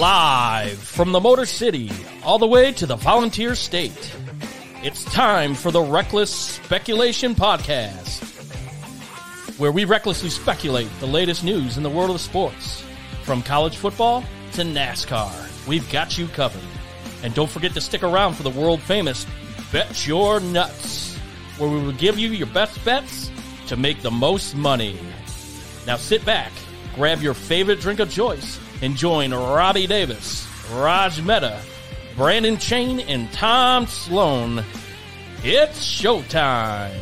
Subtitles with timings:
[0.00, 1.90] Live from the Motor City,
[2.24, 4.16] all the way to the Volunteer State.
[4.82, 8.22] It's time for the Reckless Speculation Podcast,
[9.58, 12.82] where we recklessly speculate the latest news in the world of sports.
[13.24, 16.62] From college football to NASCAR, we've got you covered.
[17.22, 19.26] And don't forget to stick around for the world famous
[19.70, 21.14] Bet Your Nuts,
[21.58, 23.30] where we will give you your best bets
[23.66, 24.98] to make the most money.
[25.86, 26.52] Now sit back,
[26.94, 31.60] grab your favorite drink of choice, and join Robbie Davis, Raj Mehta,
[32.16, 34.64] Brandon Chain, and Tom Sloan.
[35.42, 36.98] It's showtime.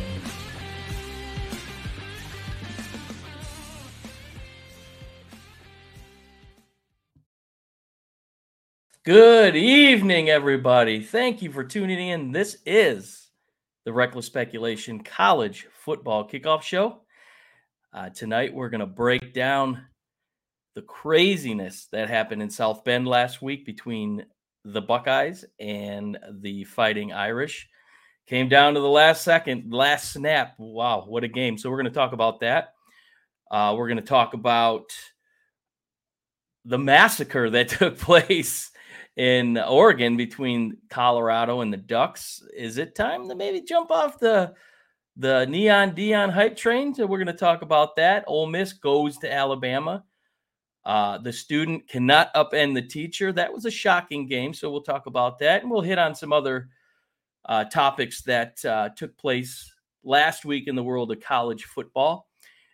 [9.03, 11.01] Good evening, everybody.
[11.01, 12.31] Thank you for tuning in.
[12.31, 13.29] This is
[13.83, 16.99] the Reckless Speculation College Football Kickoff Show.
[17.91, 19.85] Uh, tonight, we're going to break down
[20.79, 24.25] the craziness that happened in South Bend last week between
[24.63, 27.67] the Buckeyes and the Fighting Irish.
[28.27, 30.53] Came down to the last second, last snap.
[30.57, 31.57] Wow, what a game.
[31.57, 32.75] So, we're going to talk about that.
[33.51, 34.85] Uh, we're going to talk about
[36.63, 38.71] the massacre that took place
[39.17, 42.41] in Oregon between Colorado and the Ducks.
[42.55, 44.53] Is it time to maybe jump off the
[45.17, 46.95] the Neon Deion hype train?
[46.95, 48.23] So we're going to talk about that.
[48.27, 50.05] Ole Miss goes to Alabama.
[50.89, 53.31] Uh, the student cannot upend the teacher.
[53.31, 54.55] That was a shocking game.
[54.55, 56.69] So we'll talk about that, and we'll hit on some other
[57.45, 59.71] uh, topics that uh, took place
[60.03, 62.27] last week in the world of college football.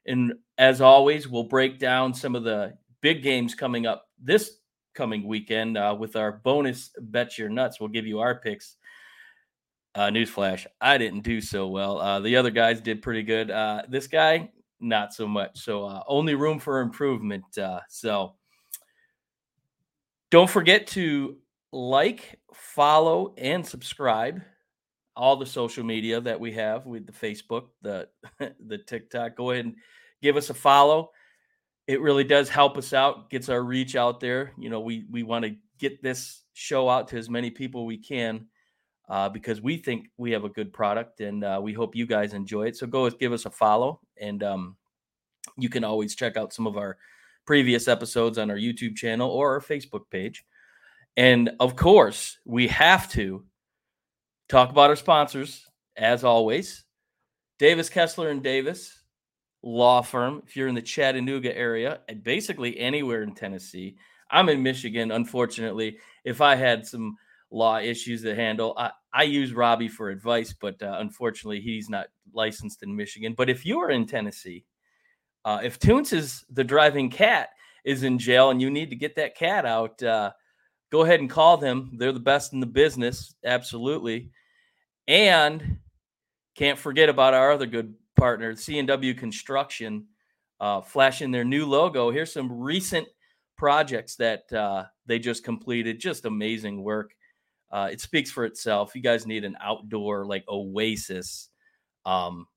[0.06, 4.60] And as always, we'll break down some of the big games coming up this
[4.94, 7.82] coming weekend uh, with our bonus bet your nuts.
[7.82, 8.78] We'll give you our picks.
[9.94, 12.00] Uh, newsflash: I didn't do so well.
[12.00, 13.50] Uh, the other guys did pretty good.
[13.90, 15.60] This guy, not so much.
[15.60, 17.58] So uh, only room for improvement.
[17.58, 18.36] Uh, so
[20.32, 21.38] don't forget to
[21.72, 24.42] like, follow, and subscribe
[25.16, 28.08] all the social media that we have with the Facebook, the
[28.66, 29.36] the TikTok.
[29.36, 29.76] Go ahead and
[30.22, 31.12] give us a follow
[31.88, 35.24] it really does help us out gets our reach out there you know we we
[35.24, 38.46] want to get this show out to as many people we can
[39.10, 42.34] uh, because we think we have a good product and uh, we hope you guys
[42.34, 44.76] enjoy it so go give us a follow and um,
[45.58, 46.98] you can always check out some of our
[47.46, 50.46] previous episodes on our youtube channel or our facebook page
[51.18, 53.44] and of course we have to
[54.50, 55.66] talk about our sponsors
[55.98, 56.86] as always
[57.60, 59.04] davis kessler and davis
[59.66, 63.98] law firm if you're in the Chattanooga area and basically anywhere in Tennessee.
[64.30, 65.98] I'm in Michigan, unfortunately.
[66.24, 67.18] If I had some
[67.56, 72.08] law issues to handle, I, I use Robbie for advice, but uh, unfortunately, he's not
[72.34, 73.34] licensed in Michigan.
[73.36, 74.66] But if you are in Tennessee,
[75.46, 77.50] uh, if Toons is the driving cat
[77.86, 80.32] is in jail and you need to get that cat out, uh,
[80.92, 81.92] go ahead and call them.
[81.98, 84.32] They're the best in the business, absolutely.
[85.08, 85.78] And
[86.56, 90.08] can't forget about our other good partner, CNW Construction,
[90.60, 92.12] uh, flashing their new logo.
[92.12, 93.08] Here's some recent
[93.58, 96.00] projects that uh, they just completed.
[96.00, 97.14] Just amazing work.
[97.76, 98.96] Uh, it speaks for itself.
[98.96, 101.50] You guys need an outdoor like oasis.
[102.06, 102.48] Um,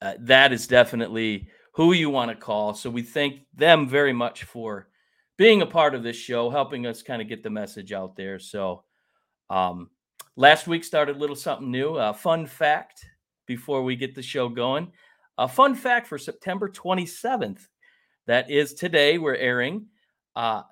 [0.00, 2.72] uh, that is definitely who you want to call.
[2.72, 4.88] So we thank them very much for
[5.36, 8.38] being a part of this show, helping us kind of get the message out there.
[8.38, 8.84] So
[9.50, 9.90] um,
[10.34, 11.96] last week started a little something new.
[11.96, 13.04] Uh, fun fact
[13.46, 14.92] before we get the show going.
[15.36, 17.66] A fun fact for September 27th,
[18.26, 19.88] that is today, we're airing
[20.36, 20.62] uh,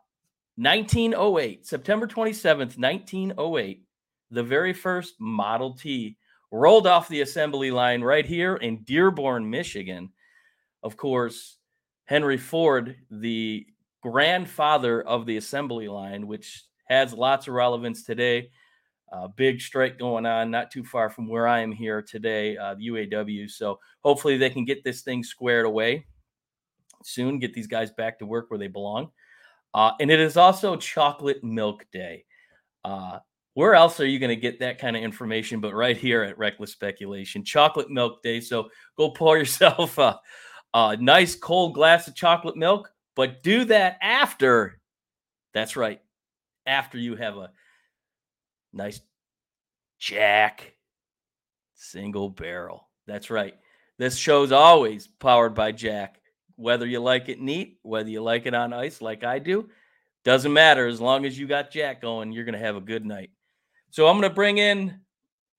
[0.61, 3.83] 1908, September 27th, 1908,
[4.31, 6.19] the very first Model T
[6.53, 10.11] rolled off the assembly line right here in Dearborn, Michigan.
[10.83, 11.57] Of course,
[12.05, 13.65] Henry Ford, the
[14.03, 18.51] grandfather of the assembly line, which has lots of relevance today.
[19.11, 22.75] Uh, big strike going on not too far from where I am here today, uh,
[22.75, 23.51] the UAW.
[23.51, 26.05] So hopefully they can get this thing squared away
[27.03, 29.11] soon, get these guys back to work where they belong.
[29.75, 32.25] Uh, and it is also Chocolate Milk Day.
[32.85, 33.19] Uh,
[33.55, 36.39] where else are you going to get that kind of information but right here at
[36.39, 37.45] Reckless Speculation?
[37.45, 38.41] Chocolate Milk Day.
[38.41, 40.19] So go pour yourself a,
[40.75, 44.81] a nice cold glass of chocolate milk, but do that after.
[45.53, 46.01] That's right.
[46.67, 47.51] After you have a
[48.73, 49.01] Nice
[49.99, 50.75] Jack
[51.75, 52.89] single barrel.
[53.07, 53.55] That's right.
[53.99, 56.20] This show's always powered by Jack.
[56.61, 59.69] Whether you like it neat, whether you like it on ice like I do,
[60.25, 60.87] doesn't matter.
[60.87, 63.31] As long as you got Jack going, you're going to have a good night.
[63.91, 65.01] So I'm going to bring in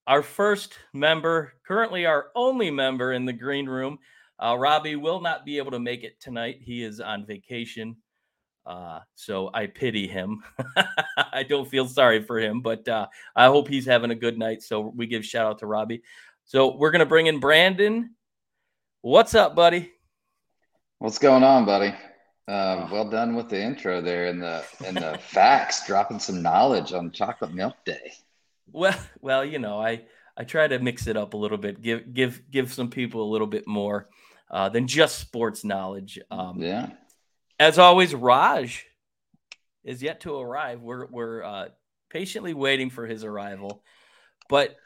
[0.06, 3.98] our first member, currently our only member in the green room.
[4.38, 6.58] Uh, Robbie will not be able to make it tonight.
[6.60, 7.96] He is on vacation
[8.64, 10.42] Uh, so I pity him.
[11.32, 14.62] I don't feel sorry for him, but uh, I hope he's having a good night.
[14.62, 16.02] So we give shout out to Robbie.
[16.44, 18.14] So we're gonna bring in Brandon.
[19.00, 19.92] What's up, buddy?
[21.02, 21.92] What's going on, buddy?
[22.46, 26.92] Uh, well done with the intro there and the and the facts, dropping some knowledge
[26.92, 28.12] on Chocolate Milk Day.
[28.70, 30.02] Well, well, you know, I
[30.36, 33.32] I try to mix it up a little bit, give give give some people a
[33.32, 34.10] little bit more
[34.48, 36.20] uh, than just sports knowledge.
[36.30, 36.90] Um, yeah.
[37.58, 38.86] As always, Raj
[39.82, 40.82] is yet to arrive.
[40.82, 41.68] We're we're uh,
[42.10, 43.82] patiently waiting for his arrival,
[44.48, 44.76] but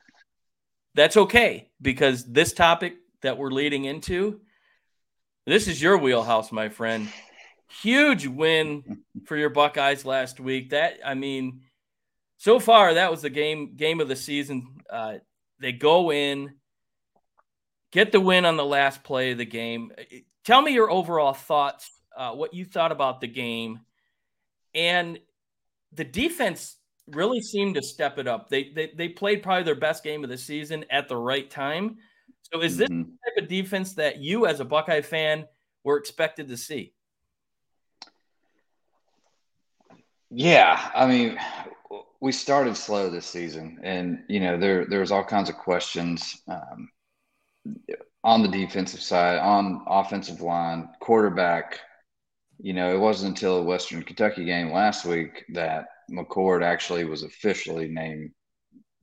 [0.94, 4.40] that's okay because this topic that we're leading into,
[5.46, 7.08] this is your wheelhouse, my friend.
[7.80, 10.70] Huge win for your Buckeyes last week.
[10.70, 11.62] That I mean,
[12.36, 14.66] so far that was the game game of the season.
[14.90, 15.14] Uh,
[15.60, 16.54] they go in,
[17.92, 19.92] get the win on the last play of the game.
[20.44, 23.80] Tell me your overall thoughts, uh, what you thought about the game,
[24.74, 25.18] and
[25.92, 26.76] the defense
[27.06, 28.48] really seemed to step it up.
[28.48, 31.98] They they, they played probably their best game of the season at the right time.
[32.52, 33.02] So is this mm-hmm.
[33.02, 35.46] type of defense that you as a Buckeye fan
[35.84, 36.92] were expected to see?
[40.30, 41.38] Yeah, I mean,
[42.20, 46.42] we started slow this season, and you know there there was all kinds of questions
[46.48, 46.88] um,
[48.24, 51.80] on the defensive side, on offensive line, quarterback.
[52.58, 57.22] You know, it wasn't until the Western Kentucky game last week that McCord actually was
[57.22, 58.30] officially named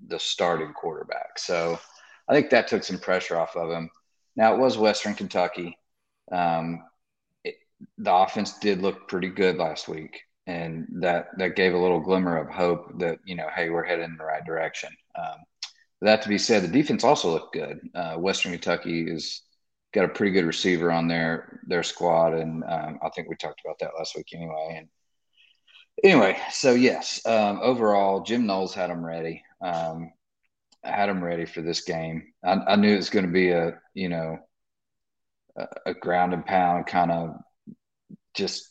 [0.07, 1.37] the starting quarterback.
[1.37, 1.79] So
[2.27, 3.89] I think that took some pressure off of him.
[4.35, 5.77] Now it was Western Kentucky.
[6.31, 6.83] Um,
[7.43, 7.55] it,
[7.97, 12.37] the offense did look pretty good last week and that that gave a little glimmer
[12.37, 14.89] of hope that you know, hey, we're heading in the right direction.
[15.17, 15.37] Um,
[16.01, 17.79] that to be said, the defense also looked good.
[17.95, 19.41] Uh, Western Kentucky is
[19.93, 23.61] got a pretty good receiver on their their squad, and um, I think we talked
[23.63, 24.75] about that last week anyway.
[24.79, 24.87] And
[26.03, 29.43] anyway, so yes, um, overall, Jim Knowles had them ready.
[29.61, 30.11] Um,
[30.83, 32.33] had them ready for this game.
[32.43, 34.39] I, I knew it was going to be a you know
[35.57, 37.35] a, a ground and pound kind of
[38.33, 38.69] just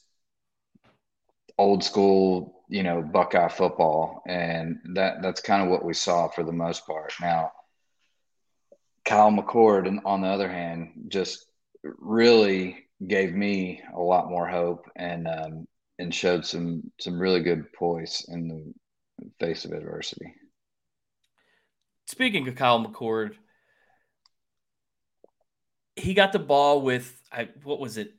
[1.59, 6.43] old school, you know, Buckeye football, and that that's kind of what we saw for
[6.43, 7.13] the most part.
[7.21, 7.53] Now,
[9.05, 11.47] Kyle McCord, on the other hand, just
[11.83, 15.67] really gave me a lot more hope and um,
[15.99, 20.35] and showed some some really good poise in the face of adversity.
[22.07, 23.35] Speaking of Kyle McCord,
[25.97, 28.15] he got the ball with I, what was it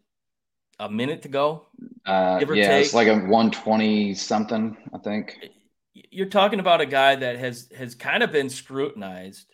[0.80, 1.68] a minute to go.
[2.06, 2.85] Uh, yeah, take.
[2.85, 5.38] it's like a 120 something, I think.
[5.94, 9.53] You're talking about a guy that has has kind of been scrutinized.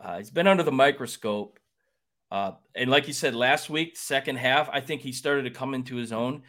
[0.00, 1.58] Uh, he's been under the microscope,
[2.30, 5.72] uh, and like you said last week, second half, I think he started to come
[5.72, 6.42] into his own.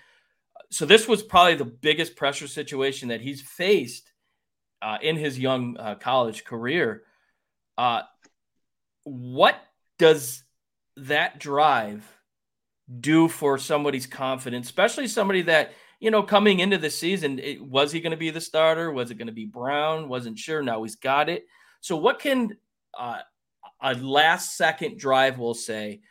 [0.69, 4.06] So this was probably the biggest pressure situation that he's faced
[4.81, 7.03] uh, in his young uh, college career.
[7.77, 8.01] Uh,
[9.03, 9.55] what
[9.97, 10.43] does
[10.97, 12.05] that drive?
[12.99, 17.91] do for somebody's confidence, especially somebody that, you know, coming into the season, it, was
[17.91, 18.91] he going to be the starter?
[18.91, 20.07] Was it going to be Brown?
[20.09, 20.61] Wasn't sure.
[20.61, 21.45] Now he's got it.
[21.81, 22.55] So, what can
[22.97, 23.19] uh,
[23.81, 26.01] a last second drive, we'll say,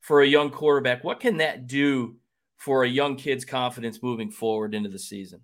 [0.00, 2.16] for a young quarterback, what can that do
[2.56, 5.40] for a young kid's confidence moving forward into the season?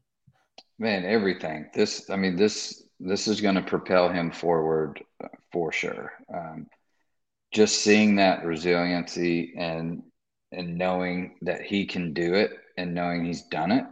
[0.83, 1.71] Man, everything.
[1.73, 6.13] This, I mean, this, this is going to propel him forward uh, for sure.
[6.35, 6.67] Um,
[7.53, 10.03] just seeing that resiliency and
[10.51, 13.85] and knowing that he can do it and knowing he's done it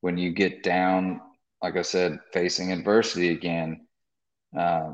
[0.00, 1.20] when you get down
[1.62, 3.86] like i said facing adversity again
[4.58, 4.92] uh,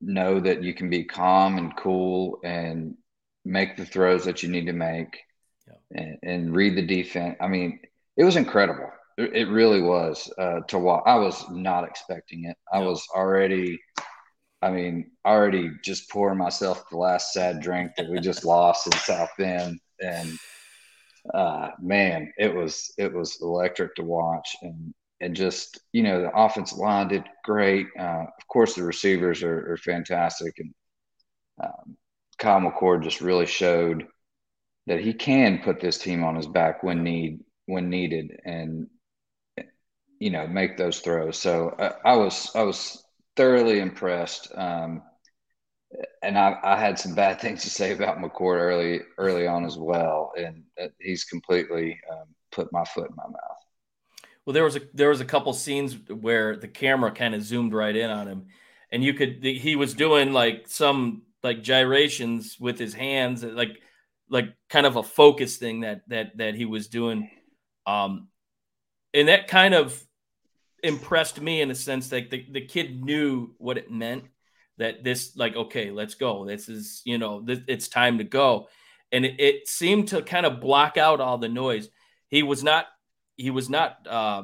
[0.00, 2.96] know that you can be calm and cool and
[3.44, 5.20] make the throws that you need to make
[5.68, 6.02] yeah.
[6.02, 7.80] and, and, read the defense i mean
[8.16, 12.56] it was incredible it, really was uh, to watch i was not expecting it.
[12.72, 13.78] I was already
[14.64, 18.92] I mean, already just pouring myself the last sad drink that we just lost in
[18.94, 19.78] South Bend.
[20.00, 20.38] And
[21.34, 26.34] uh, man, it was it was electric to watch, and and just you know the
[26.34, 27.88] offensive line did great.
[27.98, 30.74] Uh, of course, the receivers are, are fantastic, and
[31.62, 31.96] um,
[32.38, 34.06] Kyle McCord just really showed
[34.86, 38.86] that he can put this team on his back when need when needed, and
[40.24, 41.36] you know make those throws.
[41.36, 43.04] So uh, I was I was
[43.36, 44.50] thoroughly impressed.
[44.54, 45.02] Um,
[46.22, 49.76] and I, I, had some bad things to say about McCord early early on as
[49.76, 50.62] well, and
[50.98, 53.60] he's completely um, put my foot in my mouth.
[54.46, 57.74] Well, there was a there was a couple scenes where the camera kind of zoomed
[57.74, 58.46] right in on him,
[58.90, 63.78] and you could he was doing like some like gyrations with his hands, like
[64.30, 67.28] like kind of a focus thing that that that he was doing.
[67.86, 68.28] Um,
[69.12, 70.02] and that kind of
[70.84, 74.24] impressed me in a sense that the, the kid knew what it meant
[74.76, 76.44] that this like okay let's go.
[76.44, 78.68] This is you know this, it's time to go.
[79.12, 81.88] And it, it, seemed to kind of block out all the noise.
[82.28, 82.86] He was not
[83.36, 84.42] he was not uh,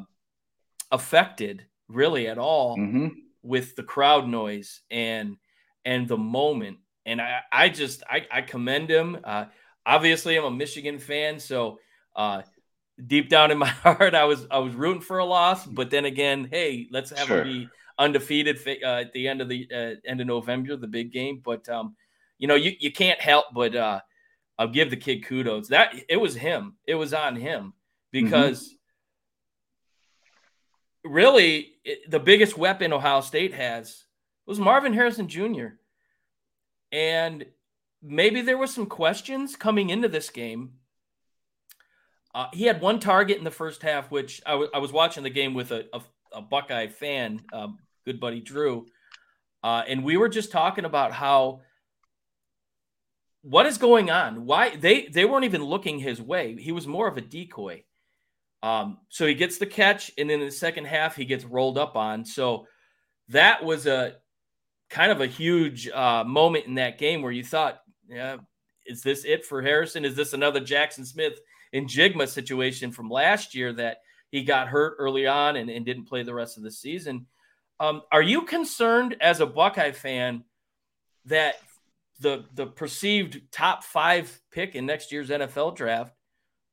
[0.90, 3.08] affected really at all mm-hmm.
[3.42, 5.36] with the crowd noise and
[5.84, 6.78] and the moment.
[7.06, 9.18] And i i just i, I commend him.
[9.24, 9.46] Uh,
[9.86, 11.78] obviously i'm a michigan fan so
[12.16, 12.42] uh,
[13.06, 16.04] deep down in my heart, I was I was rooting for a loss, but then
[16.04, 17.44] again, hey, let's have sure.
[17.44, 21.40] be undefeated uh, at the end of the uh, end of November, the big game.
[21.44, 21.96] But um,
[22.38, 24.00] you know, you you can't help but uh,
[24.58, 25.68] I'll give the kid kudos.
[25.68, 26.76] That it was him.
[26.86, 27.72] It was on him
[28.14, 28.24] mm-hmm.
[28.24, 28.64] because.
[28.64, 28.76] Mm-hmm.
[31.02, 34.04] Really, it, the biggest weapon Ohio State has
[34.44, 35.68] was Marvin Harrison Jr.
[36.92, 37.46] And
[38.02, 40.72] maybe there were some questions coming into this game
[42.34, 45.22] uh, he had one target in the first half, which I, w- I was watching
[45.22, 46.00] the game with a, a,
[46.32, 48.86] a Buckeye fan, um, good buddy Drew,
[49.64, 51.62] uh, and we were just talking about how
[53.42, 54.46] what is going on.
[54.46, 56.56] Why they they weren't even looking his way.
[56.56, 57.84] He was more of a decoy.
[58.62, 61.78] Um, so he gets the catch, and then in the second half he gets rolled
[61.78, 62.24] up on.
[62.24, 62.66] So
[63.28, 64.16] that was a
[64.90, 68.36] kind of a huge uh, moment in that game where you thought, yeah,
[68.86, 70.04] is this it for Harrison?
[70.04, 71.40] Is this another Jaxon Smith
[71.74, 73.98] Njigba situation from last year that
[74.30, 77.26] he got hurt early on and, and didn't play the rest of the season.
[77.78, 80.44] Um, are you concerned as a Buckeye fan
[81.26, 81.56] that
[82.20, 86.14] the the perceived top five pick in next year's NFL draft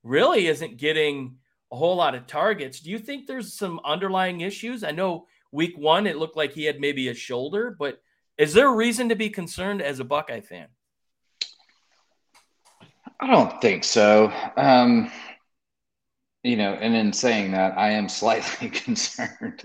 [0.03, 1.37] really isn't getting
[1.71, 2.79] a whole lot of targets?
[2.81, 4.83] Do you think there's some underlying issues?
[4.83, 8.01] I know week one it looked like he had maybe a shoulder, but
[8.37, 10.67] is there a reason to be concerned as a Buckeye fan?
[13.19, 14.31] I don't think so.
[14.55, 15.11] Um,
[16.43, 19.63] you know, and in saying that, I am slightly concerned.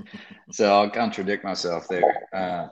[0.51, 2.29] so I'll contradict myself there.
[2.33, 2.69] Uh,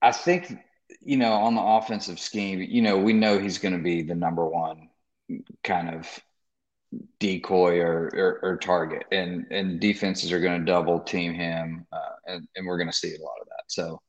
[0.00, 0.56] I think,
[1.02, 4.14] you know, on the offensive scheme, you know, we know he's going to be the
[4.14, 4.88] number one
[5.62, 6.08] kind of
[7.18, 12.16] decoy or, or, or, target, and and defenses are going to double team him, uh,
[12.26, 13.62] and, and we're going to see a lot of that.
[13.68, 14.00] So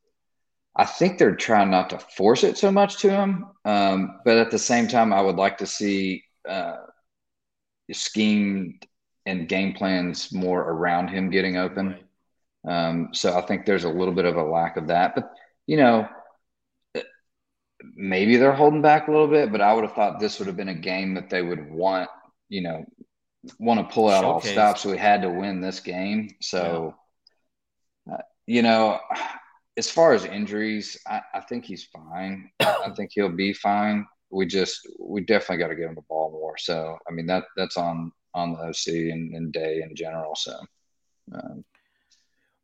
[0.76, 4.52] I think they're trying not to force it so much to him, um, but at
[4.52, 6.78] the same time, I would like to see uh,
[7.92, 8.86] schemed
[9.26, 12.00] and game plans more around him getting open.
[12.68, 15.32] Um, so I think there's a little bit of a lack of that, but
[15.68, 16.08] you know,
[17.96, 19.52] maybe they're holding back a little bit.
[19.52, 22.10] But I would have thought this would have been a game that they would want,
[22.50, 22.86] you know,
[23.60, 24.50] want to pull out Showcase.
[24.50, 24.82] all stops.
[24.82, 26.30] So we had to win this game.
[26.42, 26.96] So,
[28.08, 28.14] yeah.
[28.14, 29.00] uh, you know
[29.78, 32.50] as far as injuries, I, I think he's fine.
[32.60, 34.06] I think he'll be fine.
[34.30, 36.58] We just we definitely got to get him the ball more.
[36.58, 40.36] So I mean that that's on on the OC and, and Day in general.
[40.36, 40.58] So.
[41.34, 41.64] Um,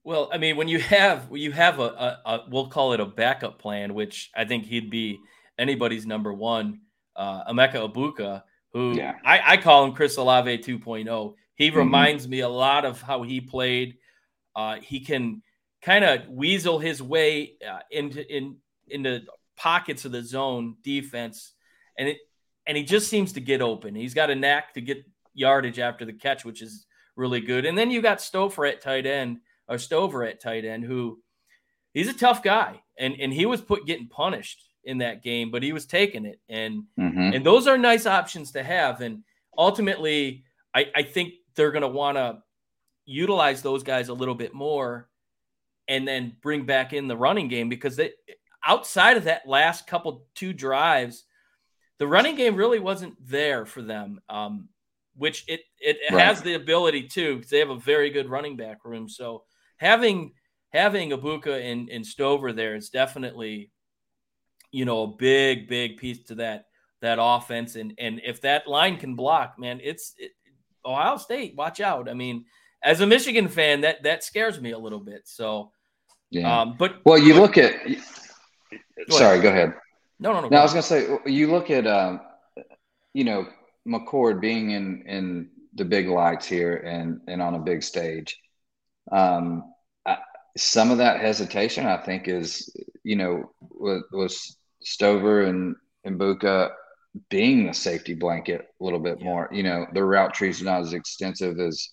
[0.04, 3.06] well, I mean, when you have you have a, a, a, we'll call it a
[3.06, 5.20] backup plan, which I think he'd be
[5.60, 6.80] anybody's number one.
[7.16, 9.16] Uh, Emeka Egbuka, who yeah.
[9.26, 11.34] I, I, call him Chris Olave 2.0.
[11.56, 11.78] He mm-hmm.
[11.78, 13.96] reminds me a lot of how he played.
[14.56, 15.42] Uh, he can
[15.88, 18.58] kind of weasel his way uh, into in
[18.90, 19.22] into
[19.56, 21.54] pockets of the zone defense,
[21.98, 22.18] and it
[22.68, 23.96] and he just seems to get open.
[23.96, 27.66] He's got a knack to get yardage after the catch, which is really good.
[27.66, 29.38] And then you got Stover at tight end
[29.70, 31.22] or Stover at tight end, who
[31.94, 35.64] he's a tough guy, and and he was put getting punished in that game, but
[35.64, 37.34] he was taking it, and mm-hmm.
[37.34, 39.00] and those are nice options to have.
[39.00, 39.24] And
[39.58, 40.44] ultimately,
[40.76, 42.40] I, I think they're going to want to
[43.06, 45.08] utilize those guys a little bit more
[45.88, 48.12] and then bring back in the running game because they
[48.66, 51.24] outside of that last couple two drives,
[52.00, 54.20] the running game really wasn't there for them.
[54.30, 54.70] Um,
[55.18, 56.24] which it it right.
[56.24, 59.10] has the ability to because they have a very good running back room.
[59.10, 59.44] So
[59.78, 60.34] having
[60.72, 63.72] having Egbuka and, and Stover there is definitely,
[64.72, 66.66] you know, a big big piece to that
[67.02, 67.76] that offense.
[67.76, 70.32] And and if that line can block, man, it's it,
[70.86, 71.56] Ohio State.
[71.56, 72.10] Watch out.
[72.10, 72.46] I mean,
[72.84, 75.28] as a Michigan fan, that that scares me a little bit.
[75.28, 75.72] So
[76.30, 76.62] yeah.
[76.62, 77.88] Um, but well, you but, look at.
[77.88, 79.74] Go sorry, go ahead.
[80.20, 80.50] No, no, no.
[80.50, 82.22] No, I was going to say you look at, um,
[83.14, 83.48] you know,
[83.88, 88.38] McCord being in in the big lights here and and on a big stage.
[89.12, 89.74] Um,
[90.06, 90.18] I,
[90.58, 96.72] some of that hesitation, I think, is you know was, was Stover and and Buka
[97.30, 99.50] being the safety blanket a little bit more.
[99.52, 101.90] You know, the route trees are not as extensive as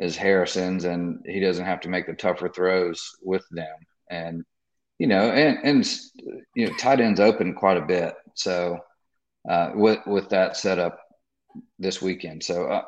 [0.00, 3.76] as Harrison's, and he doesn't have to make the tougher throws with them.
[4.10, 4.44] And
[4.98, 5.90] you know, and and
[6.54, 8.14] you know, tight ends open quite a bit.
[8.34, 8.78] So
[9.48, 10.98] uh, with with that setup
[11.78, 12.82] this weekend, so uh,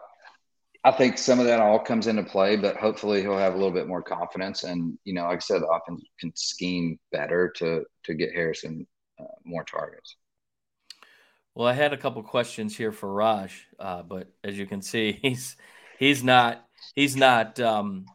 [0.83, 3.73] I think some of that all comes into play, but hopefully he'll have a little
[3.73, 4.65] bit more confidence.
[4.65, 8.87] And you know, like I said, the offense can scheme better to to get Harrison
[9.21, 10.17] uh, more targets.
[11.55, 15.13] Well, I had a couple questions here for Raj, uh, but as you can see,
[15.23, 15.57] he's
[15.99, 18.07] he's not he's not um,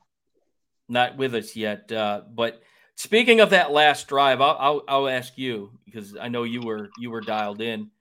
[0.87, 1.91] not with us yet.
[1.91, 2.61] Uh, but
[2.95, 6.89] speaking of that last drive, I'll, I'll, I'll ask you because I know you were
[6.97, 7.91] you were dialed in.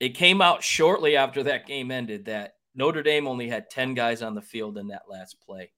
[0.00, 4.22] It came out shortly after that game ended that Notre Dame only had 10 guys
[4.22, 5.70] on the field in that last play.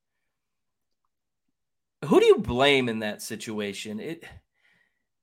[2.06, 4.00] Who do you blame in that situation?
[4.00, 4.24] It,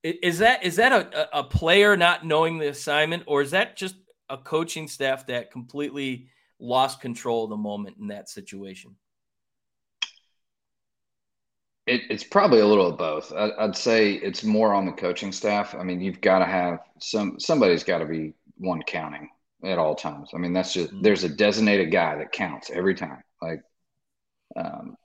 [0.03, 3.77] it is that is that a, a player not knowing the assignment, or is that
[3.77, 3.95] just
[4.29, 6.27] a coaching staff that completely
[6.62, 8.96] lost control of the moment in that situation?
[11.88, 13.34] It, it's probably a little of both.
[13.34, 15.74] I, would say it's more on the coaching staff.
[15.75, 19.30] I mean, you've got to have some somebody's got to be one counting
[19.63, 20.30] at all times.
[20.34, 21.01] I mean, that's just mm-hmm.
[21.01, 23.24] there's a designated guy that counts every time.
[23.41, 23.62] Like,
[24.56, 24.96] um,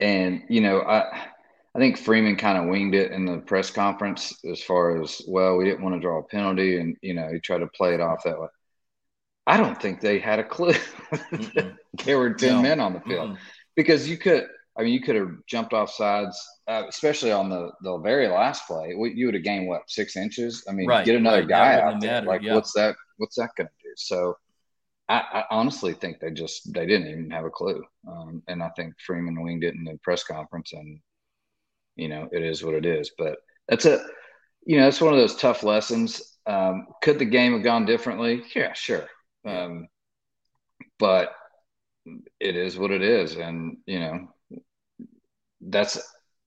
[0.00, 1.28] and you know, I
[1.74, 5.56] I think Freeman kind of winged it in the press conference as far as well,
[5.56, 8.00] we didn't want to draw a penalty, and you know, he tried to play it
[8.00, 8.48] off that way.
[9.46, 10.74] I don't think they had a clue
[12.04, 12.62] there were ten no.
[12.62, 13.42] men on the field mm-hmm.
[13.76, 14.46] because you could.
[14.74, 16.34] I mean, you could have jumped off sides,
[16.66, 18.94] uh, especially on the the very last play.
[18.96, 20.64] You would have gained what six inches.
[20.66, 21.48] I mean, right, get another right.
[21.48, 22.22] guy out there.
[22.22, 22.54] Like, yeah.
[22.54, 22.94] what's that?
[23.18, 23.92] what's that going to do?
[23.96, 24.38] So
[25.08, 28.70] I, I, honestly think they just they didn't even have a clue, um, and I
[28.70, 31.00] think Freeman winged it in the press conference, and
[31.96, 33.10] you know it is what it is.
[33.18, 33.36] But
[33.68, 34.02] that's a
[34.64, 36.38] you know, that's one of those tough lessons.
[36.46, 38.44] Um, could the game have gone differently?
[38.54, 39.06] Yeah, sure.
[39.44, 39.88] Um,
[40.98, 41.32] but
[42.40, 44.28] it is what it is, and you know
[45.60, 45.98] that's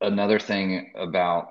[0.01, 1.47] another thing about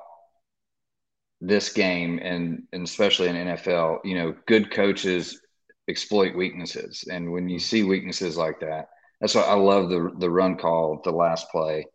[1.40, 5.40] this game and, and especially in NFL, you know, good coaches
[5.88, 7.04] exploit weaknesses.
[7.11, 8.88] And when you see weaknesses like that,
[9.20, 11.87] that's why I love the the run call, the last play,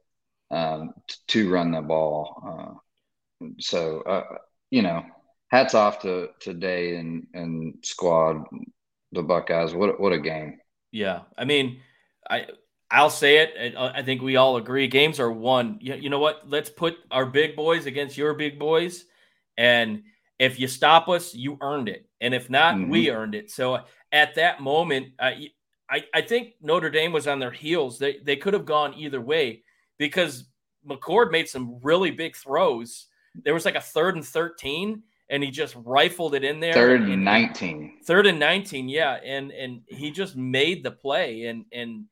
[0.52, 0.94] um,
[1.28, 2.80] to run the ball.
[3.44, 4.24] Uh, so uh,
[4.72, 5.04] you know,
[5.50, 8.46] hats off to today and and squad,
[9.12, 9.74] the Buckeyes.
[9.74, 10.60] What what a game!
[10.91, 11.82] Yeah, I mean,
[12.30, 12.48] I
[12.91, 13.76] I'll say it.
[13.78, 14.88] I think we all agree.
[14.88, 15.78] Games are won.
[15.82, 16.41] You, you know what?
[16.48, 19.06] Let's put our big boys against your big boys
[19.60, 20.04] and
[20.39, 22.08] if you stop us, you earned it.
[22.22, 22.89] And if not, mm-hmm.
[22.89, 23.52] we earned it.
[23.52, 23.80] So
[24.13, 25.50] at that moment, I,
[25.89, 28.00] I, I think Notre Dame was on their heels.
[28.00, 29.63] They, they could have gone either way
[29.98, 30.45] because
[30.89, 33.08] McCord made some really big throws.
[33.43, 36.74] There was like a third and 13 and he just rifled it in there.
[36.74, 38.00] Third and, and 19.
[38.04, 39.20] Third and 19, yeah.
[39.24, 42.06] And and he just made the play and and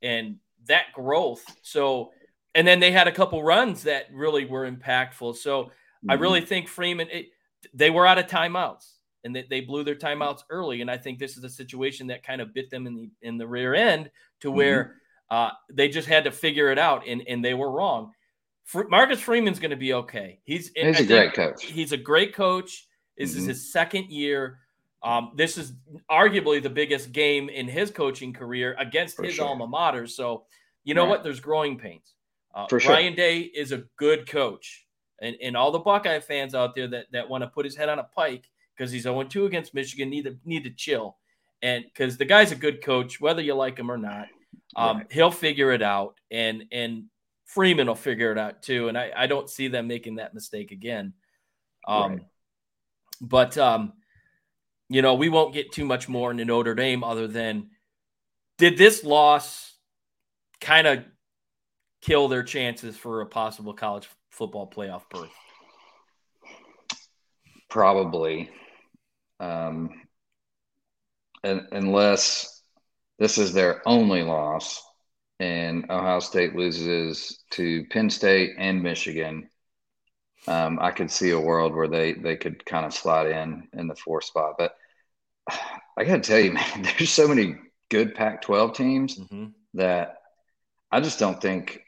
[0.00, 1.44] and that growth.
[1.62, 2.12] So
[2.54, 5.36] and then they had a couple runs that really were impactful.
[5.36, 5.70] So
[6.02, 6.10] Mm-hmm.
[6.10, 7.26] I really think Freeman, it,
[7.74, 8.90] they were out of timeouts
[9.24, 10.80] and they, they blew their timeouts early.
[10.80, 13.38] And I think this is a situation that kind of bit them in the in
[13.38, 14.56] the rear end to mm-hmm.
[14.56, 14.96] where
[15.30, 18.12] uh, they just had to figure it out and, and they were wrong.
[18.88, 20.40] Marcus Freeman's going to be okay.
[20.44, 21.64] He's, he's a great coach.
[21.64, 22.86] He's a great coach.
[23.18, 23.40] This mm-hmm.
[23.40, 24.58] is his second year.
[25.02, 25.72] Um, this is
[26.10, 29.46] arguably the biggest game in his coaching career against For his sure.
[29.46, 30.06] alma mater.
[30.06, 30.44] So,
[30.84, 31.10] you know right.
[31.10, 31.24] what?
[31.24, 32.14] There's growing pains.
[32.54, 32.92] Uh, For sure.
[32.92, 34.86] Ryan Day is a good coach
[35.22, 37.88] and, and all the Buckeye fans out there that, that want to put his head
[37.88, 41.16] on a pike because he's 0 2 against Michigan need to need to chill.
[41.62, 44.26] And because the guy's a good coach, whether you like him or not,
[44.74, 45.12] um, right.
[45.12, 46.18] he'll figure it out.
[46.30, 47.04] And and
[47.54, 48.88] Freeman will figure it out too.
[48.88, 51.12] And I, I don't see them making that mistake again.
[51.86, 52.20] Um, right.
[53.20, 53.92] But um,
[54.88, 57.70] you know, we won't get too much more into Notre Dame other than
[58.58, 59.74] did this loss
[60.60, 61.04] kind of
[62.02, 65.30] kill their chances for a possible college football playoff berth?
[67.68, 68.50] Probably.
[69.40, 69.90] Um,
[71.42, 72.62] and, unless
[73.18, 74.82] this is their only loss
[75.40, 79.48] and Ohio State loses to Penn State and Michigan,
[80.46, 83.88] um, I could see a world where they, they could kind of slide in in
[83.88, 84.54] the four spot.
[84.58, 84.74] But
[85.96, 87.56] I got to tell you, man, there's so many
[87.90, 89.46] good Pac 12 teams mm-hmm.
[89.74, 90.16] that
[90.90, 91.82] I just don't think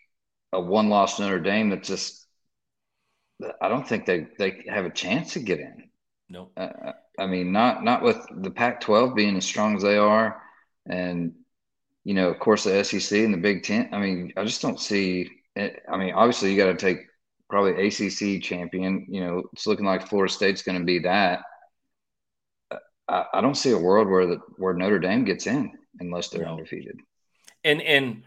[0.53, 2.27] a one loss Notre Dame that just
[3.61, 5.91] I don't think they they have a chance to get in.
[6.29, 10.41] No, uh, I mean not not with the Pac-12 being as strong as they are,
[10.87, 11.35] and
[12.05, 13.89] you know, of course, the SEC and the Big Ten.
[13.93, 15.31] I mean, I just don't see.
[15.57, 15.83] It.
[15.91, 17.07] I mean, obviously, you got to take
[17.49, 19.07] probably ACC champion.
[19.09, 21.41] You know, it's looking like Florida State's going to be that.
[23.09, 26.45] I, I, don't see a world where the where Notre Dame gets in unless they're
[26.45, 26.53] no.
[26.53, 27.01] undefeated.
[27.63, 28.23] And and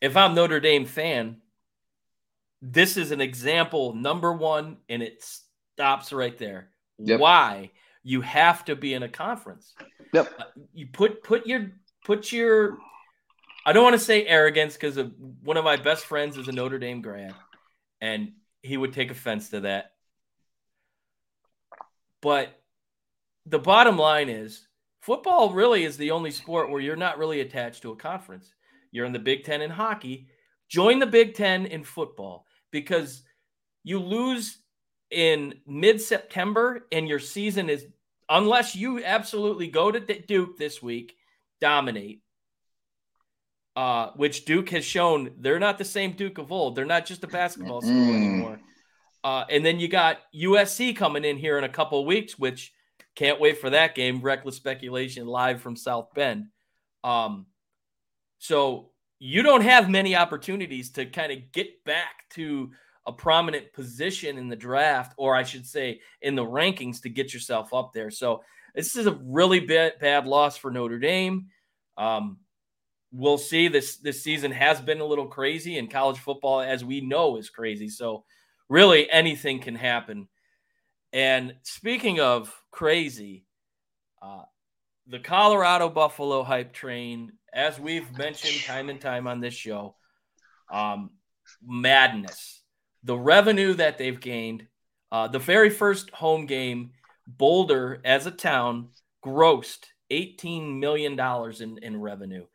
[0.00, 1.38] if I'm Notre Dame fan,
[2.62, 6.70] this is an example number one, and it stops right there.
[6.98, 7.20] Yep.
[7.20, 7.70] Why
[8.02, 9.74] you have to be in a conference?
[10.12, 10.32] Yep.
[10.38, 11.72] Uh, you put put your
[12.04, 12.78] put your
[13.68, 14.98] I don't want to say arrogance because
[15.42, 17.34] one of my best friends is a Notre Dame grad,
[18.00, 18.32] and
[18.62, 19.92] he would take offense to that.
[22.22, 22.58] But
[23.44, 24.66] the bottom line is
[25.02, 28.54] football really is the only sport where you're not really attached to a conference.
[28.90, 30.28] You're in the Big Ten in hockey.
[30.70, 33.22] Join the Big Ten in football because
[33.84, 34.60] you lose
[35.10, 37.84] in mid September and your season is,
[38.30, 41.17] unless you absolutely go to Duke this week,
[41.60, 42.22] dominate.
[43.76, 46.74] Uh, which Duke has shown they're not the same Duke of old.
[46.74, 48.16] They're not just a basketball school mm.
[48.16, 48.60] anymore.
[49.22, 52.72] Uh, and then you got USC coming in here in a couple weeks, which
[53.14, 54.20] can't wait for that game.
[54.20, 56.46] Reckless speculation live from South Bend.
[57.04, 57.46] Um,
[58.38, 62.70] so you don't have many opportunities to kind of get back to
[63.06, 67.32] a prominent position in the draft, or I should say, in the rankings to get
[67.32, 68.10] yourself up there.
[68.10, 68.42] So
[68.78, 71.46] this is a really bad, bad loss for Notre Dame.
[71.96, 72.38] Um,
[73.10, 73.66] we'll see.
[73.66, 77.50] This this season has been a little crazy, and college football, as we know, is
[77.50, 77.88] crazy.
[77.88, 78.24] So
[78.68, 80.28] really, anything can happen.
[81.12, 83.46] And speaking of crazy,
[84.22, 84.42] uh,
[85.08, 89.96] the Colorado Buffalo hype train, as we've mentioned time and time on this show,
[90.72, 91.10] um,
[91.66, 92.62] madness.
[93.02, 94.68] The revenue that they've gained,
[95.10, 96.92] uh, the very first home game,
[97.28, 98.88] Boulder as a town
[99.24, 101.18] grossed $18 million
[101.60, 102.46] in, in revenue.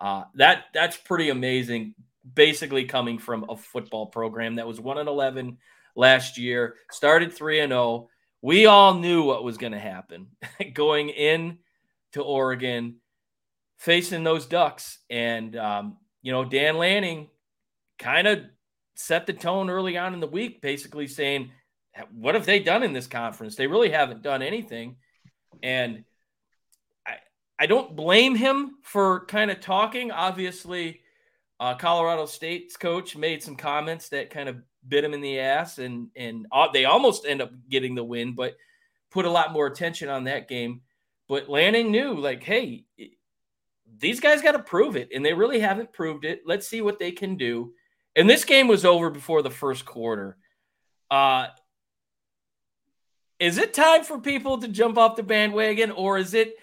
[0.00, 1.94] Uh, that that's pretty amazing.
[2.34, 5.58] Basically, coming from a football program that was one and eleven
[5.96, 7.82] last year, started three and zero.
[7.82, 8.10] Oh.
[8.40, 10.28] We all knew what was going to happen
[10.72, 11.58] going in
[12.12, 12.96] to Oregon,
[13.78, 17.28] facing those Ducks, and um, you know Dan Lanning
[17.98, 18.42] kind of
[18.94, 21.50] set the tone early on in the week, basically saying,
[22.12, 23.56] "What have they done in this conference?
[23.56, 24.96] They really haven't done anything."
[25.62, 26.04] And
[27.06, 27.16] I
[27.58, 30.10] I don't blame him for kind of talking.
[30.10, 31.00] Obviously,
[31.60, 34.56] uh, Colorado State's coach made some comments that kind of
[34.86, 38.34] bit him in the ass, and and uh, they almost end up getting the win,
[38.34, 38.56] but
[39.10, 40.82] put a lot more attention on that game.
[41.28, 42.84] But Lanning knew, like, hey,
[43.98, 46.42] these guys got to prove it, and they really haven't proved it.
[46.46, 47.72] Let's see what they can do.
[48.16, 50.36] And this game was over before the first quarter.
[51.10, 51.48] Uh,
[53.38, 56.56] is it time for people to jump off the bandwagon, or is it?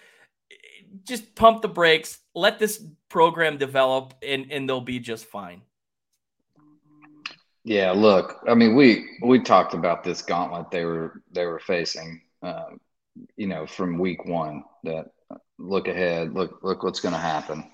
[1.04, 5.62] just pump the brakes, let this program develop, and and they'll be just fine.
[7.64, 12.22] Yeah, look, I mean, we we talked about this gauntlet they were they were facing,
[12.44, 12.66] uh,
[13.36, 14.64] you know, from week one.
[14.84, 15.12] That
[15.58, 17.72] look ahead, look look what's going to happen.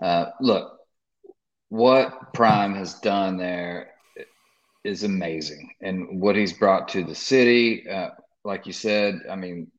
[0.00, 0.78] Uh, look,
[1.68, 3.90] what Prime has done there
[4.84, 7.88] is amazing, and what he's brought to the city.
[7.88, 8.10] Uh,
[8.46, 9.70] like you said, I mean,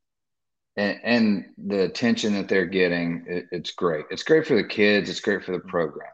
[0.75, 4.05] and, and the attention that they're getting, it, it's great.
[4.11, 5.09] It's great for the kids.
[5.09, 6.11] It's great for the program.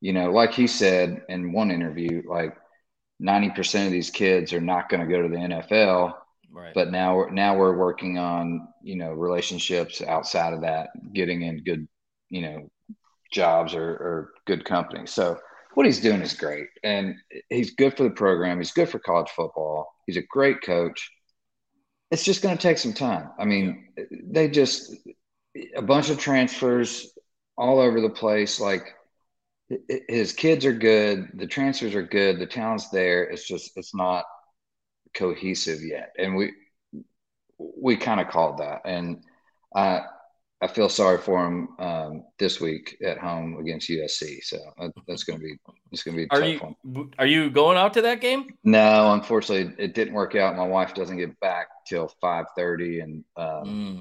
[0.00, 2.56] You know, like he said in one interview, like
[3.22, 6.14] 90% of these kids are not going to go to the NFL.
[6.50, 6.72] Right.
[6.74, 11.62] But now, we're, now we're working on, you know, relationships outside of that, getting in
[11.64, 11.86] good,
[12.30, 12.70] you know,
[13.30, 15.12] jobs or, or good companies.
[15.12, 15.38] So
[15.74, 16.68] what he's doing is great.
[16.82, 17.16] And
[17.50, 18.58] he's good for the program.
[18.58, 19.92] He's good for college football.
[20.06, 21.10] He's a great coach
[22.14, 23.30] it's just going to take some time.
[23.40, 23.88] I mean,
[24.24, 24.94] they just
[25.76, 27.12] a bunch of transfers
[27.58, 28.60] all over the place.
[28.60, 28.86] Like
[30.08, 33.24] his kids are good, the transfers are good, the talent's there.
[33.24, 34.26] It's just it's not
[35.12, 36.52] cohesive yet, and we
[37.58, 38.82] we kind of called that.
[38.84, 39.24] And
[39.74, 40.02] uh,
[40.60, 44.42] I feel sorry for him um, this week at home against USC.
[44.42, 44.58] So
[45.06, 45.56] that's going to be
[45.92, 46.30] it's going to be.
[46.30, 47.10] are you one.
[47.18, 48.46] are you going out to that game?
[48.62, 50.56] No, unfortunately, it didn't work out.
[50.56, 53.46] My wife doesn't get back till five thirty, and um,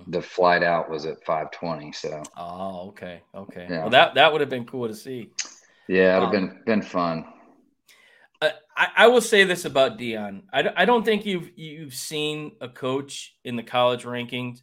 [0.05, 0.11] mm.
[0.11, 1.91] the flight out was at five twenty.
[1.91, 2.23] So.
[2.37, 3.67] Oh, okay, okay.
[3.69, 3.81] Yeah.
[3.81, 5.31] Well, that that would have been cool to see.
[5.89, 7.25] Yeah, it'd um, have been been fun.
[8.41, 10.43] Uh, I, I will say this about Deion.
[10.53, 14.61] I, I don't think you've you've seen a coach in the college rankings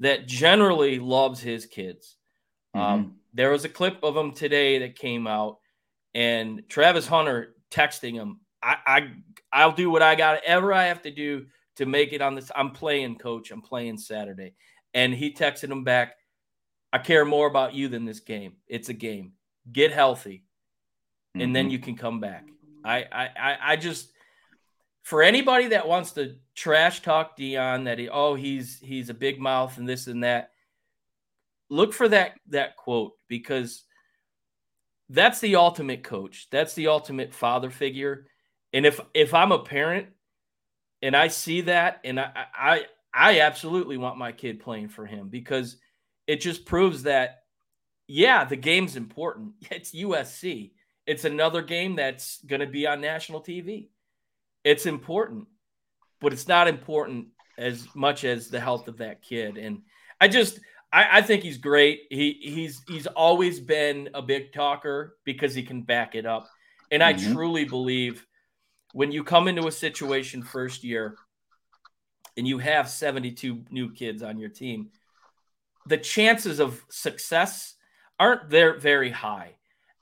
[0.00, 2.16] that generally loves his kids.
[2.74, 2.92] Um, mm-hmm.
[2.92, 5.58] Um, there was a clip of him today that came out,
[6.14, 9.10] and Travis Hunter texting him, I, I
[9.52, 12.50] I'll do what I got ever I have to do to make it on this.
[12.54, 13.50] I'm playing, coach.
[13.50, 14.54] I'm playing Saturday.
[14.92, 16.16] And he texted him back,
[16.92, 18.54] I care more about you than this game.
[18.66, 19.32] It's a game.
[19.70, 20.44] Get healthy.
[21.34, 21.52] And mm-hmm.
[21.52, 22.44] then you can come back.
[22.84, 24.10] I I I just
[25.02, 29.40] for anybody that wants to trash talk Deion that he oh he's he's a big
[29.40, 30.50] mouth and this and that,
[31.68, 33.84] look for that that quote because
[35.08, 36.48] that's the ultimate coach.
[36.50, 38.26] That's the ultimate father figure.
[38.72, 40.08] And if if I'm a parent
[41.02, 45.28] and I see that and I I I absolutely want my kid playing for him
[45.28, 45.76] because
[46.26, 47.38] it just proves that
[48.06, 49.52] yeah, the game's important.
[49.70, 50.72] It's USC.
[51.06, 53.88] It's another game that's going to be on national TV.
[54.64, 55.46] It's important,
[56.20, 59.56] but it's not important as much as the health of that kid.
[59.56, 59.82] And
[60.20, 60.60] I just,
[60.92, 62.02] I, I think he's great.
[62.10, 66.48] He he's he's always been a big talker because he can back it up.
[66.90, 67.32] And I mm-hmm.
[67.32, 68.26] truly believe
[68.92, 71.16] when you come into a situation first year
[72.36, 74.90] and you have 72 new kids on your team,
[75.86, 77.74] the chances of success
[78.18, 79.54] aren't there very high.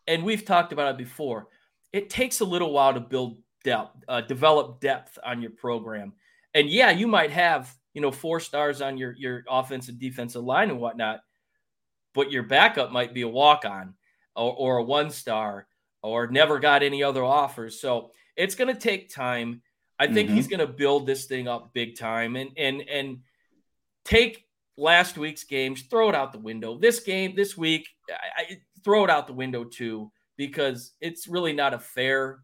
[0.07, 1.49] And we've talked about it before.
[1.92, 6.12] It takes a little while to build depth, uh, develop depth on your program.
[6.55, 10.71] And yeah, you might have you know four stars on your your offensive defensive line
[10.71, 11.21] and whatnot,
[12.14, 13.94] but your backup might be a walk on
[14.35, 15.66] or, or a one star
[16.03, 17.81] or never got any other offers.
[17.81, 19.62] So it's going to take time.
[19.99, 20.37] I think mm-hmm.
[20.37, 23.18] he's going to build this thing up big time and and and
[24.05, 26.79] take last week's games, throw it out the window.
[26.79, 31.53] This game, this week, I, I throw it out the window too because it's really
[31.53, 32.40] not a fair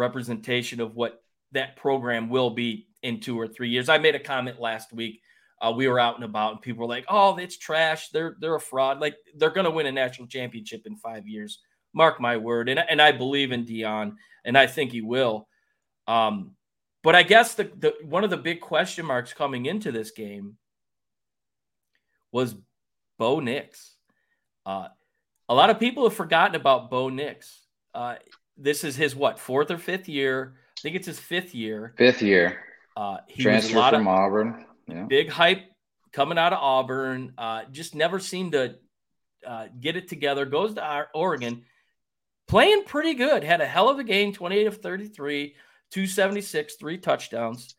[0.00, 3.88] representation of what that program will be in two or three years.
[3.88, 5.20] I made a comment last week.
[5.60, 8.08] Uh, we were out and about, and people were like, "Oh, it's trash.
[8.08, 8.98] They're they're a fraud.
[8.98, 11.60] Like they're going to win a national championship in five years.
[11.92, 15.46] Mark my word." And and I believe in Deion, and I think he will.
[16.06, 16.52] Um,
[17.02, 20.56] but I guess the, the one of the big question marks coming into this game
[22.32, 22.54] was
[23.18, 23.96] Bo Nix.
[24.64, 24.88] Uh,
[25.48, 27.66] a lot of people have forgotten about Bo Nix.
[27.94, 28.16] Uh,
[28.60, 30.54] this is his what fourth or fifth year.
[30.78, 31.94] I think it's his fifth year.
[31.96, 32.60] Fifth year.
[32.96, 34.66] Uh, he Transfer was from Auburn.
[34.86, 35.04] Yeah.
[35.04, 35.64] Big hype
[36.12, 37.32] coming out of Auburn.
[37.38, 38.76] Uh, just never seemed to
[39.46, 40.44] uh, get it together.
[40.44, 41.64] Goes to Oregon,
[42.48, 43.44] playing pretty good.
[43.44, 45.54] Had a hell of a game, 28 of 33,
[45.90, 47.74] 276, three touchdowns.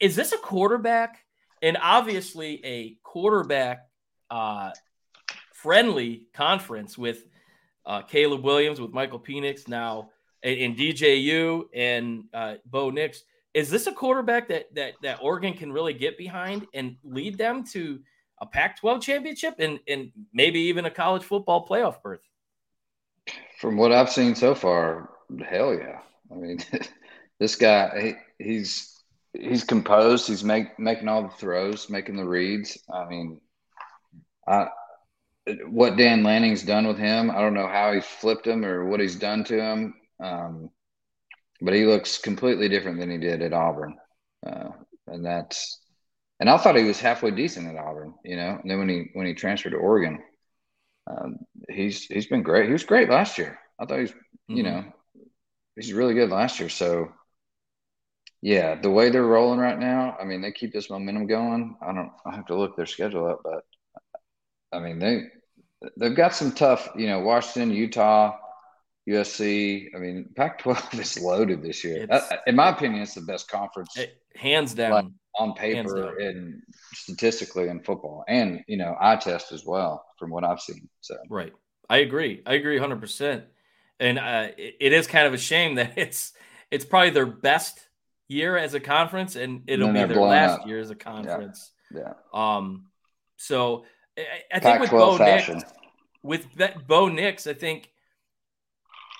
[0.00, 1.18] Is this a quarterback?
[1.62, 3.86] And obviously a quarterback
[4.30, 4.70] uh,
[5.52, 7.22] friendly conference with
[7.86, 10.10] uh, Caleb Williams, with Michael Penix now,
[10.42, 13.22] and, DJU and uh, Bo Nix.
[13.52, 17.64] Is this a quarterback that that that Oregon can really get behind and lead them
[17.72, 18.00] to
[18.40, 22.22] a Pac-12 championship and and maybe even a college football playoff berth?
[23.58, 25.10] From what I've seen so far,
[25.46, 25.98] hell yeah.
[26.30, 26.58] I mean,
[27.40, 29.00] this guy he, he's
[29.32, 30.28] he's composed.
[30.28, 32.78] He's make, making all the throws, making the reads.
[32.92, 33.40] I mean,
[34.46, 34.68] I
[35.68, 39.00] what Dan Lanning's done with him, I don't know how he flipped him or what
[39.00, 39.94] he's done to him.
[40.22, 40.70] Um,
[41.60, 43.96] but he looks completely different than he did at Auburn.
[44.46, 44.70] Uh,
[45.06, 45.80] and that's,
[46.38, 48.58] and I thought he was halfway decent at Auburn, you know.
[48.60, 50.22] And then when he when he transferred to Oregon,
[51.06, 51.36] um,
[51.68, 52.66] he's he's been great.
[52.66, 53.58] He was great last year.
[53.78, 54.56] I thought he's mm-hmm.
[54.56, 54.84] you know
[55.76, 56.70] he's really good last year.
[56.70, 57.12] So
[58.40, 61.76] yeah, the way they're rolling right now, I mean, they keep this momentum going.
[61.82, 62.10] I don't.
[62.24, 63.64] I have to look their schedule up, but
[64.72, 65.24] I mean they
[65.96, 66.90] they've got some tough.
[66.96, 68.36] You know, Washington, Utah,
[69.08, 69.88] USC.
[69.94, 72.06] I mean, Pac-12 is loaded this year.
[72.46, 75.06] in my opinion, it's the best conference, it, hands down, like,
[75.38, 76.62] on paper and
[76.94, 80.88] statistically in football, and you know, eye test as well, from what I've seen.
[81.00, 81.52] So right,
[81.88, 82.42] I agree.
[82.46, 83.00] I agree 100.
[83.00, 83.44] percent
[83.98, 86.32] And uh, it, it is kind of a shame that it's
[86.70, 87.80] it's probably their best
[88.28, 90.66] year as a conference, and it'll and be their last up.
[90.66, 91.72] year as a conference.
[91.94, 92.00] Yeah.
[92.00, 92.12] yeah.
[92.32, 92.86] Um.
[93.36, 93.84] So
[94.18, 94.22] I,
[94.54, 95.58] I think with Bo fashion.
[95.58, 95.72] Nix,
[96.22, 97.90] with that Bo Nix, I think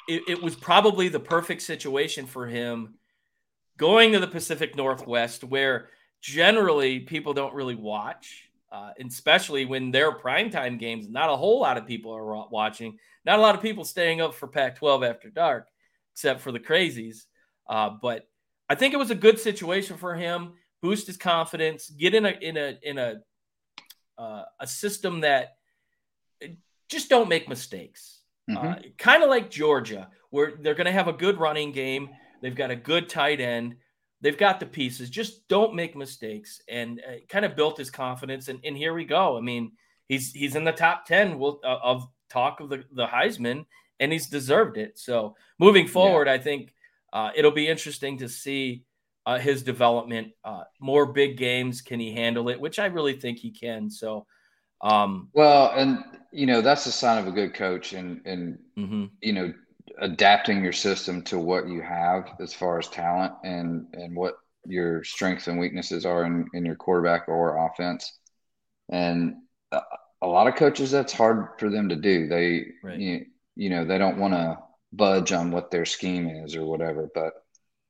[0.09, 2.95] it, it was probably the perfect situation for him
[3.77, 5.89] going to the Pacific Northwest, where
[6.21, 8.47] generally people don't really watch.
[8.73, 12.97] Uh, especially when they're primetime games, not a whole lot of people are watching.
[13.25, 15.67] Not a lot of people staying up for Pac 12 after dark,
[16.13, 17.25] except for the crazies.
[17.69, 18.29] Uh, but
[18.69, 20.53] I think it was a good situation for him.
[20.83, 21.91] Boost his confidence.
[21.91, 23.23] Get in a in a in a
[24.21, 25.57] uh, a system that
[26.89, 28.21] just don't make mistakes.
[28.51, 28.69] Mm-hmm.
[28.69, 32.11] Uh, kind of like Georgia, where they're going to have a good running game.
[32.43, 33.77] They've got a good tight end.
[34.21, 35.09] They've got the pieces.
[35.09, 36.61] Just don't make mistakes.
[36.69, 38.49] And uh, kind of built his confidence.
[38.49, 39.39] And, and here we go.
[39.39, 39.73] I mean,
[40.09, 43.65] he's he's in the top ten will, uh, of talk of the the Heisman,
[43.99, 44.99] and he's deserved it.
[44.99, 46.35] So moving forward, yeah.
[46.35, 46.75] I think
[47.13, 48.85] uh, it'll be interesting to see
[49.27, 50.33] uh, his development.
[50.45, 52.61] Uh, more big games, can he handle it?
[52.61, 53.91] Which I really think he can.
[53.91, 54.27] So,
[54.81, 59.05] um, well, and you know that's a sign of a good coach, and and mm-hmm.
[59.21, 59.53] you know
[59.99, 64.35] adapting your system to what you have as far as talent and and what
[64.67, 68.19] your strengths and weaknesses are in, in your quarterback or offense.
[68.91, 69.37] And
[69.73, 69.81] a,
[70.23, 72.29] a lot of coaches, that's hard for them to do.
[72.29, 72.99] They, right.
[72.99, 74.59] you, you know, they don't want to
[74.93, 77.09] budge on what their scheme is or whatever.
[77.15, 77.33] But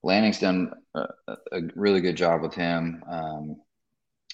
[0.02, 1.06] Lanning's done a,
[1.52, 3.56] a really good job with him, um,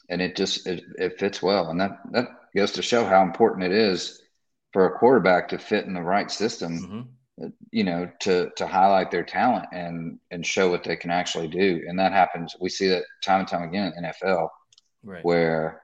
[0.09, 3.64] and it just it, it, fits well, and that that goes to show how important
[3.64, 4.22] it is
[4.72, 6.79] for a quarterback to fit in the right system.
[6.79, 7.00] Mm-hmm
[7.70, 11.83] you know to to highlight their talent and and show what they can actually do
[11.87, 14.48] and that happens we see that time and time again in NFL
[15.05, 15.24] right.
[15.24, 15.83] where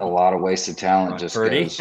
[0.00, 1.62] a lot of wasted talent just Purdy.
[1.62, 1.80] goes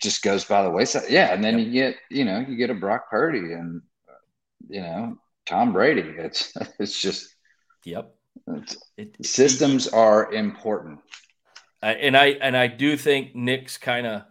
[0.00, 1.66] just goes by the wayside yeah and then yep.
[1.66, 3.82] you get you know you get a Brock Purdy and
[4.68, 7.34] you know Tom Brady it's it's just
[7.84, 8.14] yep
[8.46, 11.00] it's, it, systems it, are important
[11.82, 14.22] and I and I do think Nick's kind of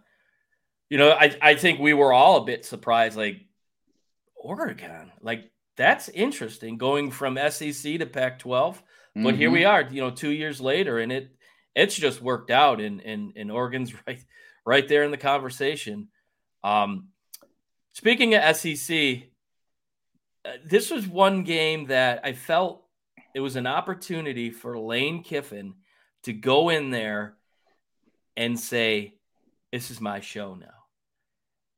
[0.88, 3.42] you know I I think we were all a bit surprised like
[4.42, 5.12] Oregon.
[5.20, 8.82] Like that's interesting going from SEC to Pac 12.
[9.14, 9.36] But mm-hmm.
[9.36, 9.88] here we mm-hmm.
[9.88, 11.30] are, you know, two years later, and it
[11.74, 14.22] it's just worked out and and, and Oregon's right
[14.64, 16.08] right there in the conversation.
[16.64, 17.08] Um
[17.92, 19.24] speaking of SEC,
[20.44, 22.84] uh, this was one game that I felt
[23.34, 25.74] it was an opportunity for Lane Kiffin
[26.24, 27.36] to go in there
[28.36, 29.14] and say,
[29.70, 30.66] This is my show now.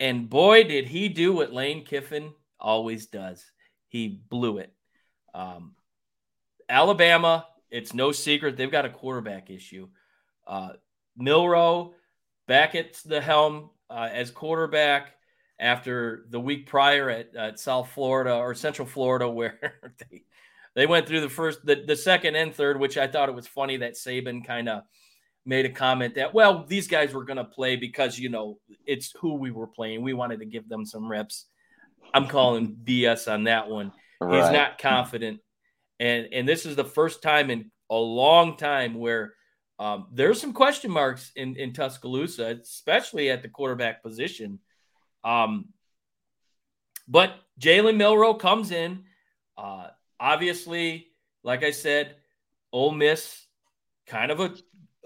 [0.00, 2.32] And boy, did he do what Lane Kiffin
[2.64, 3.44] always does.
[3.88, 4.72] He blew it.
[5.34, 5.74] Um,
[6.68, 9.88] Alabama, it's no secret they've got a quarterback issue.
[10.46, 10.70] Uh,
[11.16, 11.94] Milroe
[12.48, 15.14] back at the helm uh, as quarterback
[15.58, 20.24] after the week prior at, at, South Florida or Central Florida, where they,
[20.74, 23.46] they went through the first, the, the second and third, which I thought it was
[23.46, 24.82] funny that Saban kind of
[25.46, 29.12] made a comment that, well, these guys were going to play because, you know, it's
[29.20, 30.02] who we were playing.
[30.02, 31.46] We wanted to give them some reps.
[32.12, 33.92] I'm calling BS on that one.
[34.20, 34.42] Right.
[34.42, 35.40] He's not confident,
[35.98, 39.34] and and this is the first time in a long time where
[39.78, 44.60] um, there's some question marks in in Tuscaloosa, especially at the quarterback position.
[45.24, 45.70] Um,
[47.08, 49.04] but Jalen Milroe comes in.
[49.56, 49.88] Uh,
[50.20, 51.08] obviously,
[51.42, 52.16] like I said,
[52.72, 53.46] Ole Miss,
[54.06, 54.54] kind of a,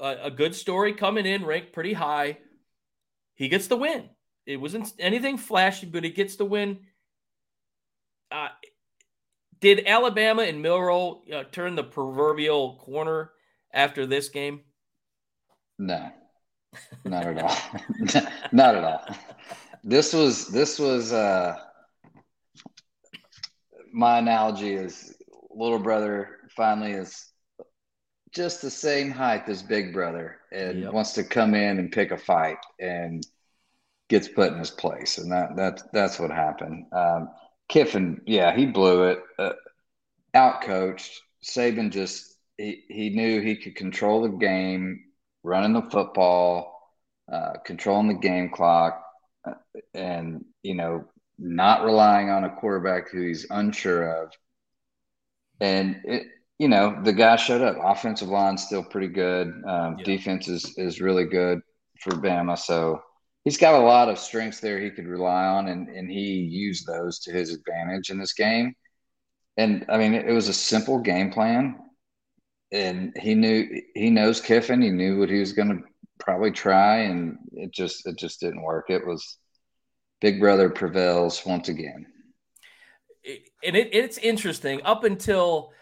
[0.01, 2.39] a, a good story coming in, ranked pretty high.
[3.37, 4.09] He gets the win.
[4.47, 6.81] It wasn't anything flashy, but he gets the win
[8.31, 8.49] uh,
[9.61, 13.33] did Alabama and Milroe uh, turn the proverbial corner
[13.73, 14.61] after this game?
[15.79, 16.11] No,
[17.05, 17.57] not at all.
[18.53, 19.17] not at all.
[19.88, 21.57] This was this was uh,
[23.90, 25.16] my analogy is
[25.51, 27.33] little brother finally is
[28.35, 30.92] just the same height as big brother and yep.
[30.92, 33.27] wants to come in and pick a fight and
[34.11, 36.85] gets put in his place and that that that's what happened.
[36.92, 37.31] Um,
[37.70, 39.20] Kiffin, yeah, he blew it.
[39.38, 39.53] Uh,
[40.35, 41.18] out coached.
[41.42, 45.05] Saban just he, he knew he could control the game,
[45.42, 46.79] running the football,
[47.33, 49.03] uh, controlling the game clock,
[49.95, 51.05] and you know
[51.39, 54.33] not relying on a quarterback who he's unsure of.
[55.61, 56.27] And it,
[56.59, 57.77] you know, the guy showed up.
[57.83, 59.49] Offensive line still pretty good.
[59.67, 60.05] Um, yeah.
[60.05, 61.61] Defense is is really good
[62.01, 62.59] for Bama.
[62.59, 63.01] So
[63.45, 66.87] he's got a lot of strengths there he could rely on, and, and he used
[66.87, 68.75] those to his advantage in this game.
[69.57, 71.77] And I mean, it was a simple game plan,
[72.73, 74.83] and he knew he knows Kiffin.
[74.83, 75.88] He knew what he was going to
[76.19, 78.91] probably try, and it just it just didn't work.
[78.91, 79.39] It was
[80.21, 82.07] Big Brother prevails once again.
[83.65, 85.73] And it, it's interesting up until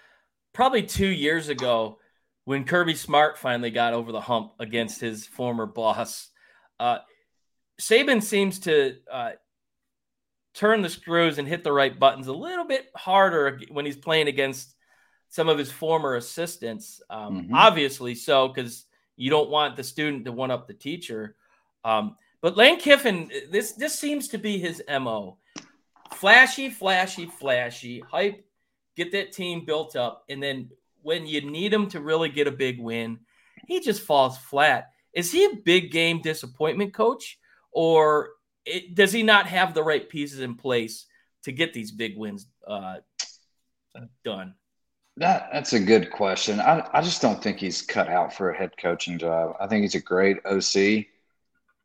[0.53, 1.99] probably two years ago
[2.45, 6.31] when Kirby Smart finally got over the hump against his former boss.
[6.81, 6.99] Uh,
[7.81, 9.33] Saban seems to uh,
[10.55, 14.29] turn the screws and hit the right buttons a little bit harder when he's playing
[14.29, 14.75] against
[15.29, 17.03] some of his former assistants.
[17.11, 17.55] Um, mm-hmm.
[17.55, 18.86] Obviously, so because
[19.17, 21.37] you don't want the student to one up the teacher.
[21.85, 25.39] Um, but Lane Kiffin, this this seems to be his mo:
[26.15, 28.45] flashy, flashy, flashy, hype,
[28.97, 30.71] get that team built up, and then
[31.03, 33.19] when you need him to really get a big win,
[33.67, 34.91] he just falls flat.
[35.13, 37.39] Is he a big game disappointment coach?
[37.77, 38.31] or
[38.65, 41.05] it, does he not have the right pieces in place
[41.43, 42.97] to get these big wins uh,
[44.25, 44.55] done?
[45.19, 46.61] That that's a good question.
[46.61, 49.57] I I just don't think he's cut out for a head coaching job.
[49.61, 51.07] I think he's a great OC.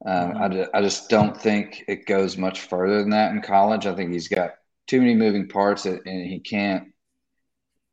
[0.03, 0.75] Um, mm-hmm.
[0.75, 3.85] I, I just don't think it goes much further than that in college.
[3.85, 4.55] I think he's got
[4.87, 6.91] too many moving parts, and he can't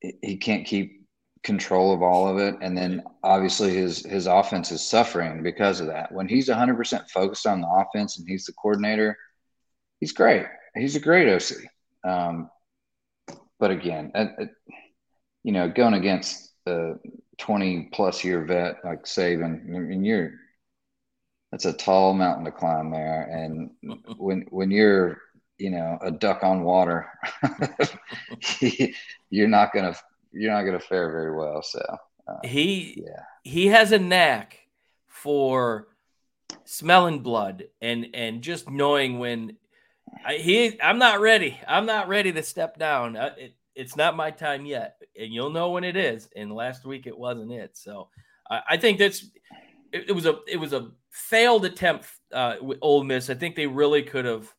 [0.01, 0.99] he can't keep
[1.43, 5.86] control of all of it and then obviously his his offense is suffering because of
[5.86, 9.16] that when he's 100% focused on the offense and he's the coordinator
[10.01, 11.57] he's great he's a great oc
[12.05, 12.51] um,
[13.61, 14.51] but again it, it,
[15.45, 16.95] you know going against a
[17.39, 20.32] 20 plus year vet like Saban, I mean you're
[21.51, 23.70] that's a tall mountain to climb there and
[24.18, 25.18] when when you're
[25.59, 27.11] you know a duck on water
[29.30, 29.99] you're not going to
[30.32, 31.62] you're not going to fare very well.
[31.62, 31.80] So
[32.26, 34.59] uh, he yeah he has a knack
[35.07, 35.89] for
[36.64, 39.57] smelling blood and and just knowing when
[40.24, 41.59] I, he I'm not ready.
[41.66, 43.16] I'm not ready to step down.
[43.16, 46.29] I, it, it's not my time yet, and you'll know when it is.
[46.35, 47.76] And last week it wasn't it.
[47.76, 48.09] So
[48.51, 49.22] I, I think that's
[49.93, 53.31] it, it, was a it was a failed attempt uh, with Ole Miss.
[53.31, 54.53] I think they really could have.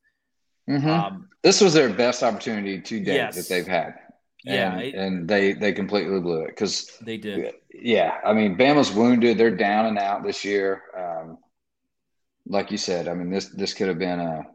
[0.69, 0.89] Mm-hmm.
[0.89, 3.35] Um, this was their best opportunity to date yes.
[3.35, 3.95] that they've had.
[4.45, 7.55] And, yeah, it, and they they completely blew it because they did.
[7.73, 10.83] Yeah, I mean, Bama's wounded; they're down and out this year.
[10.97, 11.37] Um,
[12.47, 14.45] like you said, I mean this this could have been a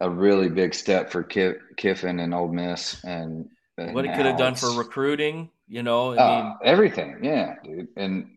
[0.00, 4.38] a really big step for Kiffin and Ole Miss, and, and what it could have
[4.38, 5.50] done for recruiting.
[5.66, 7.18] You know, I uh, mean, everything.
[7.22, 8.30] Yeah, dude, and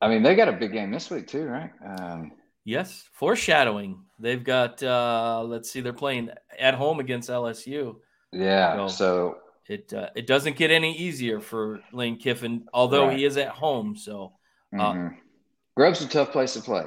[0.00, 1.70] I mean they got a big game this week too, right?
[1.84, 2.32] Um,
[2.64, 4.04] yes, foreshadowing.
[4.18, 4.82] They've got.
[4.82, 7.96] uh Let's see, they're playing at home against LSU.
[8.32, 9.36] Yeah, so, so
[9.68, 13.18] it uh, it doesn't get any easier for Lane Kiffin, although right.
[13.18, 13.96] he is at home.
[13.96, 14.32] So,
[14.74, 15.82] uh, mm-hmm.
[15.82, 16.84] A tough place to play.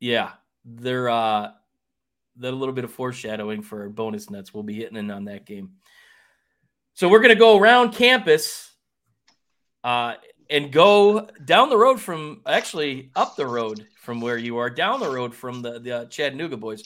[0.00, 0.32] Yeah,
[0.64, 1.08] they're
[2.36, 4.52] they're a little bit of foreshadowing for bonus nuts.
[4.52, 5.72] We'll be hitting in on that game.
[6.94, 8.70] So we're gonna go around campus,
[9.82, 10.14] uh,
[10.50, 15.00] and go down the road from actually up the road from where you are, down
[15.00, 16.84] the road from the the uh, Chattanooga boys,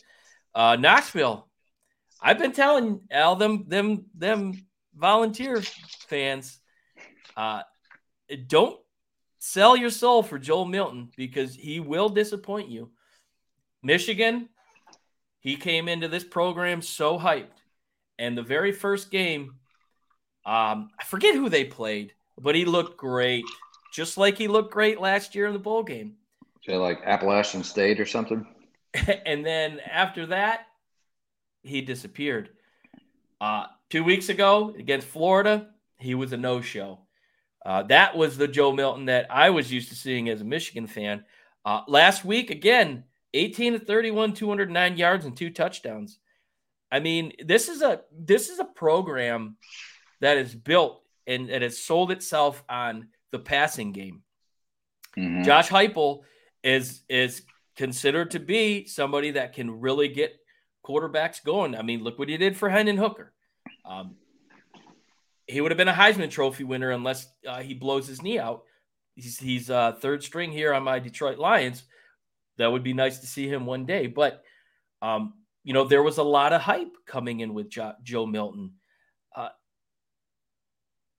[0.54, 1.46] uh, Knoxville.
[2.20, 5.62] I've been telling Al them them them volunteer
[6.08, 6.58] fans,
[7.36, 7.62] uh,
[8.46, 8.78] don't
[9.38, 12.90] sell your soul for Joe Milton because he will disappoint you.
[13.82, 14.48] Michigan,
[15.40, 17.62] he came into this program so hyped.
[18.18, 19.54] And the very first game,
[20.44, 23.44] um, I forget who they played, but he looked great,
[23.92, 26.16] just like he looked great last year in the bowl game.
[26.62, 28.46] So like Appalachian State or something.
[29.26, 30.66] and then after that,
[31.62, 32.50] he disappeared.
[33.40, 35.68] Uh, two weeks ago against Florida,
[35.98, 37.00] he was a no show.
[37.64, 40.86] Uh, that was the Joe Milton that I was used to seeing as a Michigan
[40.86, 41.24] fan.
[41.64, 43.04] Uh, last week, again,
[43.34, 46.18] 18 to 31, 209 yards and two touchdowns.
[46.90, 49.56] I mean, this is a this is a program
[50.20, 54.22] that is built and it has sold itself on the passing game.
[55.16, 55.42] Mm-hmm.
[55.42, 56.22] Josh Heupel
[56.64, 57.42] is is
[57.76, 60.34] considered to be somebody that can really get
[60.84, 61.76] quarterbacks going.
[61.76, 63.32] I mean, look what he did for Hendon Hooker.
[63.84, 64.16] Um,
[65.46, 68.64] he would have been a Heisman Trophy winner unless uh, he blows his knee out.
[69.14, 71.84] He's, he's uh, third string here on my Detroit Lions.
[72.58, 74.06] That would be nice to see him one day.
[74.06, 74.42] But,
[75.00, 75.34] um,
[75.64, 78.72] you know, there was a lot of hype coming in with jo- Joe Milton.
[79.34, 79.50] Uh,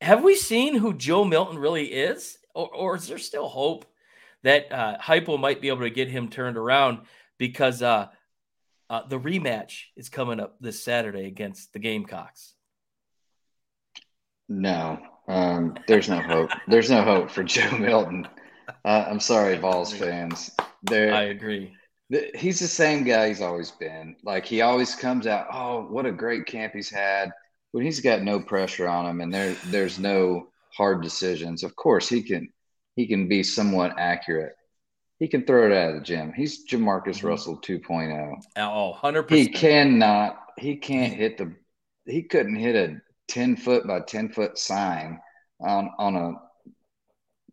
[0.02, 2.38] have we seen who Joe Milton really is?
[2.54, 3.86] Or, or is there still hope
[4.44, 7.00] that uh, Heupel might be able to get him turned around?
[7.38, 8.08] Because uh,
[8.90, 12.54] uh, the rematch is coming up this Saturday against the Gamecocks.
[14.50, 16.50] No, um, there's no hope.
[16.68, 18.28] There's no hope for Joe Milton.
[18.84, 20.52] Uh, I'm sorry, Vols fans.
[20.84, 21.74] There, I agree.
[22.36, 24.16] He's the same guy he's always been.
[24.24, 25.48] Like he always comes out.
[25.52, 27.32] Oh, what a great camp he's had.
[27.72, 31.64] When he's got no pressure on him and there there's no hard decisions.
[31.64, 32.50] Of course, he can
[32.96, 34.56] he can be somewhat accurate.
[35.20, 36.34] He can throw it out of the gym.
[36.34, 37.28] He's Jamarcus mm-hmm.
[37.28, 38.42] Russell 2.0.
[38.58, 39.30] Oh, 100%.
[39.30, 41.54] He cannot, he can't hit the,
[42.06, 45.20] he couldn't hit a 10 foot by 10 foot sign
[45.62, 46.34] on on a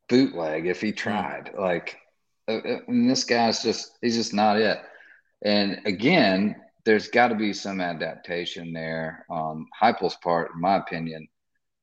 [0.09, 0.97] bootleg if he hmm.
[0.97, 1.51] tried.
[1.59, 2.06] Like, uh, uh,
[2.49, 4.79] and this guy's just he's just not it.
[5.43, 11.29] And again, there's got to be some adaptation there on Heupel's part, in my opinion.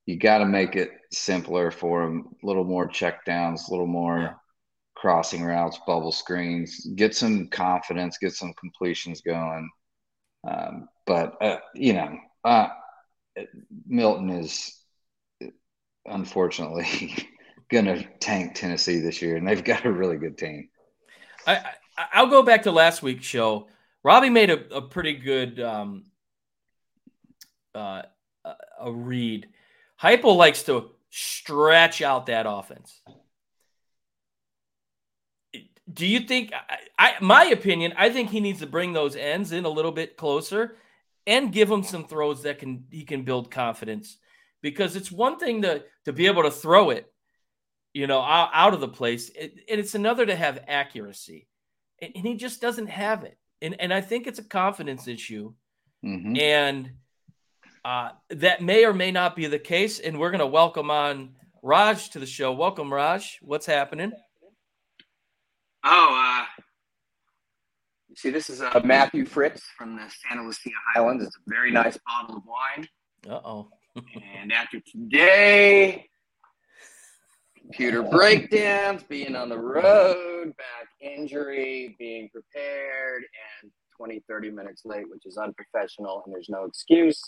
[0.06, 3.88] You got to make it simpler for him, a little more check downs, a little
[3.88, 4.34] more yeah.
[4.96, 9.70] crossing routes, bubble screens, get some confidence, get some completions going.
[10.46, 12.70] Um, but uh, you know, uh,
[13.88, 14.78] Milton is
[16.06, 17.16] unfortunately
[17.74, 20.70] going to tank Tennessee this year, and they've got a really good team.
[21.46, 21.62] I,
[22.14, 23.68] I will go back to last week's show.
[24.04, 26.06] Robbie made a, a pretty good um,
[27.76, 28.04] uh,
[28.80, 29.48] a read.
[30.02, 33.02] Heupel likes to stretch out that offense.
[35.92, 36.52] Do you think?
[36.54, 39.92] I, I, my opinion, I think he needs to bring those ends in a little
[39.92, 40.78] bit closer
[41.28, 44.18] and give him some throws that can he can build confidence
[44.62, 47.13] because it's one thing to to be able to throw it
[47.94, 51.48] you know out, out of the place it, and it's another to have accuracy
[52.02, 55.54] and, and, he just doesn't have it and and i think it's a confidence issue
[56.04, 56.36] mm-hmm.
[56.38, 56.92] and
[57.86, 61.36] uh, that may or may not be the case and we're going to welcome on
[61.62, 64.12] raj to the show welcome raj what's happening
[65.84, 66.46] oh uh
[68.16, 71.26] See, this is uh, Matthew Fritz from the Santa Lucia Highlands.
[71.26, 72.88] It's a very nice bottle of wine.
[73.28, 73.70] Uh oh.
[74.40, 76.08] and after today,
[77.74, 83.24] computer breakdowns, being on the road, back injury, being prepared,
[83.64, 87.20] and 20, 30 minutes late, which is unprofessional and there's no excuse.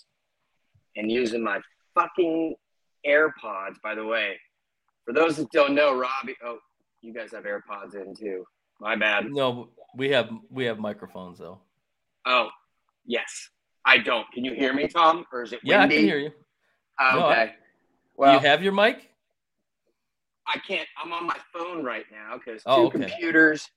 [0.96, 1.60] And using my
[1.96, 2.56] fucking
[3.08, 4.36] AirPods, by the way.
[5.04, 6.60] For those that don't know, Robbie, oh,
[7.02, 8.46] you guys have AirPods in too.
[8.80, 9.32] My bad.
[9.32, 11.60] No, we have we have microphones though.
[12.26, 12.50] Oh,
[13.06, 13.50] yes.
[13.86, 14.26] I don't.
[14.34, 15.26] Can you hear me, Tom?
[15.32, 15.70] Or is it windy?
[15.72, 16.32] Yeah, I can hear you.
[17.00, 17.54] Oh, No, I- okay.
[18.18, 19.10] well, you have your mic?
[20.48, 20.88] I can't.
[21.04, 23.00] I'm on my phone right now because two Oh, okay.
[23.00, 23.68] computers,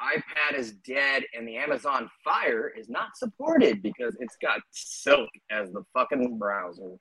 [0.00, 5.70] iPad is dead, and the Amazon Fire is not supported because it's got Silk as
[5.72, 6.96] the fucking browser.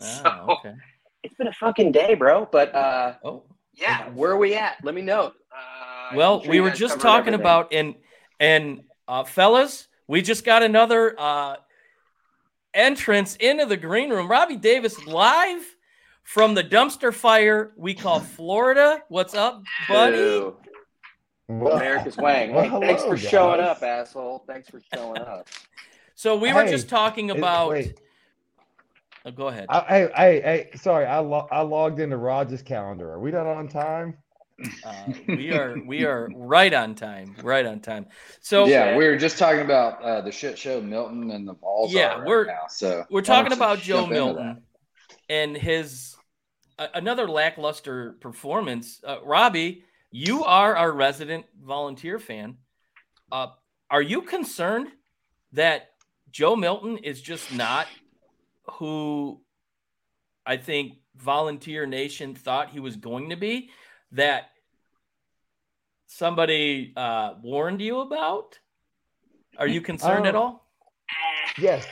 [0.00, 0.74] Ah, So- okay.
[1.24, 2.48] It's been a fucking day, bro.
[2.50, 3.42] But uh, Oh,
[3.74, 4.76] yeah, where are we at?
[4.84, 5.32] Let me know.
[5.52, 7.40] Uh, well, sure we were just talking everything.
[7.40, 7.94] about and
[8.38, 11.56] and uh, fellas, we just got another uh,
[12.72, 14.28] entrance into the green room.
[14.30, 15.64] Robbie Davis live
[16.28, 19.02] from the dumpster fire we call Florida.
[19.08, 20.18] What's up, buddy?
[20.18, 20.56] Ew.
[21.48, 22.52] Well, America's Wang.
[22.52, 24.44] well, Hey, thanks hello, for showing up, asshole.
[24.46, 25.48] Thanks for showing up.
[26.14, 27.70] So we were Hey, just talking about.
[27.70, 28.00] wait.
[29.24, 29.66] Oh, go ahead.
[29.68, 33.12] I, hey, hey, hey, sorry, I lo- I logged into Rogers calendar.
[33.12, 34.18] Are we not on time?
[34.84, 34.94] Uh,
[35.28, 37.36] we are we are right on time.
[37.40, 38.06] Right on time.
[38.40, 41.92] So yeah, we were just talking about uh, the shit show Milton and the Vols.
[41.92, 42.62] Yeah, are right we're- now.
[42.68, 44.34] So We're talking about Joe jump into that?
[44.34, 44.62] Milton
[45.30, 46.17] and his a-
[46.78, 49.00] another lackluster performance.
[49.04, 52.56] Uh, Robbie, you are our resident volunteer fan.
[53.30, 53.48] Uh,
[53.90, 54.88] are you concerned
[55.52, 55.90] that
[56.30, 57.86] Joe Milton is just not
[58.72, 59.40] who
[60.46, 63.70] I think Volunteer Nation thought he was going to be?
[64.12, 64.50] That
[66.06, 68.58] somebody uh, warned you about?
[69.58, 70.68] Are you concerned at Um, all?
[71.58, 71.86] Yes,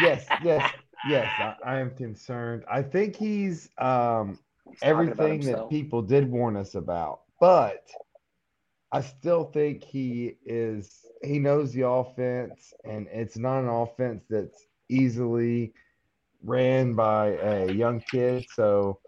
[0.00, 0.70] yes, yes,
[1.02, 1.38] yes.
[1.40, 2.64] I, I am concerned.
[2.70, 4.38] I think he's um
[4.82, 7.82] everything that people did warn us about, but
[8.92, 11.10] I still think he is.
[11.22, 15.72] He knows the offense, and it's not an offense that's easily
[16.42, 18.46] ran by a young kid.
[18.48, 19.00] So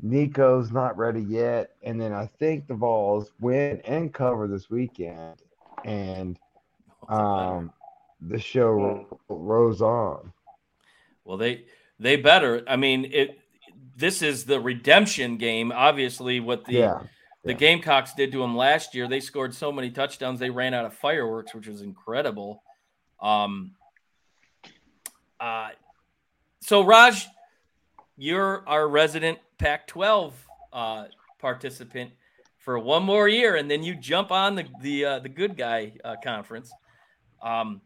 [0.00, 5.36] Nico's not ready yet, and then I think the Vols win and cover this weekend,
[5.84, 6.38] and
[7.08, 7.72] um,
[8.20, 10.32] the show ro- rolls on.
[11.26, 11.64] Well, they
[11.98, 12.62] they better.
[12.66, 13.40] I mean, it.
[13.96, 15.72] This is the redemption game.
[15.72, 17.00] Obviously, what the yeah,
[17.42, 17.58] the yeah.
[17.58, 19.08] Gamecocks did to them last year.
[19.08, 22.62] They scored so many touchdowns, they ran out of fireworks, which was incredible.
[23.20, 23.72] Um.
[25.40, 25.70] Uh.
[26.60, 27.26] So Raj,
[28.16, 30.32] you're our resident Pac-12
[30.72, 31.04] uh,
[31.38, 32.10] participant
[32.58, 35.92] for one more year, and then you jump on the the uh, the good guy
[36.04, 36.70] uh, conference.
[37.42, 37.80] Um.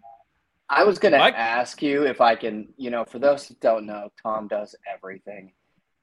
[0.73, 3.87] I was going to ask you if I can, you know, for those that don't
[3.87, 5.53] know, Tom does everything.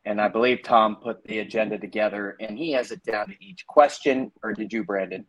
[0.03, 3.65] And I believe Tom put the agenda together and he has it down to each
[3.65, 4.30] question.
[4.43, 5.26] Or did you, Brandon?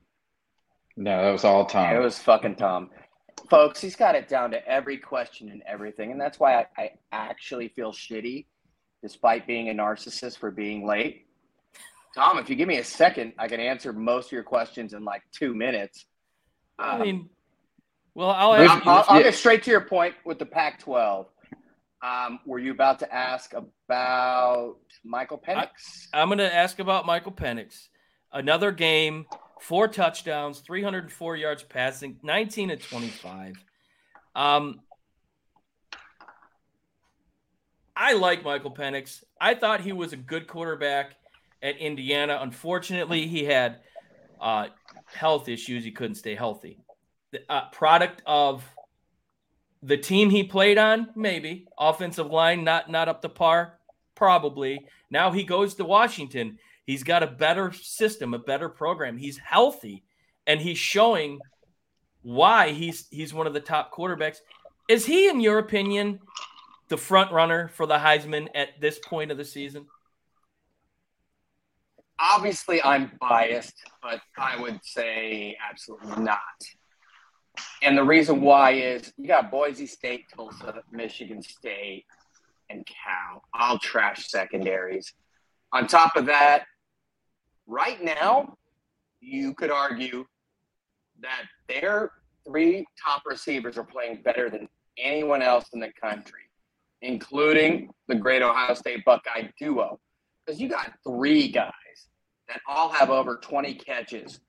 [0.97, 1.95] No, that was all Tom.
[1.95, 2.91] It was fucking Tom.
[3.49, 6.11] Folks, he's got it down to every question and everything.
[6.11, 8.47] And that's why I, I actually feel shitty,
[9.03, 11.27] despite being a narcissist for being late.
[12.17, 15.05] Tom, if you give me a second, I can answer most of your questions in
[15.05, 16.07] like two minutes.
[16.81, 17.31] I mean,
[18.19, 18.69] well, I'll I'll- you.
[18.85, 21.27] I'll, I'll get straight to your point with the Pac 12.
[22.03, 26.09] Um, were you about to ask about Michael Penix?
[26.13, 27.89] I'm going to ask about Michael Penix.
[28.33, 29.27] Another game,
[29.61, 33.55] four touchdowns, 304 yards passing, 19 to 25.
[34.35, 34.81] Um,
[37.97, 39.23] I like Michael Penix.
[39.41, 41.15] I thought he was a good quarterback
[41.63, 42.39] at Indiana.
[42.43, 43.79] Unfortunately, he had
[44.41, 44.69] uh,
[45.07, 45.85] health issues.
[45.85, 46.79] He couldn't stay healthy.
[47.49, 48.65] Uh, product of
[49.83, 53.79] the team he played on, maybe offensive line not not up to par,
[54.15, 54.87] probably.
[55.11, 56.59] Now he goes to Washington.
[56.87, 59.19] He's got a better system, a better program.
[59.19, 60.05] He's healthy,
[60.47, 61.39] and he's showing
[62.23, 64.39] why he's he's one of the top quarterbacks.
[64.89, 66.21] Is he, in your opinion,
[66.89, 69.87] the front runner for the Heisman at this point of the season?
[72.19, 76.39] Obviously, I'm biased, but I would say absolutely not.
[77.83, 82.05] And the reason why is you got Boise State, Tulsa, Michigan State,
[82.71, 83.43] and Cal.
[83.55, 85.13] All trash secondaries.
[85.73, 86.65] On top of that,
[87.67, 88.57] right now,
[89.21, 90.25] you could argue
[91.21, 92.13] that their
[92.47, 96.43] three top receivers are playing better than anyone else in the country,
[97.03, 99.99] including the great Ohio State Buckeye duo.
[100.45, 101.73] Because you got three guys
[102.49, 104.41] that all have over 20 catches.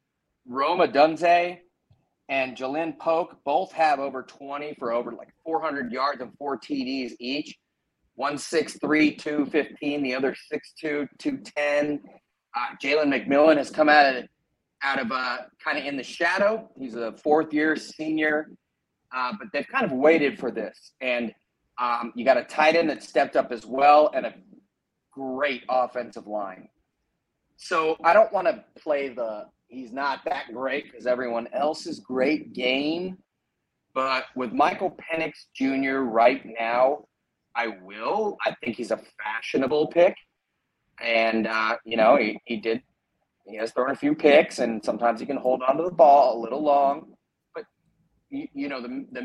[0.48, 1.60] Rome Odunze
[2.30, 7.14] and Ja'Lynn Polk both have over 20 for over like 400 yards and four TDs
[7.20, 7.58] each.
[8.16, 12.02] One 6'3, 215, the other 6'2, 210.
[12.56, 14.26] Uh, Jalen McMillan has come out of
[14.82, 16.70] out of uh, kind of in the shadow.
[16.78, 18.52] He's a fourth year senior,
[19.14, 20.94] uh, but they've kind of waited for this.
[21.02, 21.34] And
[21.80, 24.34] um, you got a tight end that stepped up as well, and a
[25.12, 26.70] great offensive line.
[27.58, 32.00] So I don't want to play the he's not that great because everyone else is
[32.00, 33.18] great game.
[33.94, 36.00] But with Michael Penix Jr.
[36.00, 37.06] right now,
[37.56, 38.38] I will.
[38.46, 40.16] I think he's a fashionable pick.
[41.02, 42.82] And, uh, you know, he, he did,
[43.46, 46.38] he has thrown a few picks, and sometimes he can hold on to the ball
[46.38, 47.14] a little long.
[47.56, 47.64] But,
[48.30, 49.22] you, you know, the, the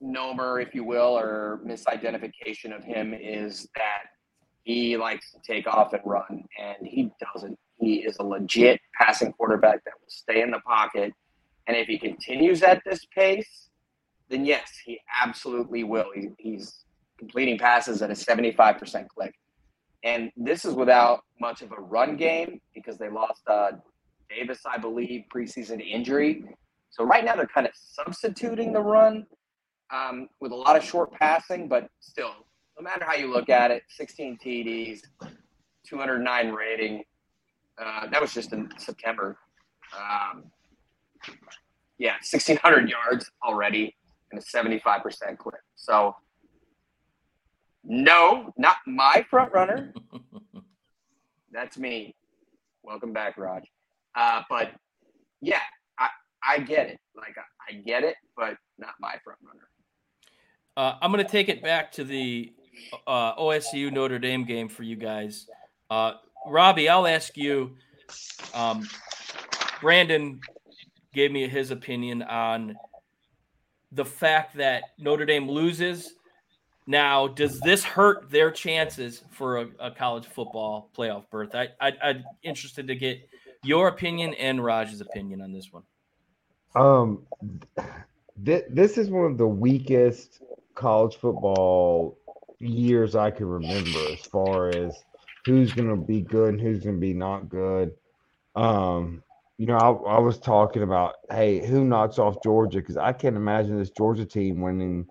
[0.00, 4.04] misnomer, if you will, or misidentification of him is that
[4.62, 7.58] he likes to take off and run, and he doesn't.
[7.78, 11.12] He is a legit passing quarterback that will stay in the pocket.
[11.66, 13.68] And if he continues at this pace,
[14.28, 16.06] then yes, he absolutely will.
[16.14, 16.84] He, he's
[17.18, 19.34] completing passes at a 75% click.
[20.04, 23.72] And this is without much of a run game because they lost uh,
[24.28, 26.44] Davis, I believe, preseason injury.
[26.90, 29.26] So right now they're kind of substituting the run
[29.92, 32.32] um, with a lot of short passing, but still,
[32.78, 35.00] no matter how you look at it, 16 TDs,
[35.86, 37.02] 209 rating.
[37.78, 39.38] Uh, that was just in September.
[39.96, 40.44] Um,
[41.98, 43.94] yeah, 1,600 yards already
[44.30, 45.54] and a 75% clip.
[45.76, 46.16] So,
[47.84, 49.92] no, not my front runner.
[51.52, 52.14] That's me.
[52.82, 53.64] Welcome back, Raj.
[54.14, 54.72] Uh, but
[55.40, 55.60] yeah,
[55.98, 56.08] I,
[56.46, 56.98] I get it.
[57.16, 59.68] Like, I, I get it, but not my front runner.
[60.76, 62.52] Uh, I'm going to take it back to the
[63.06, 65.46] uh, OSU Notre Dame game for you guys.
[65.88, 66.14] Uh,
[66.46, 67.76] Robbie, I'll ask you.
[68.54, 68.88] Um,
[69.80, 70.40] Brandon
[71.12, 72.76] gave me his opinion on
[73.92, 76.14] the fact that Notre Dame loses.
[76.86, 81.54] Now, does this hurt their chances for a, a college football playoff berth?
[81.54, 83.28] I, I, I'm interested to get
[83.64, 85.82] your opinion and Raj's opinion on this one.
[86.76, 87.26] Um,
[88.44, 90.42] th- this is one of the weakest
[90.74, 92.18] college football
[92.60, 94.94] years I can remember as far as
[95.46, 97.92] who's going to be good and who's going to be not good.
[98.56, 99.22] Um,
[99.58, 102.78] you know, I, I, was talking about, hey, who knocks off Georgia?
[102.78, 105.06] Because I can't imagine this Georgia team winning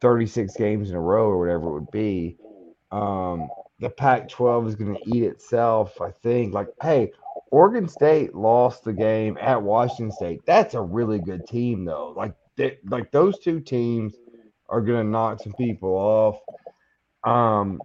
[0.00, 2.36] 36 games in a row or whatever it would be.
[2.92, 3.48] Um,
[3.80, 6.54] the Pac 12 is going to eat itself, I think.
[6.54, 7.12] Like, hey,
[7.50, 10.40] Oregon State lost the game at Washington State.
[10.46, 12.14] That's a really good team, though.
[12.16, 14.14] Like, they, like those two teams
[14.68, 16.38] are going to knock some people off.
[17.24, 17.80] Um,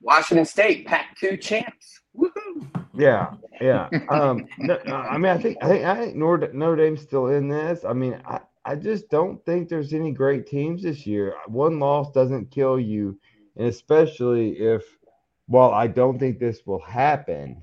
[0.00, 2.00] Washington State Pac-2 champs.
[2.16, 2.68] Woohoo!
[2.94, 3.88] Yeah, yeah.
[4.08, 7.48] Um, no, I mean, I think I think I think Notre, Notre Dame's still in
[7.48, 7.84] this.
[7.84, 11.34] I mean, I, I just don't think there's any great teams this year.
[11.46, 13.18] One loss doesn't kill you,
[13.56, 14.82] and especially if,
[15.48, 17.62] well, I don't think this will happen.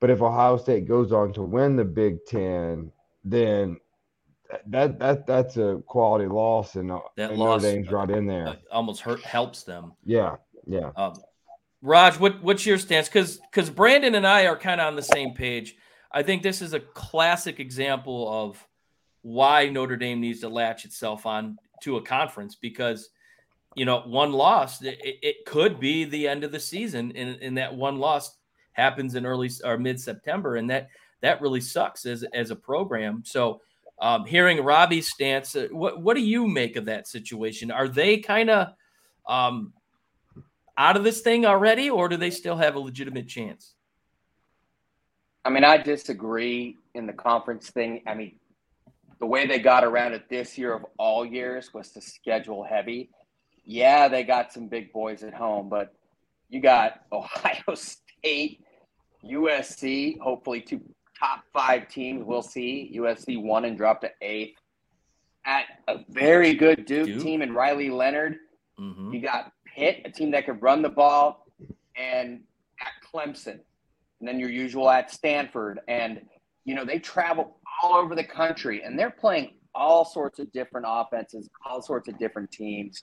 [0.00, 2.92] But if Ohio State goes on to win the Big Ten,
[3.24, 3.78] then
[4.66, 8.26] that that that's a quality loss, and, uh, that and loss, Notre Dame's right in
[8.26, 8.56] there.
[8.70, 9.92] Almost hurt helps them.
[10.04, 10.36] Yeah,
[10.66, 10.90] yeah.
[10.96, 11.14] Um,
[11.86, 13.08] Raj, what what's your stance?
[13.08, 15.76] Because because Brandon and I are kind of on the same page.
[16.10, 18.66] I think this is a classic example of
[19.22, 23.10] why Notre Dame needs to latch itself on to a conference because
[23.76, 27.56] you know one loss it, it could be the end of the season and, and
[27.56, 28.36] that one loss
[28.72, 30.88] happens in early or mid September and that
[31.20, 33.22] that really sucks as as a program.
[33.24, 33.60] So
[34.00, 37.70] um, hearing Robbie's stance, uh, what what do you make of that situation?
[37.70, 38.72] Are they kind of
[39.28, 39.72] um,
[40.78, 43.74] out of this thing already, or do they still have a legitimate chance?
[45.44, 48.02] I mean, I disagree in the conference thing.
[48.06, 48.38] I mean,
[49.20, 53.10] the way they got around it this year of all years was to schedule heavy.
[53.64, 55.94] Yeah, they got some big boys at home, but
[56.48, 58.64] you got Ohio State,
[59.24, 60.80] USC, hopefully two
[61.18, 62.24] top five teams.
[62.24, 62.92] We'll see.
[62.96, 64.58] USC won and dropped to eighth.
[65.44, 67.22] At a very good Duke, Duke?
[67.22, 68.36] team and Riley Leonard.
[68.80, 69.14] Mm-hmm.
[69.14, 71.46] You got Pitt, a team that could run the ball,
[71.96, 72.40] and
[72.80, 73.60] at Clemson,
[74.20, 76.22] and then your usual at Stanford, and
[76.64, 80.86] you know they travel all over the country, and they're playing all sorts of different
[80.88, 83.02] offenses, all sorts of different teams.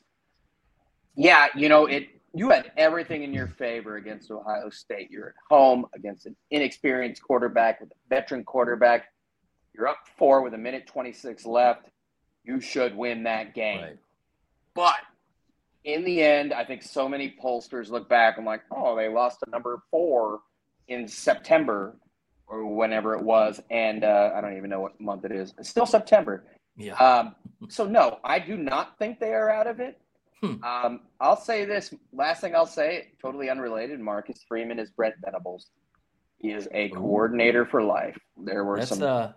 [1.15, 2.09] Yeah, you know it.
[2.35, 5.11] You had everything in your favor against Ohio State.
[5.11, 9.13] You're at home against an inexperienced quarterback with a veteran quarterback.
[9.75, 11.89] You're up four with a minute 26 left.
[12.43, 13.81] You should win that game.
[13.81, 13.97] Right.
[14.73, 14.99] But
[15.83, 19.39] in the end, I think so many pollsters look back and like, oh, they lost
[19.43, 20.39] to number four
[20.87, 21.97] in September
[22.47, 25.53] or whenever it was, and uh, I don't even know what month it is.
[25.57, 26.45] It's still September.
[26.75, 26.93] Yeah.
[26.95, 27.35] Um,
[27.69, 29.99] so no, I do not think they are out of it.
[30.41, 30.63] Hmm.
[30.63, 31.93] Um, I'll say this.
[32.11, 33.99] Last thing I'll say, totally unrelated.
[33.99, 35.69] Marcus Freeman is Brent Venables.
[36.39, 38.17] He is a coordinator for life.
[38.37, 39.31] There were That's some uh,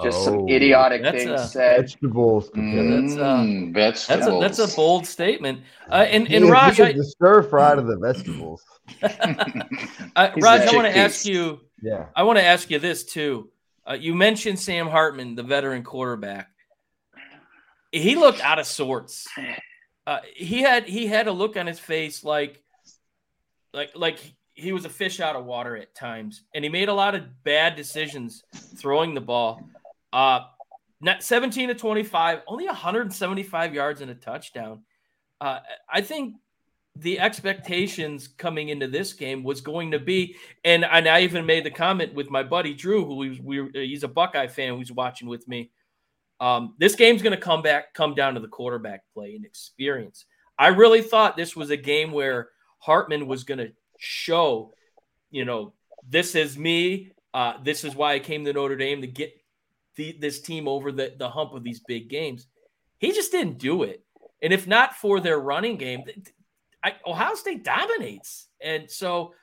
[0.00, 1.80] just oh, some idiotic things a, said.
[1.82, 2.50] Vegetables.
[2.50, 4.40] Mm, that's, uh, vegetables.
[4.40, 5.62] That's a, that's a bold statement.
[5.90, 8.62] Uh, and and Raj, I, the stir fry of the vegetables.
[9.02, 11.60] uh, Raj, I want to ask you.
[11.82, 13.50] Yeah, I want to ask you this too.
[13.88, 16.48] Uh, you mentioned Sam Hartman, the veteran quarterback.
[17.90, 19.26] He looked out of sorts.
[20.06, 22.62] Uh, he had he had a look on his face like
[23.74, 24.18] like like
[24.54, 27.42] he was a fish out of water at times, and he made a lot of
[27.44, 28.42] bad decisions
[28.78, 29.60] throwing the ball.
[30.12, 30.40] Uh,
[31.18, 34.82] 17 to 25, only 175 yards and a touchdown.
[35.40, 35.58] Uh,
[35.92, 36.36] I think
[36.94, 41.64] the expectations coming into this game was going to be, and, and I even made
[41.64, 45.28] the comment with my buddy Drew, who we, we he's a Buckeye fan who's watching
[45.28, 45.70] with me.
[46.38, 50.26] Um, this game's going to come back, come down to the quarterback play and experience.
[50.58, 54.74] I really thought this was a game where Hartman was going to show,
[55.30, 55.72] you know,
[56.08, 57.12] this is me.
[57.32, 59.32] Uh, this is why I came to Notre Dame to get
[59.96, 62.46] the, this team over the, the hump of these big games.
[62.98, 64.04] He just didn't do it.
[64.42, 66.04] And if not for their running game,
[66.82, 68.48] I, Ohio State dominates.
[68.60, 69.34] And so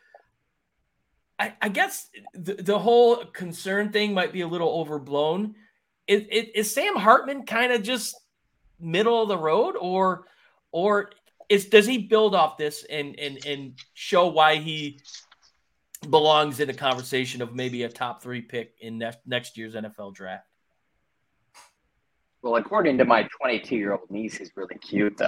[1.40, 5.56] I, I guess the, the, whole concern thing might be a little overblown.
[6.06, 6.24] Is,
[6.54, 8.16] is Sam Hartman kind of just
[8.80, 10.26] middle of the road, or
[10.72, 11.12] or
[11.48, 15.00] is does he build off this and and and show why he
[16.10, 20.14] belongs in a conversation of maybe a top three pick in next next year's NFL
[20.14, 20.46] draft?
[22.42, 25.28] Well, according to my 22 year old niece, he's really cute though.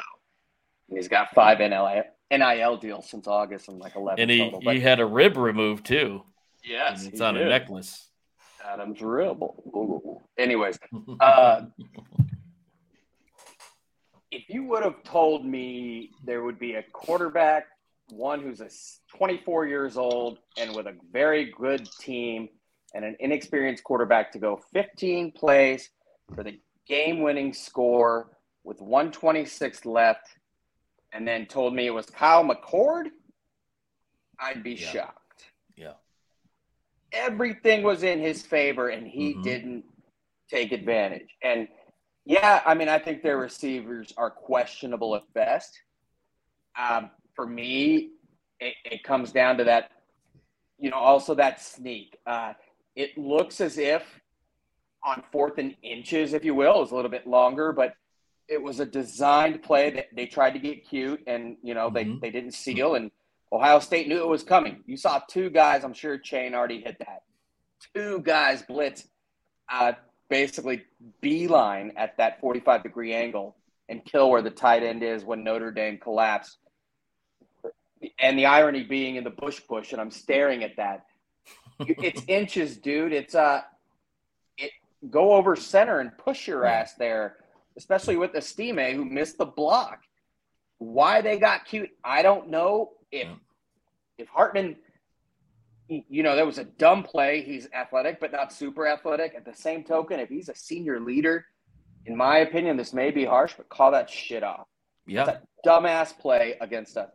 [0.90, 4.62] And he's got five NIL, NIL deals since August and like 11 and he, total.
[4.64, 4.76] But...
[4.76, 6.24] he had a rib removed too.
[6.64, 7.48] Yes, it's on did.
[7.48, 8.10] a necklace.
[8.66, 9.42] Adam's rib.
[10.38, 10.78] Anyways,
[11.20, 11.64] uh,
[14.32, 17.66] if you would have told me there would be a quarterback,
[18.12, 18.70] one who's a
[19.18, 22.50] 24 years old and with a very good team,
[22.94, 25.90] and an inexperienced quarterback to go 15 plays
[26.36, 30.28] for the game-winning score with 126 left,
[31.14, 33.06] and then told me it was Kyle McCord,
[34.40, 34.88] I'd be yeah.
[34.88, 35.46] shocked.
[35.76, 35.94] Yeah.
[37.12, 39.42] Everything was in his favor, and he mm-hmm.
[39.42, 39.84] didn't
[40.50, 41.30] take advantage.
[41.44, 41.68] And–
[42.26, 45.80] yeah, I mean, I think their receivers are questionable at best.
[46.80, 48.12] Um, for me,
[48.60, 49.92] it, it, comes down to that,
[50.80, 52.18] you know, also that sneak.
[52.26, 52.54] Uh,
[52.96, 54.04] it looks as if
[55.04, 57.96] on fourth and inches, if you will, is a little bit longer, but
[58.48, 62.20] it was a designed play that they tried to get cute and, you know, mm-hmm.
[62.20, 63.10] they, they didn't seal and
[63.52, 64.84] Ohio State knew it was coming.
[64.86, 67.24] You saw two guys, I'm sure Chain already hit that.
[67.94, 69.08] Two guys blitz.
[69.72, 69.94] Uh,
[70.32, 70.84] basically
[71.20, 73.56] beeline at that 45 degree angle
[73.90, 76.58] and kill where the tight end is when Notre Dame collapsed.
[78.20, 81.06] And the irony being in the bush bush, and I'm staring at that.
[81.80, 83.14] It's inches, dude.
[83.14, 83.62] It's uh
[84.58, 84.72] it
[85.10, 87.38] go over center and push your ass there,
[87.78, 90.00] especially with Estime who missed the block.
[90.80, 92.92] Why they got cute, I don't know.
[93.12, 93.28] If
[94.18, 94.78] if Hartman
[95.92, 97.42] you know, there was a dumb play.
[97.42, 99.34] He's athletic, but not super athletic.
[99.36, 101.46] At the same token, if he's a senior leader,
[102.06, 104.68] in my opinion, this may be harsh, but call that shit off.
[105.06, 107.10] Yeah, dumbass play against a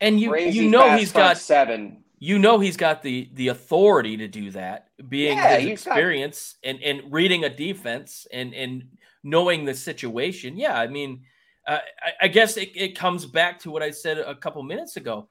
[0.00, 2.04] and you you know he's got seven.
[2.20, 6.70] You know he's got the the authority to do that, being yeah, his experience got...
[6.70, 8.84] and and reading a defense and and
[9.22, 10.56] knowing the situation.
[10.56, 11.22] Yeah, I mean,
[11.66, 14.96] uh, I, I guess it, it comes back to what I said a couple minutes
[14.96, 15.28] ago.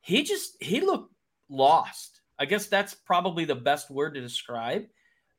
[0.00, 1.12] He just he looked
[1.48, 2.20] lost.
[2.38, 4.86] I guess that's probably the best word to describe.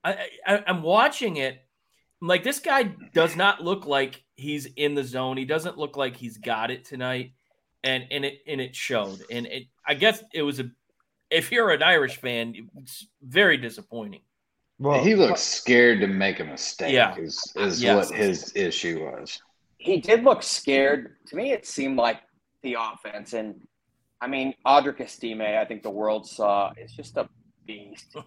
[0.04, 1.60] I, I am watching it.
[2.22, 5.38] I'm like this guy does not look like he's in the zone.
[5.38, 7.34] He doesn't look like he's got it tonight,
[7.84, 9.24] and and it and it showed.
[9.30, 10.70] And it I guess it was a.
[11.30, 14.22] If you're an Irish fan, it's very disappointing.
[14.78, 16.94] Well, he looks scared to make a mistake.
[16.94, 18.10] Yeah, is, is yes.
[18.10, 19.40] what his issue was.
[19.78, 21.16] He did look scared.
[21.28, 22.22] To me, it seemed like
[22.62, 23.56] the offense, and
[24.22, 27.28] I mean, Audric Estime, I think the world saw is just a
[27.66, 28.16] beast.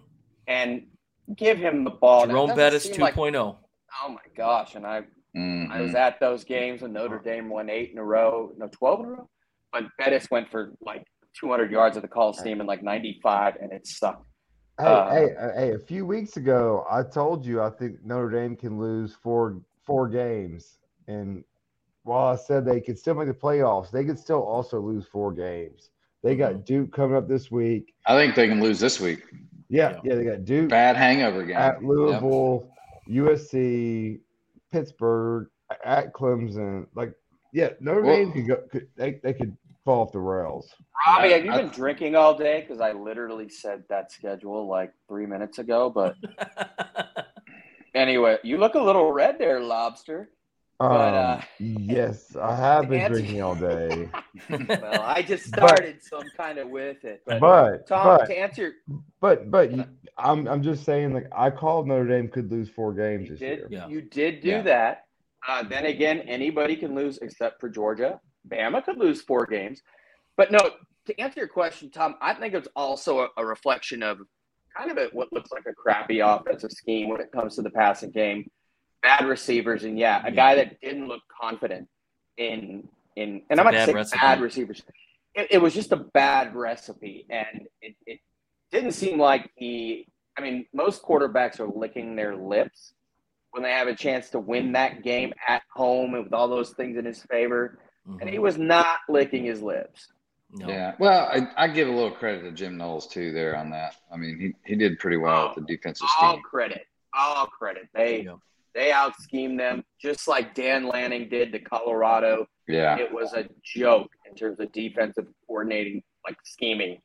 [0.49, 0.87] And
[1.35, 2.25] give him the ball.
[2.25, 2.99] Jerome Bettis 2.0.
[2.99, 4.75] Like, oh my gosh.
[4.75, 5.01] And I
[5.35, 5.69] mm-hmm.
[5.69, 8.99] I was at those games when Notre Dame won eight in a row, no, 12
[8.99, 9.29] in a row.
[9.71, 11.03] But Bettis went for like
[11.39, 14.25] 200 yards at the Coliseum in like 95, and it sucked.
[14.79, 15.71] Hey, uh, hey, uh, hey!
[15.71, 20.07] A few weeks ago, I told you I think Notre Dame can lose four four
[20.07, 21.43] games, and
[22.03, 25.31] while I said they could still make the playoffs, they could still also lose four
[25.31, 25.89] games.
[26.23, 26.61] They got mm-hmm.
[26.61, 27.93] Duke coming up this week.
[28.05, 29.23] I think they can lose this week.
[29.69, 30.69] Yeah, yeah, they got Duke.
[30.69, 31.57] Bad hangover game.
[31.57, 32.69] At Louisville,
[33.07, 33.25] yep.
[33.25, 34.19] USC,
[34.71, 35.47] Pittsburgh,
[35.83, 36.85] at Clemson.
[36.95, 37.13] Like
[37.53, 38.55] yeah, Notre Well- Dame could go.
[38.71, 40.73] Could, they they could fall off the rails.
[41.05, 42.61] Robbie, have you I- been drinking all day?
[42.61, 45.89] Because I literally said that schedule like three minutes ago.
[45.89, 46.15] But
[47.95, 50.29] anyway, you look a little red there, Lobster.
[50.79, 54.09] Um, But, uh, yes, I have been answer- drinking all day.
[54.49, 57.23] Well, I just But- started, so I'm kind of with it.
[57.25, 58.73] But, But Tom, but to answer,
[59.19, 59.85] but but you-
[60.19, 63.39] I'm I'm just saying like I called Notre Dame could lose four games you this
[63.39, 63.67] did, year.
[63.71, 63.87] Yeah.
[63.87, 64.61] you did do Yeah.
[64.63, 65.05] that.
[65.47, 68.19] Uh, then again, anybody can lose except for Georgia.
[68.47, 69.81] Bama could lose four games.
[70.37, 70.59] But no,
[71.05, 74.19] to answer your question, Tom, I think it's also a, a reflection of
[74.77, 77.69] kind of a, what looks like a crappy offensive scheme when it comes to the
[77.69, 78.49] passing game,
[79.01, 80.35] bad receivers, and yeah, a Yeah.
[80.35, 81.87] guy that didn't look confident
[82.37, 83.37] in in.
[83.37, 84.19] It's And a I'm not saying recipe.
[84.21, 84.83] bad receivers.
[85.33, 88.19] It, it was just a bad recipe, and it, it
[88.71, 90.07] didn't seem like he.
[90.37, 92.93] I mean, most quarterbacks are licking their lips
[93.51, 96.71] when they have a chance to win that game at home and with all those
[96.71, 97.79] things in his favor.
[98.21, 98.41] And he Mhm.
[98.41, 100.11] was not licking his lips.
[100.51, 100.67] No.
[100.69, 100.95] Yeah.
[100.97, 103.95] Well, I, I give a little credit to Jim Knowles too there on that.
[104.11, 106.43] I mean, he, he did pretty well with the defensive All scheme.
[106.43, 106.87] credit.
[107.13, 107.89] All credit.
[107.93, 108.35] They Yeah.
[108.73, 112.47] they out schemed them just like Dan Lanning did to Colorado.
[112.67, 112.97] Yeah.
[112.97, 117.01] It was a joke in terms of defensive coordinating, like scheming.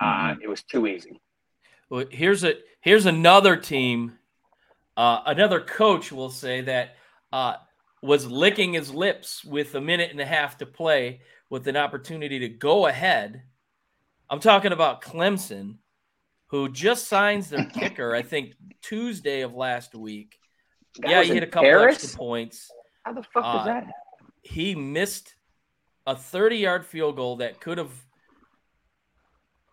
[0.00, 1.20] Uh, it was too easy.
[1.88, 4.18] Well, here's a here's another team,
[4.96, 6.96] uh, another coach will say that
[7.32, 7.54] uh,
[8.02, 11.20] was licking his lips with a minute and a half to play
[11.50, 13.42] with an opportunity to go ahead.
[14.30, 15.76] I'm talking about Clemson,
[16.48, 18.14] who just signs their kicker.
[18.14, 20.38] I think Tuesday of last week.
[21.00, 21.96] That yeah, he hit a couple Paris?
[22.04, 22.70] extra points.
[23.04, 23.74] How the fuck Uh, does that?
[23.84, 23.92] happen?
[24.42, 25.34] He missed
[26.06, 27.90] a 30 yard field goal that could have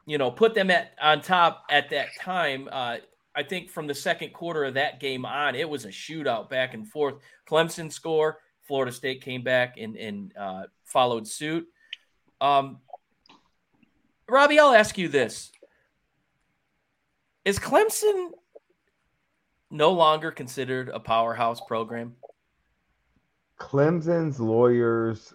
[0.07, 2.97] you know put them at on top at that time uh
[3.35, 6.73] i think from the second quarter of that game on it was a shootout back
[6.73, 7.15] and forth.
[7.49, 11.67] Clemson score florida state came back and and uh followed suit.
[12.39, 12.79] Um
[14.27, 15.51] robbie i'll ask you this.
[17.45, 18.29] Is clemson
[19.69, 22.15] no longer considered a powerhouse program?
[23.59, 25.33] Clemson's lawyers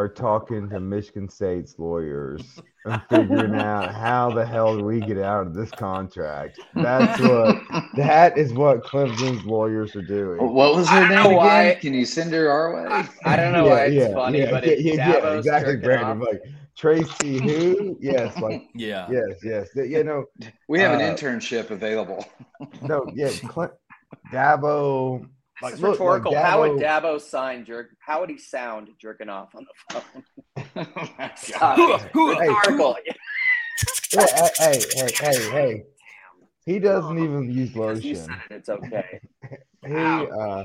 [0.00, 5.18] are talking to Michigan State's lawyers and figuring out how the hell do we get
[5.18, 6.58] out of this contract.
[6.74, 7.58] That's what
[7.96, 10.38] that is what Clemson's lawyers are doing.
[10.40, 11.36] What was her name again?
[11.36, 12.86] why- Can you send her our way?
[12.90, 16.22] I, I don't know why it's funny, but yeah, it's yeah, yeah, exactly, Brandon.
[16.22, 16.28] off.
[16.32, 16.42] Like
[16.76, 17.98] Tracy, who?
[18.00, 19.68] Yes, like yeah yes, yes.
[19.74, 20.24] You know,
[20.66, 22.24] We have an Uh, internship available.
[22.82, 23.76] no, yeah, Cle-
[24.32, 25.28] Dabo.
[25.60, 26.34] This Like, is look, like rhetorical.
[26.36, 27.90] How would Dabo- Dabo sign jerk?
[28.00, 30.24] How would he sound jerking off on the phone?
[30.76, 32.00] Oh my Stop God.
[32.04, 32.10] it.
[32.12, 32.96] Who- Rhetorical.
[34.12, 35.82] Yeah, hey, hey, hey, hey.
[36.66, 38.26] He doesn't even use Because you lotion.
[38.26, 39.20] said it, it's okay.
[39.86, 40.64] He uh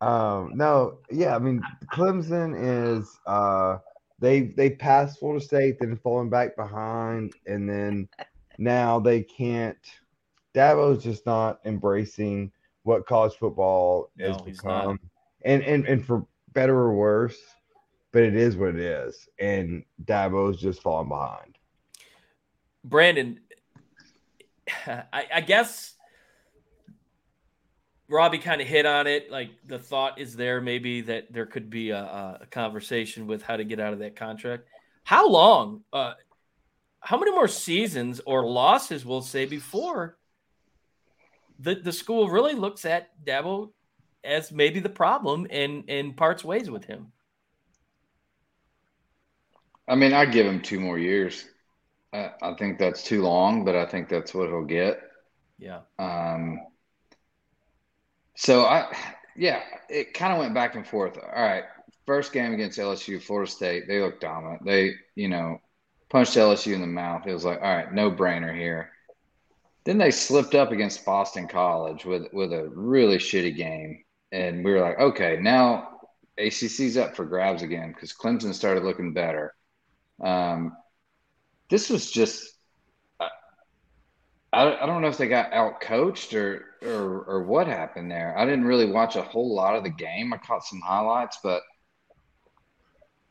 [0.00, 3.78] um no, yeah, I mean Clemson is uh
[4.20, 8.08] they they passed Florida State, then falling back behind, and then
[8.58, 9.78] now they can't
[10.54, 12.52] Dabo's just not embracing
[12.82, 14.44] what college football has No, not.
[14.44, 15.00] become.
[15.44, 17.36] And and and for better or worse,
[18.12, 19.28] but it is what it is.
[19.38, 21.58] And Dabo's just falling behind.
[22.84, 23.40] Brandon,
[24.86, 25.94] I, I guess
[28.08, 29.30] Robbie kind of hit on it.
[29.30, 33.56] Like the thought is there, maybe that there could be a, a conversation with how
[33.56, 34.68] to get out of that contract.
[35.04, 35.82] How long?
[35.92, 36.14] Uh,
[37.00, 40.18] how many more seasons or losses will say before
[41.62, 43.72] the the school really looks at Dabo
[44.24, 47.12] as maybe the problem and and parts ways with him?
[49.88, 51.44] I mean, I give him two more years.
[52.12, 55.00] I, I think that's too long, but I think that's what he'll get.
[55.58, 56.60] Yeah, Um,
[58.36, 58.94] so I,
[59.36, 61.18] yeah, it kind of went back and forth.
[61.18, 61.64] All right,
[62.06, 64.64] first game against LSU, Florida State, they looked dominant.
[64.64, 65.58] They, you know,
[66.10, 67.26] punched LSU in the mouth.
[67.26, 68.91] It was like, all right, no brainer here.
[69.84, 74.72] Then they slipped up against Boston College with with a really shitty game, and we
[74.72, 76.00] were like, okay, now
[76.38, 79.54] ACC's up for grabs again because Clemson started looking better.
[80.22, 80.76] Um,
[81.68, 82.52] this was just
[84.52, 88.36] I, I don't know if they got out coached or, or or what happened there.
[88.36, 90.32] I didn't really watch a whole lot of the game.
[90.32, 91.62] I caught some highlights, but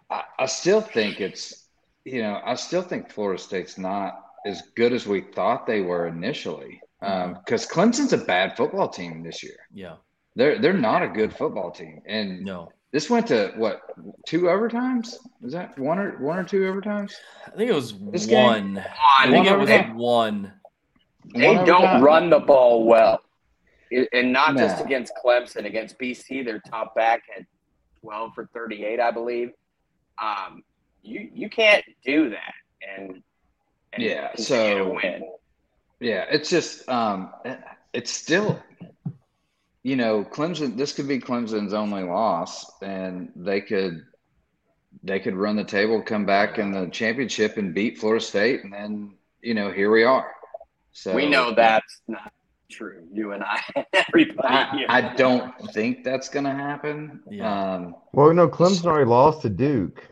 [0.10, 1.68] I, I still think it's
[2.06, 6.08] you know I still think Florida State's not as good as we thought they were
[6.08, 6.82] initially.
[7.00, 9.58] Because Clemson's a bad football team this year.
[9.74, 9.96] yeah,
[10.36, 12.72] They're they're not a good football team, and no.
[12.92, 13.82] this went to what
[14.28, 15.16] two overtimes?
[15.42, 17.14] Was that one or one or two overtimes?
[17.48, 18.86] I think it was This game- one.
[19.20, 19.98] I think it was overtime?
[19.98, 20.54] one.
[21.34, 22.04] They One don't overtime?
[22.04, 23.22] run the ball well.
[23.90, 27.46] It- and not just against Clemson, against BC, their top back had
[28.02, 29.52] 12 for 38, I believe.
[30.22, 30.64] Um,
[31.02, 32.54] you you can't do that
[32.88, 33.24] and,
[33.94, 35.24] and Yeah, continue to so- win.
[36.00, 37.32] Yeah, it's just um
[37.94, 38.60] it's still
[39.84, 44.04] you know, Clemson this could be Clemson's only loss and they could
[45.04, 48.74] they could run the table, come back in the championship and beat Florida State and
[48.74, 50.32] then, you know, here we are.
[50.92, 52.32] So we know that's not
[52.70, 53.04] true.
[53.14, 53.62] You and I,
[53.94, 54.86] everybody I, here.
[54.90, 57.22] I don't think that's gonna happen.
[57.30, 57.74] Yeah.
[57.76, 60.04] Um Well, no, Clemson already lost to Duke.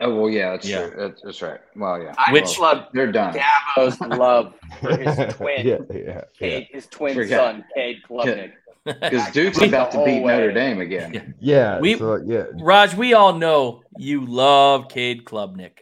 [0.00, 0.88] Oh well yeah, that's Yeah.
[0.88, 0.94] true.
[1.08, 1.60] That's, that's right.
[1.76, 2.14] Well yeah.
[2.18, 3.34] I Which- love They're done.
[3.34, 6.20] Dabo's love for his twin, yeah, yeah, yeah.
[6.38, 7.36] Cade, his twin Forgot.
[7.54, 8.52] son, Cade Klubnik.
[8.84, 10.52] Because Duke's about to whole beat Notre.
[10.52, 11.34] Dame again.
[11.40, 12.44] Yeah, We- so, yeah.
[12.60, 15.78] Raj, we all know you love Cade Klubnik.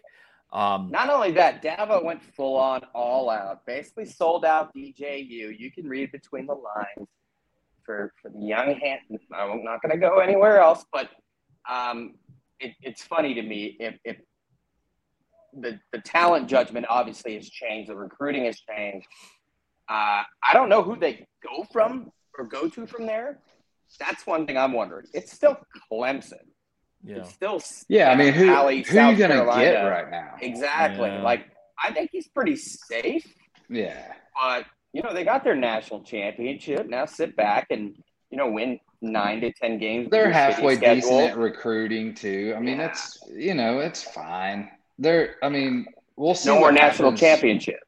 [0.53, 5.59] Um, Not only that, Dabo went full on, all out, basically sold out DJU.
[5.59, 7.09] You can read between the lines
[7.85, 9.01] for for the young hand.
[9.35, 11.11] I'm not going to go anywhere else, but
[11.71, 12.15] um,
[12.61, 14.17] it, it's funny to me if, if
[15.59, 19.07] the the talent judgment obviously has changed, the recruiting has changed.
[19.89, 23.39] Uh, I don't know who they go from or go to from there.
[24.01, 25.07] That's one thing I'm wondering.
[25.15, 25.57] It's still
[25.91, 26.35] Clemson.
[27.05, 27.19] yeah.
[27.19, 29.63] It's still Yeah, I mean who Valley, who are you gonna Carolina.
[29.65, 30.35] get right now?
[30.41, 31.09] Exactly.
[31.09, 31.23] Yeah.
[31.23, 31.47] Like
[31.83, 33.25] I think he's pretty safe,
[33.71, 34.13] Yeah.
[34.35, 36.87] but you know they got their national championship.
[36.89, 37.95] Now sit back and
[38.31, 40.09] you know win nine to ten games.
[40.11, 42.55] They're halfway decent at recruiting too.
[42.57, 42.87] I mean, Yeah.
[42.91, 44.71] it's you know, it's fine.
[44.99, 45.87] They're I mean,
[46.17, 46.49] we'll see.
[46.51, 47.21] No more national happens.
[47.21, 47.81] championships.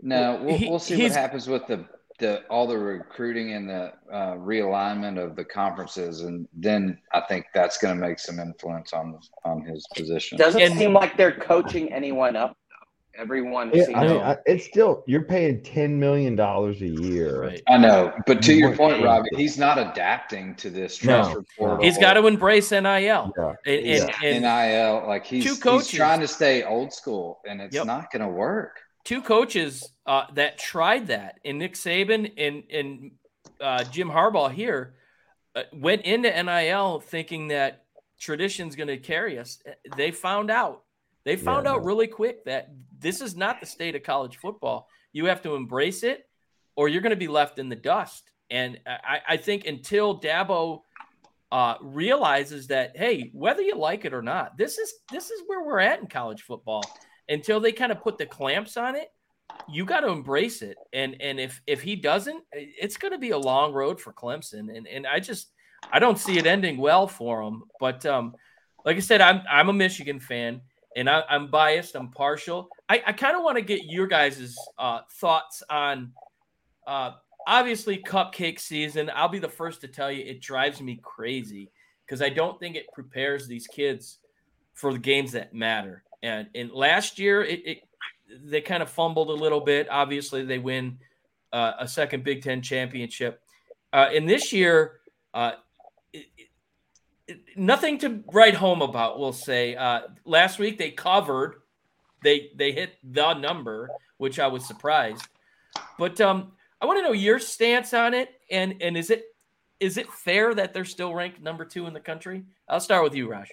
[0.00, 1.84] No, we'll, He- we'll see what happens with the
[2.18, 7.44] the all the recruiting and the uh, realignment of the conferences, and then I think
[7.54, 10.38] that's going to make some influence on on his position.
[10.38, 12.65] Doesn't And- seem like they're coaching anyone up though.
[13.18, 17.42] Everyone Yeah, seems I mean, I, it's still you're paying ten million dollars a year.
[17.42, 17.62] Right.
[17.68, 21.22] I know, but to your point, Robbie, he's not adapting to this No.
[21.22, 21.84] transfer portal.
[21.84, 22.82] He's got to embrace NIL.
[22.84, 23.02] Yeah.
[23.06, 23.32] And,
[23.66, 25.90] and, He's and NIL, like he's, Two he's coaches.
[25.90, 27.86] trying to stay old school, and it's Yep.
[27.86, 28.80] not going to work.
[29.04, 33.10] two coaches uh, that tried that, and Nick Saban and and
[33.60, 34.94] uh, Jim Harbaugh here
[35.54, 37.84] uh, went into NIL thinking that
[38.18, 39.58] tradition's going to carry us.
[39.96, 40.82] They found out.
[41.26, 44.88] They found Yeah, out really quick that this is not the state of college football.
[45.12, 46.24] You have to embrace it,
[46.76, 48.30] or you're going to be left in the dust.
[48.48, 50.82] And I, I think until Dabo
[51.50, 55.64] uh, realizes that, hey, whether you like it or not, this is this is where
[55.64, 56.84] we're at in college football.
[57.28, 59.08] Until they kind of put the clamps on it,
[59.68, 60.76] you got to embrace it.
[60.92, 64.76] And and if if he doesn't, it's going to be a long road for Clemson.
[64.76, 65.50] And and I just
[65.90, 67.64] I don't see it ending well for him.
[67.80, 68.36] But um,
[68.84, 70.60] like I said, I'm I'm a Michigan fan,
[70.96, 71.94] and I, I'm biased.
[71.94, 72.68] I'm partial.
[72.88, 76.12] I, I kind of want to get your guys' uh, thoughts on.
[76.86, 77.12] Uh,
[77.46, 79.10] obviously, cupcake season.
[79.14, 81.70] I'll be the first to tell you it drives me crazy
[82.04, 84.18] because I don't think it prepares these kids
[84.72, 86.02] for the games that matter.
[86.22, 87.78] And and last year, it, it
[88.44, 89.88] they kind of fumbled a little bit.
[89.90, 90.98] Obviously, they win
[91.52, 93.42] uh, a second Big Ten championship.
[93.92, 95.00] Uh, and this year,
[95.34, 95.52] uh,
[97.56, 99.18] nothing to write home about.
[99.18, 101.56] We'll say uh, last week they covered,
[102.22, 105.26] they they hit the number, which I was surprised.
[105.98, 109.24] But um, I want to know your stance on it, and and is it
[109.80, 112.44] is it fair that they're still ranked number two in the country?
[112.68, 113.50] I'll start with you, Raj.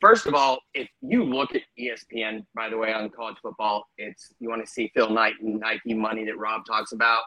[0.00, 4.32] First of all, if you look at ESPN, by the way, on college football, it's
[4.40, 7.22] you want to see Phil Knight and Nike money that Rob talks about.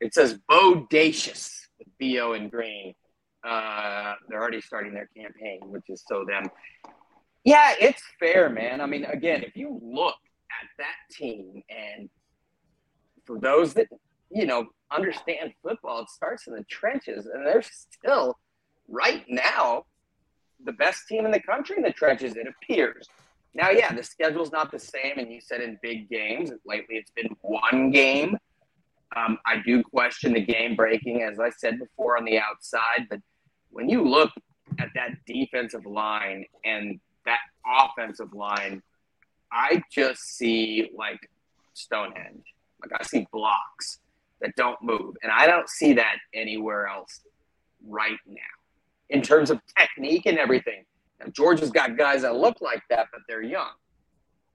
[0.00, 2.94] It says bodacious with Bo and Green.
[3.44, 6.50] Uh, they're already starting their campaign, which is so them.
[7.44, 8.80] Yeah, it's fair, man.
[8.80, 10.16] I mean, again, if you look
[10.50, 12.10] at that team, and
[13.24, 13.86] for those that
[14.30, 18.36] you know understand football, it starts in the trenches, and they're still
[18.88, 19.84] right now
[20.64, 23.08] the best team in the country in the trenches, it appears.
[23.54, 26.50] Now, yeah, the schedule's not the same, and you said in big games.
[26.66, 28.36] Lately, it's been one game.
[29.16, 33.06] Um, I do question the game breaking, as I said before, on the outside.
[33.08, 33.20] But
[33.70, 34.30] when you look
[34.78, 38.82] at that defensive line and that offensive line,
[39.50, 41.18] I just see like
[41.74, 42.44] Stonehenge.
[42.82, 44.00] Like I see blocks
[44.40, 47.20] that don't move, and I don't see that anywhere else
[47.86, 48.42] right now
[49.10, 50.84] in terms of technique and everything.
[51.20, 53.70] Now, Georgia's got guys that look like that, but they're young.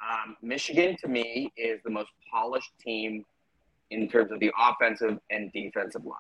[0.01, 3.25] Um, Michigan, to me, is the most polished team
[3.91, 6.17] in terms of the offensive and defensive line.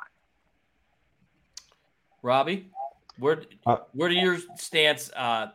[2.21, 2.71] Robbie,
[3.17, 5.51] where Uh, where do your stance uh,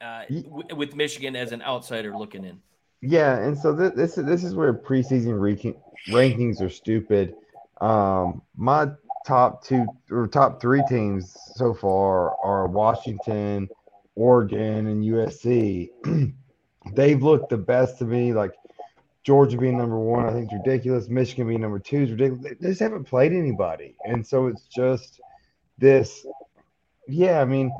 [0.00, 2.60] uh, w- with Michigan as an outsider looking in?
[3.00, 5.74] Yeah, and so this this is this is where preseason ranking,
[6.08, 7.34] rankings are stupid.
[7.80, 8.90] Um, my
[9.26, 13.68] top two or top three teams so far are Washington,
[14.14, 15.90] Oregon, and USC.
[16.92, 18.32] They've looked the best to me.
[18.34, 18.52] Like
[19.24, 21.08] Georgia being number one, I think is ridiculous.
[21.08, 22.56] Michigan being number two is ridiculous.
[22.60, 25.20] They just haven't played anybody, and so it's just
[25.78, 26.26] this.
[27.08, 27.72] Yeah, I mean,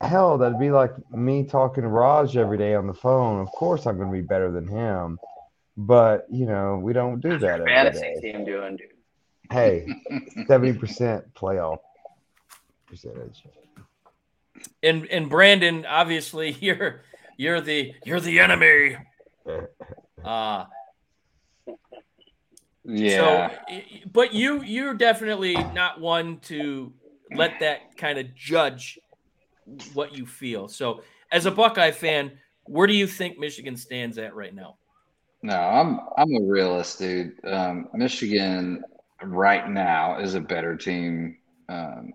[0.00, 3.40] hell, that'd be like me talking to Raj every day on the phone.
[3.40, 5.18] Of course, I'm going to be better than him,
[5.76, 7.60] but you know, we don't do How's that.
[7.60, 8.32] every fantasy day.
[8.32, 8.86] team doing, dude?
[9.50, 9.88] Hey,
[10.46, 11.78] seventy percent playoff
[12.86, 13.42] percentage.
[14.84, 17.02] And and Brandon, obviously, you're
[17.36, 18.96] you're the you're the enemy.
[20.24, 20.66] Uh
[22.84, 23.50] Yeah.
[23.68, 23.76] So,
[24.12, 26.92] but you you're definitely not one to
[27.34, 28.98] let that kind of judge
[29.94, 30.68] what you feel.
[30.68, 32.32] So, as a Buckeye fan,
[32.64, 34.76] where do you think Michigan stands at right now?
[35.42, 37.32] No, I'm I'm a realist, dude.
[37.44, 38.82] Um, Michigan
[39.22, 42.12] right now is a better team um,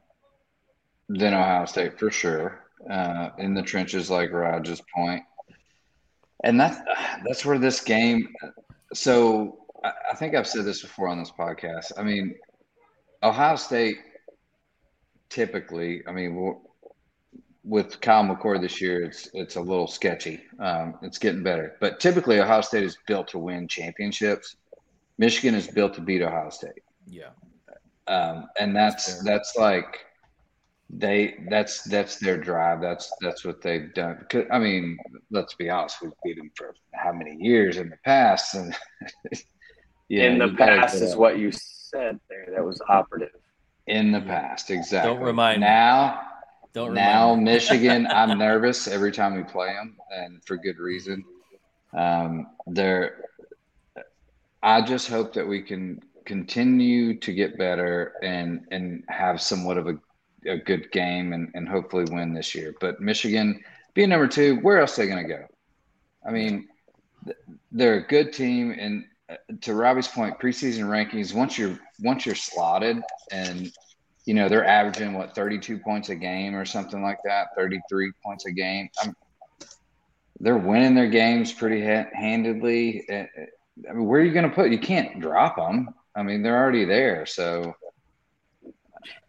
[1.10, 2.62] than Ohio State for sure.
[2.90, 5.24] Uh, in the trenches, like Rogers' point,
[6.46, 6.78] and that's
[7.26, 8.30] that's where this game.
[8.94, 11.92] So I, I think I've said this before on this podcast.
[11.98, 12.36] I mean,
[13.24, 13.98] Ohio State
[15.30, 16.04] typically.
[16.08, 16.58] I mean,
[17.64, 20.40] with Kyle McCord this year, it's it's a little sketchy.
[20.60, 24.56] Um, it's getting better, but typically Ohio State is built to win championships.
[25.18, 27.30] Michigan is built to beat Ohio State, Yeah.
[28.08, 30.05] um, and that's That's that's, like
[30.90, 32.80] they that's that's their drive.
[32.82, 34.26] That's that's what they've done.
[34.30, 34.98] 'Cause, I mean,
[35.32, 38.76] let's be honest, we've beat them for how many years in the past, and
[40.10, 42.48] yeah, in the past is what you said there.
[42.56, 43.30] That was operative.
[43.88, 45.14] in the past exactly.
[45.14, 45.68] Don't remind me.
[45.68, 46.22] now.
[46.74, 47.54] Don't now remind me.
[47.54, 51.24] Michigan, I'm nervous every time we play them, and for good reason.
[51.98, 53.24] Um, they're.
[54.62, 59.88] I just hope that we can continue to get better and and have somewhat of
[59.88, 59.94] a,
[60.48, 62.74] a good game and, and hopefully win this year.
[62.80, 65.46] But Michigan being number two, where else are they going to go?
[66.26, 66.68] I mean,
[67.72, 71.34] they're a good team, and uh, to Robbie's point, preseason rankings.
[71.34, 73.72] Once you're once you're slotted and
[74.26, 78.46] you know they're averaging what 32 points a game or something like that 33 points
[78.46, 79.16] a game I'm,
[80.40, 83.26] they're winning their games pretty ha- handedly Uh,
[83.90, 86.58] I mean, where are you going to put you can't drop them i mean they're
[86.58, 87.74] already there so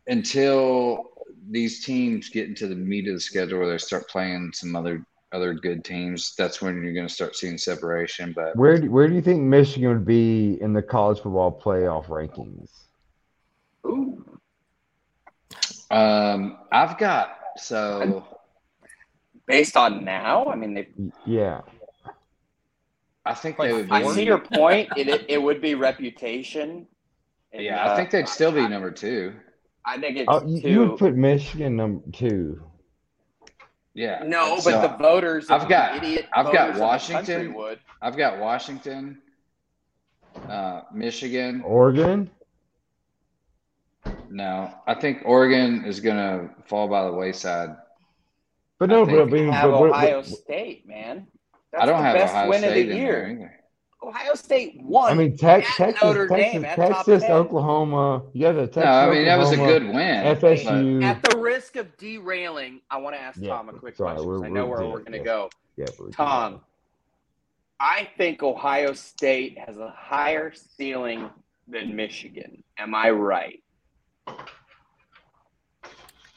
[0.07, 1.11] until
[1.51, 5.05] these teams get into the meat of the schedule where they start playing some other
[5.33, 9.09] other good teams that's when you're going to start seeing separation but Where do, where
[9.09, 12.71] do you think Michigan would be in the college football playoff rankings?
[13.85, 14.25] Ooh.
[15.91, 18.25] um i've got so
[19.47, 20.89] Based on now, I mean, they,
[21.25, 21.61] Yeah.
[23.25, 24.89] i think Like they would be I see your point.
[24.97, 26.87] It, it, it would be reputation.
[27.53, 29.35] And, yeah i uh, think they'd still be number two
[29.87, 30.69] I think it's Oh, you, two.
[30.69, 32.61] you would put Michigan number two.
[33.95, 34.23] Yeah.
[34.27, 35.49] no, but So, the voters.
[35.49, 37.55] I've got- idiot I've got voters country Washington.
[37.55, 37.79] Would.
[38.03, 39.23] I've got Washington,
[40.49, 41.63] uh, Michigan.
[41.65, 42.31] Oregon?
[44.29, 47.71] No, I think Oregon is going to fall by the wayside.
[48.79, 51.27] But I no, think but, I we mean, have but, Ohio what- State, man.
[51.73, 53.56] That's I don't the have best Ohio win State of the in there year.
[54.07, 54.17] Either.
[54.17, 55.11] Ohio State won.
[55.11, 57.31] I mean, Tex, at Texas, Notre Texas, Dame at Texas, 10.
[57.33, 58.23] Oklahoma.
[58.33, 58.85] You got the Texas.
[58.85, 60.37] No, I mean that was a good win.
[60.37, 61.03] FSU.
[61.05, 64.29] At the risk of derailing, I want to ask Yeah, Tom a quick sorry, question.
[64.31, 65.25] 'cause we're- I know we're- where we're going to yeah.
[65.25, 65.51] go.
[65.77, 66.61] Yeah, we're- Tom,
[67.81, 71.29] I think Ohio State has a higher ceiling
[71.69, 72.63] than Michigan.
[72.79, 73.63] Am I right?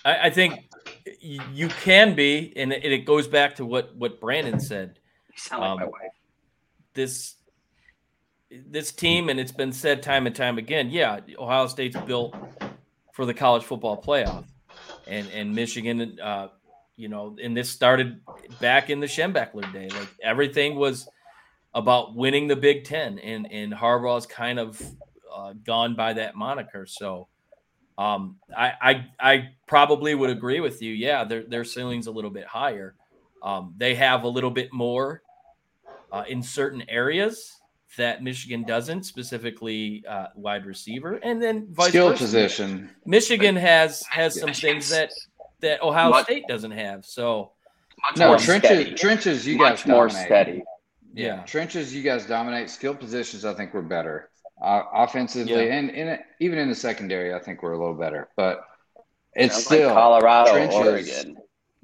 [0.04, 0.70] I, I think
[1.22, 5.00] you can be, and it, it goes back to what what Brandon said.
[5.32, 6.12] You sound like my Um, wife.
[6.94, 7.36] This
[8.50, 10.90] this team, and it's been said time and time again.
[10.90, 12.36] Yeah, Ohio State's built
[13.14, 14.46] for the college football playoff,
[15.08, 16.50] and and Michigan, uh,
[16.96, 18.22] you know, and this started
[18.60, 19.90] back in the Schembechler day.
[19.90, 21.08] Like everything was
[21.74, 24.82] about winning the Big Ten, and and Harbaugh's kind of
[25.34, 26.86] uh, gone by that moniker.
[26.86, 27.28] So.
[27.98, 30.94] Um, I, I I probably would agree with you.
[30.94, 32.96] Yeah, their their ceiling's a little bit higher.
[33.44, 35.22] Um, they have a little bit more
[36.10, 37.59] uh, in certain areas
[37.98, 42.24] that Michigan doesn't, specifically uh, wide receiver, and then vice Skill versa.
[42.24, 42.90] position.
[43.06, 45.12] Michigan has has some things that
[45.62, 47.06] that Ohio Much- State doesn't have.
[47.06, 47.52] So
[48.18, 48.70] No, trenches.
[48.70, 48.94] steady.
[48.96, 49.48] Trenches.
[49.48, 50.26] You Much guys more dominate.
[50.28, 50.64] steady.
[51.14, 51.94] yeah, Trenches.
[51.94, 52.70] You guys dominate.
[52.70, 53.44] Skill positions.
[53.44, 54.30] I think we're better.
[54.62, 55.74] Uh, offensively Yeah.
[55.76, 58.30] and, and even in the secondary, I think we're a little better.
[58.38, 58.62] But
[59.34, 60.76] it's Sounds still like Colorado, trenches-
[61.26, 61.38] Oregon.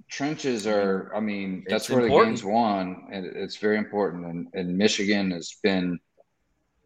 [0.10, 2.38] Trenches are i mean It's that's where important.
[2.38, 6.00] the game's won and it's very important and, and michigan has been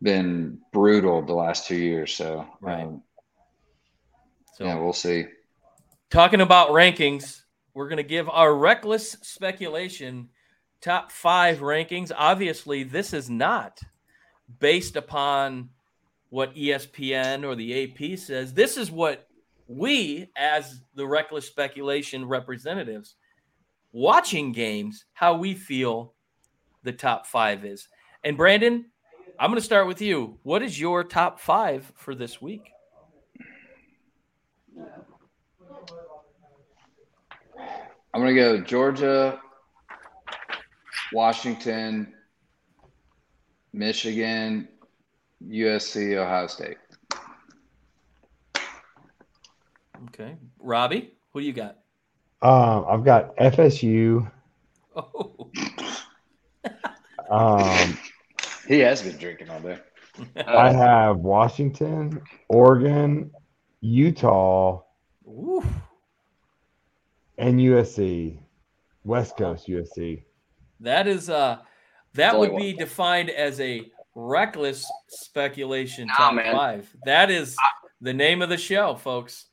[0.02, 2.84] been brutal the last two years so Right.
[2.84, 3.04] um,
[4.56, 5.26] So yeah, we'll see.
[6.10, 7.42] talking about rankings,
[7.74, 10.30] we're going to give our reckless speculation
[10.82, 12.12] top five rankings.
[12.16, 13.80] Obviously, this is not
[14.60, 15.70] based upon
[16.30, 18.54] what ESPN or the AP says.
[18.54, 19.28] This is what
[19.70, 23.16] we, as the reckless speculation representatives,
[23.92, 26.16] watching games, how we feel
[26.84, 27.88] the top five is.
[28.24, 28.86] And Brandon,
[29.40, 30.40] I'm going to start with you.
[30.44, 32.72] What is your top five for this week?
[38.12, 39.40] I'm gonna go Georgia,
[41.14, 42.12] Washington,
[43.72, 44.68] Michigan,
[45.48, 46.78] USC, Ohio State.
[50.06, 50.36] Okay.
[50.60, 51.78] Robbie, who do you got?
[52.42, 54.30] Um, I've got FSU.
[54.96, 55.50] Oh,
[57.30, 57.98] Um,
[58.68, 59.78] He has been drinking all day.
[60.48, 63.32] I have Washington, Oregon,
[63.82, 64.82] Utah,
[65.28, 65.66] Oof.
[67.38, 68.40] and USC.
[69.06, 70.24] West Coast USC.
[70.82, 71.60] That is uh
[72.16, 72.80] that would be one.
[72.80, 73.86] defined as a
[74.16, 76.54] reckless speculation Nah, top man.
[76.56, 76.96] five.
[77.06, 77.56] That is
[78.02, 79.46] the name of the show, folks.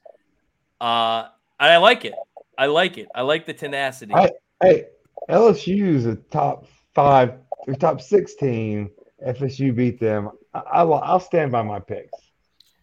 [0.81, 1.29] Uh
[1.59, 2.15] I like it.
[2.59, 3.09] I like it.
[3.15, 4.15] I like the tenacity.
[4.15, 4.31] I-
[4.63, 4.87] Hey,
[5.29, 7.35] LSU is a top five
[7.67, 8.91] or top six team.
[9.27, 10.31] FSU beat them.
[10.55, 12.11] I, I'll, I'll stand by my picks.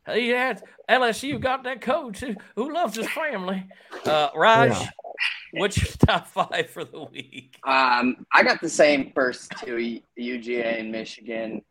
[0.06, 0.54] Hey, yeah,
[0.88, 3.66] LSU got that coach who, who loves his family.
[4.06, 4.90] Uh Raj, Yeah.
[5.54, 7.58] what's your top five for the week?
[7.66, 11.62] Um, I got the same first two, UGA and Michigan.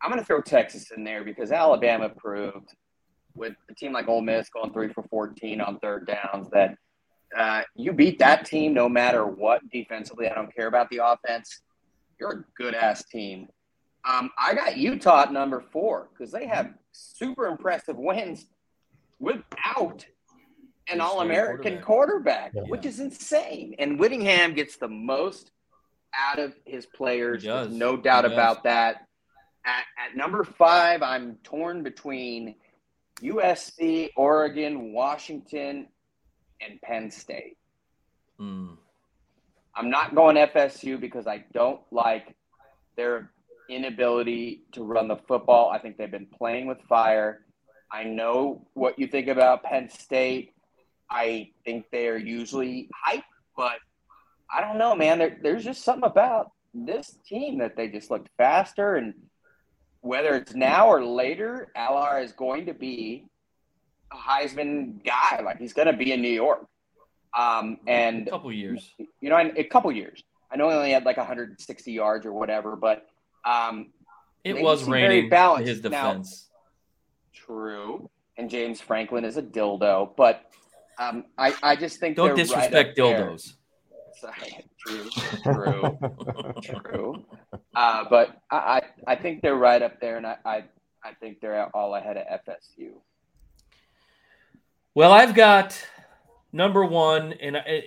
[0.00, 2.72] I'm going to throw Texas in there because Alabama proved
[3.38, 6.76] with a team like Ole Miss going three for 14 on third downs that
[7.36, 10.28] uh, you beat that team no matter what defensively.
[10.28, 11.60] I don't care about the offense.
[12.18, 13.48] You're a good ass team.
[14.08, 18.46] Um, I got Utah at number four because they have super impressive wins
[19.18, 20.06] without
[20.90, 22.52] an All American quarterback.
[22.52, 22.62] quarterback, Yeah.
[22.70, 23.74] which is insane.
[23.78, 25.50] And Whittingham gets the most
[26.16, 27.42] out of his players.
[27.42, 27.68] He does.
[27.68, 29.06] There's no doubt about that.
[29.66, 32.54] At, at number five, I'm torn between
[33.22, 35.88] USC, Oregon, Washington,
[36.60, 37.56] and Penn State.
[38.38, 38.74] Hmm.
[39.74, 42.34] I'm not going FSU because I don't like
[42.96, 43.30] their
[43.68, 45.70] inability to run the football.
[45.70, 47.44] I think they've been playing with fire.
[47.90, 50.52] I know what you think about Penn State.
[51.10, 53.24] I think they are usually hype,
[53.56, 53.78] but
[54.52, 55.18] I don't know, man.
[55.18, 58.96] There, there's just something about this team that they just looked faster.
[58.96, 59.14] And
[60.00, 63.26] whether it's now or later, Allar is going to be
[64.12, 65.40] a Heisman guy.
[65.42, 66.66] Like he's going to be in New York.
[67.36, 68.90] Um, and A couple years.
[69.20, 70.22] you know, in a couple years.
[70.50, 73.06] I know he only had like 160 yards or whatever, but
[73.44, 73.88] um,
[74.44, 75.68] It was very raining balanced.
[75.68, 76.48] his Now- defense.
[77.34, 78.08] true.
[78.38, 80.44] And James Franklin is a dildo, but
[80.98, 83.54] um, I, I just think Don't disrespect right dildos.
[84.20, 85.08] Sorry, true,
[85.42, 85.98] true,
[86.62, 87.24] true.
[87.74, 88.56] Uh, but I,
[89.06, 90.64] I, I think they're right up there, and I, I,
[91.04, 92.90] I think they're all ahead of FSU.
[94.96, 95.80] Well, I've got
[96.52, 97.84] number one, and I,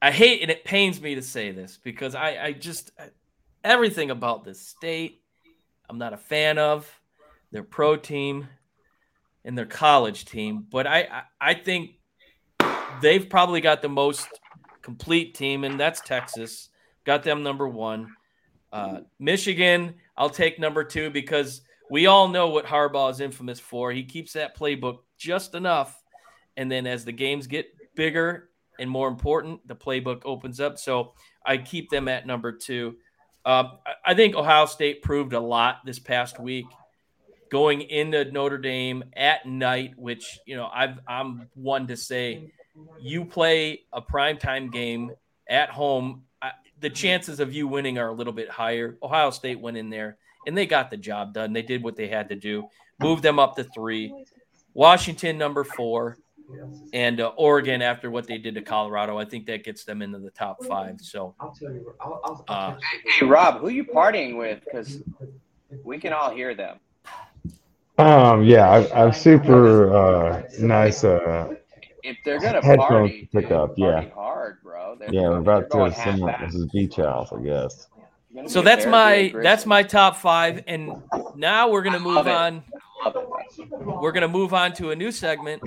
[0.00, 2.92] I hate and it pains me to say this because I, I just
[3.62, 5.22] everything about this state
[5.92, 6.90] I'm not a fan of
[7.50, 8.48] their pro team
[9.44, 11.96] and their college team, but I, I, I think
[13.00, 14.28] they've probably got the most
[14.82, 16.68] complete team, and that's Texas.
[17.04, 18.14] Got them number one.
[18.72, 23.92] Uh, Michigan, I'll take number two because we all know what Harbaugh is infamous for.
[23.92, 26.02] He keeps that playbook just enough,
[26.56, 28.48] and then as the games get bigger
[28.78, 30.78] and more important, the playbook opens up.
[30.78, 31.12] So
[31.44, 32.96] I keep them at number two.
[33.44, 33.70] I-
[34.04, 36.66] I think Ohio State proved a lot this past week,
[37.50, 39.92] going into Notre Dame at night.
[39.98, 42.52] Which you know, I've, I'm one to say,
[43.00, 45.12] you play a primetime game
[45.48, 46.22] at home.
[46.40, 48.96] I, the chances of you winning are a little bit higher.
[49.02, 51.52] Ohio State went in there and they got the job done.
[51.52, 52.68] They did what they had to do,
[53.00, 54.12] move them up to three.
[54.74, 56.16] Washington number four,
[56.92, 59.18] and uh, Oregon after what they did to Colorado.
[59.18, 61.00] I think that gets them into the top five.
[61.00, 61.94] So I'll tell you.
[62.00, 62.76] I'll, I'll, Uh,
[63.18, 64.60] Hey, Rob, who you partying with?
[64.64, 65.02] Because
[65.84, 66.78] we can all hear them.
[67.98, 71.04] Um, yeah, I, I've super uh, nice.
[71.04, 71.54] Uh,
[72.02, 73.92] If they're gonna Headphones party, to pick dude, up, yeah.
[73.92, 74.96] party hard, bro.
[74.98, 77.88] They're, yeah, we're about to go going to someone beach house, I guess.
[78.46, 80.64] So that's my that's my top five.
[80.66, 81.02] And
[81.36, 82.32] now we're gonna I move love it.
[82.32, 82.62] on.
[83.04, 83.70] Love it.
[84.00, 85.62] We're gonna move on to a new segment: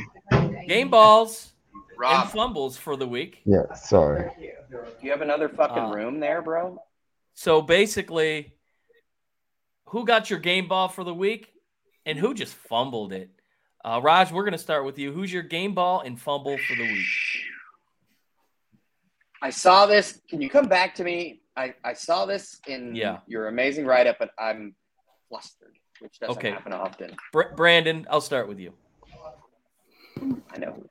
[0.68, 3.42] game balls and Rob, fumbles for the week.
[3.46, 4.32] Yeah, sorry.
[4.40, 6.82] do you have another fucking Uh, room there, bro?
[7.36, 8.54] So basically,
[9.86, 11.54] who got your game ball for the week
[12.06, 13.30] and who just fumbled it?
[13.86, 15.12] Uh, Raj, we're going to start with you.
[15.14, 17.06] Who's your game ball and fumble for the week?
[19.44, 20.20] I saw this.
[20.28, 21.42] Can you come back to me?
[21.56, 23.20] I, I saw this in Yeah.
[23.28, 24.74] your amazing write up, but I'm
[25.30, 26.50] flustered, which doesn't Okay.
[26.50, 27.16] happen often.
[27.32, 28.74] Br- Brandon, I'll start with you.
[30.52, 30.84] I know.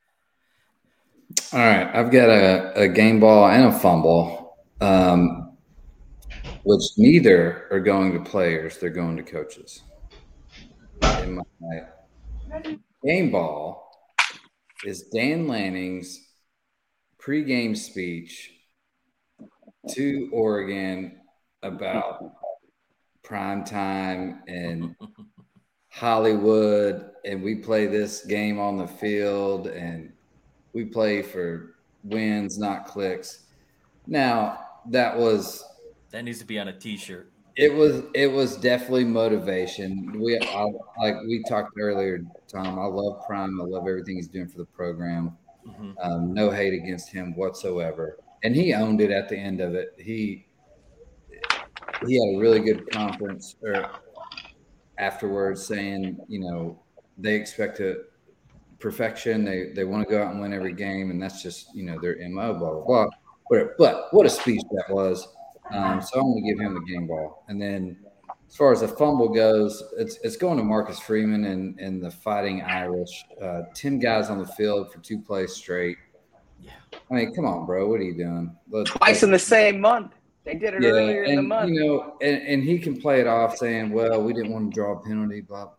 [1.53, 5.57] All right, I've got a, a game ball and a fumble, um,
[6.62, 9.83] which neither are going to players; they're going to coaches.
[11.03, 11.83] And my
[13.05, 13.90] game ball
[14.85, 16.20] is Dan Lanning's
[17.20, 18.52] pregame speech
[19.90, 21.20] to Oregon
[21.62, 22.22] about
[23.22, 24.94] prime time and
[25.90, 30.12] Hollywood, and we play this game on the field, and
[30.72, 33.44] we play for wins, not clicks.
[34.06, 34.59] Now
[34.90, 35.64] that was
[36.10, 37.31] That needs to be on a T-shirt.
[37.56, 40.20] It was it was definitely motivation.
[40.20, 40.66] We I,
[40.98, 42.78] like we talked earlier, Tom.
[42.78, 43.60] I love Prime.
[43.60, 45.36] I love everything he's doing for the program.
[45.66, 45.94] Mhm.
[46.02, 49.94] Um, no hate against him whatsoever, and he owned it at the end of it.
[49.98, 50.47] He
[52.06, 53.89] he had a really good conference or
[54.98, 56.81] afterwards, saying you know
[57.18, 58.05] they expect to
[58.81, 59.44] perfection.
[59.44, 62.01] They they want to go out and win every game, and that's just you know
[62.01, 62.55] their mo.
[62.55, 63.06] Blah blah blah.
[63.51, 65.28] But, but what a speech that was.
[65.75, 67.97] Um, so I'm going to give him the game ball, and then
[68.49, 72.11] as far as the fumble goes, it's it's going to Marcus Freeman and and the
[72.11, 73.25] Fighting Irish.
[73.43, 75.99] Uh, Ten guys on the field for two plays straight.
[76.61, 76.71] Yeah.
[77.11, 77.89] I mean, come on, bro.
[77.89, 78.57] What are you doing?
[78.71, 80.13] Let- Twice in the same month.
[80.45, 81.71] They did it yeah, earlier in the month.
[81.71, 84.75] you know, and, and he can play it off saying, "Well, we didn't want to
[84.75, 85.71] draw a penalty." Blah.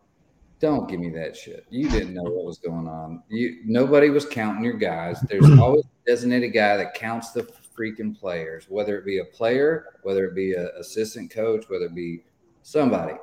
[0.58, 1.66] Don't give me that shit.
[1.70, 3.22] You didn't know what was going on.
[3.28, 5.20] You nobody was counting your guys.
[5.22, 7.44] There's always a designated guy that counts the
[7.76, 11.94] freaking players, whether it be a player, whether it be an assistant coach, whether it
[11.94, 12.22] be
[12.62, 13.14] somebody.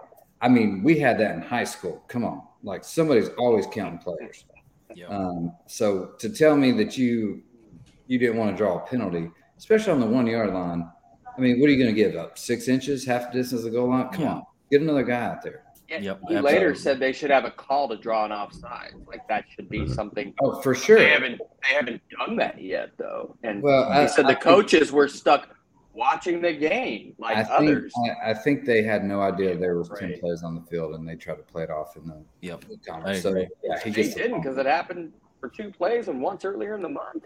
[0.41, 2.03] I mean, we had that in high school.
[2.07, 4.45] Come on, like somebody's always counting players.
[4.95, 5.07] Yeah.
[5.07, 7.41] Um, so to tell me that you
[8.07, 10.87] you didn't want to draw a penalty, especially on the one yard line,
[11.37, 12.37] I mean, what are you going to give up?
[12.37, 14.09] Six inches, half the distance of the goal line?
[14.09, 14.33] Come Yeah.
[14.33, 15.62] on, get another guy out there.
[15.93, 16.51] Yeah, Yep, he absolutely.
[16.51, 18.93] later said they should have a call to draw an offside.
[19.07, 20.33] Like that should be something.
[20.41, 20.97] Oh, for sure.
[20.97, 23.35] They haven't they haven't done that yet though.
[23.43, 25.49] And Well, he I- said I the think- were stuck
[25.93, 27.93] watching the game like I think others.
[28.25, 30.19] I, I think they had no idea there was ten Right.
[30.19, 32.61] plays on the field, and they tried to play it off in the, Yep.
[32.61, 33.21] the conference.
[33.21, 36.73] So yeah, he They gets didn't because it happened for two plays and once earlier
[36.73, 37.25] in the month.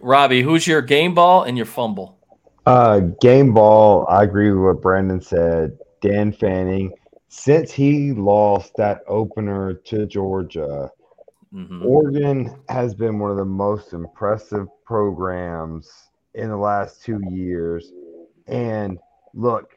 [0.00, 2.18] Robbie, who's your game ball and your fumble?
[2.66, 4.06] Uh, game ball.
[4.08, 5.78] I agree with what Brandon said.
[6.00, 6.92] Dan Lanning,
[7.34, 10.90] since he lost that opener to Georgia,
[11.52, 11.84] Mhm.
[11.84, 17.92] Oregon has been one of the most impressive programs in the last two years.
[18.46, 18.98] And
[19.34, 19.72] look,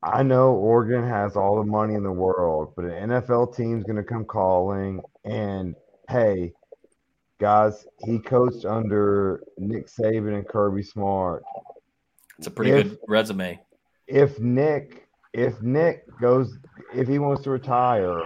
[0.00, 3.96] I know Oregon has all the money in the world, but an NFL team's going
[3.96, 5.02] to come calling.
[5.24, 5.74] And
[6.08, 6.52] hey,
[7.40, 11.42] guys, he coached under Nick Saban and Kirby Smart.
[12.38, 13.60] It's a pretty If- good resume.
[14.06, 16.58] If Nick, if Nick goes,
[16.94, 18.22] if he wants to retire,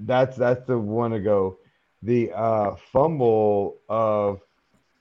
[0.00, 1.58] that's that's the one to go.
[2.02, 4.40] The uh, fumble of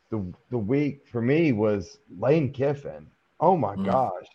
[0.10, 3.08] the the week for me was Lane Kiffin.
[3.40, 3.86] Oh my Mm.
[3.86, 4.26] gosh,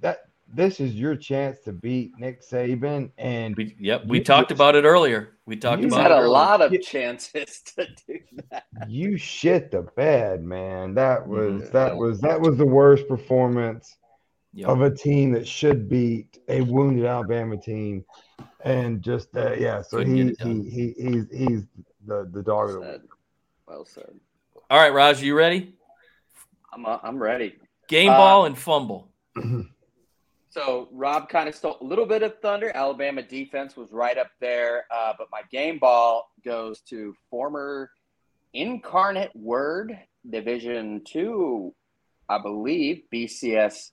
[0.00, 4.52] that this is your chance to beat Nick Saban, and We, yep, we You- talked
[4.52, 5.32] about it earlier.
[5.44, 6.28] We talked He's He's about had it a earlier.
[6.28, 8.18] lot of chances to do
[8.50, 8.64] that.
[8.88, 10.94] you shit the bed, man.
[10.94, 11.72] That was Mhm.
[11.72, 13.96] that was that was the worst performance
[14.56, 14.68] Yep.
[14.70, 18.06] of a team that should beat a wounded Alabama team,
[18.64, 19.82] and just uh, yeah.
[19.82, 20.62] So he, get it done.
[20.62, 21.62] he he he's he's
[22.06, 23.00] the the dog of the Well week.
[23.00, 23.08] said.
[23.68, 24.20] Well said.
[24.70, 25.74] All right, Raj, you ready?
[26.72, 27.56] I'm uh, I'm ready.
[27.86, 29.10] Game Uh, ball and fumble.
[30.48, 32.72] So Rob kind of stole a little bit of thunder.
[32.74, 37.90] Alabama defense was right up there, uh, but my game ball goes to former
[38.54, 39.98] Incarnate Word
[40.30, 41.74] Division Two,
[42.30, 43.90] I believe, BCS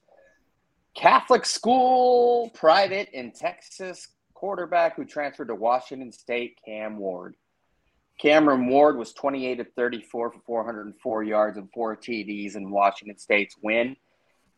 [0.95, 7.35] Catholic school private in Texas quarterback who transferred to Washington State, Cam Ward.
[8.19, 13.55] Cameron Ward was 28 of 34 for 404 yards and four TDs in Washington State's
[13.61, 13.95] win.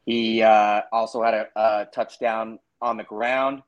[0.06, 3.64] He uh, also had a, a touchdown on the ground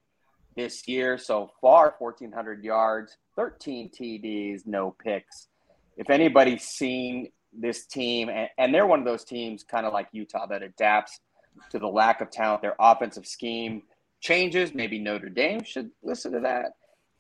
[0.56, 5.48] this year so far 1,400 yards, 13 TDs, no picks.
[5.95, 10.10] If anybody's seen this team, and, and they're one of those teams kind of like
[10.11, 11.19] Utah that adapts
[11.71, 13.84] to the lack of talent, their offensive scheme
[14.19, 14.73] changes.
[14.73, 16.73] Maybe Notre Dame should listen to that.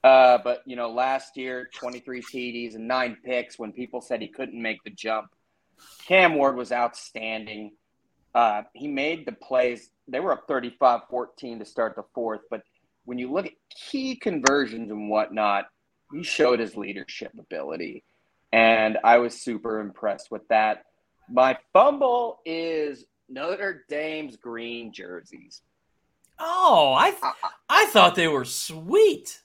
[0.03, 4.27] Uh, but, you know, last year, 23 TDs and nine picks when people said he
[4.27, 5.27] couldn't make the jump.
[6.07, 7.71] Cam Ward was outstanding.
[8.33, 9.89] Uh, he made the plays.
[10.07, 12.61] They were up 35 14 to start the fourth, but
[13.05, 15.65] when you look at key conversions and whatnot,
[16.13, 18.03] he showed his leadership ability.
[18.51, 20.83] And I was super impressed with that.
[21.29, 25.61] My fumble is Notre Dame's green jerseys.
[26.39, 27.33] Oh, I th-
[27.69, 29.41] I thought they were sweet.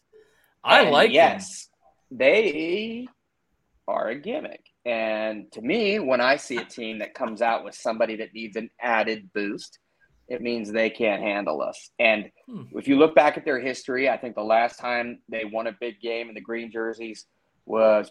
[0.63, 1.69] I like yes,
[2.11, 2.19] them.
[2.19, 3.09] they
[3.89, 4.65] are a gimmick.
[4.85, 8.57] And to me, when I see a team that comes out with somebody that needs
[8.57, 9.79] an added boost,
[10.29, 11.91] it means they can't handle us.
[11.99, 12.65] And hmm.
[12.73, 15.77] if you look back at their history, I think the last time they won a
[15.81, 17.27] big game in the green jerseys
[17.67, 18.11] was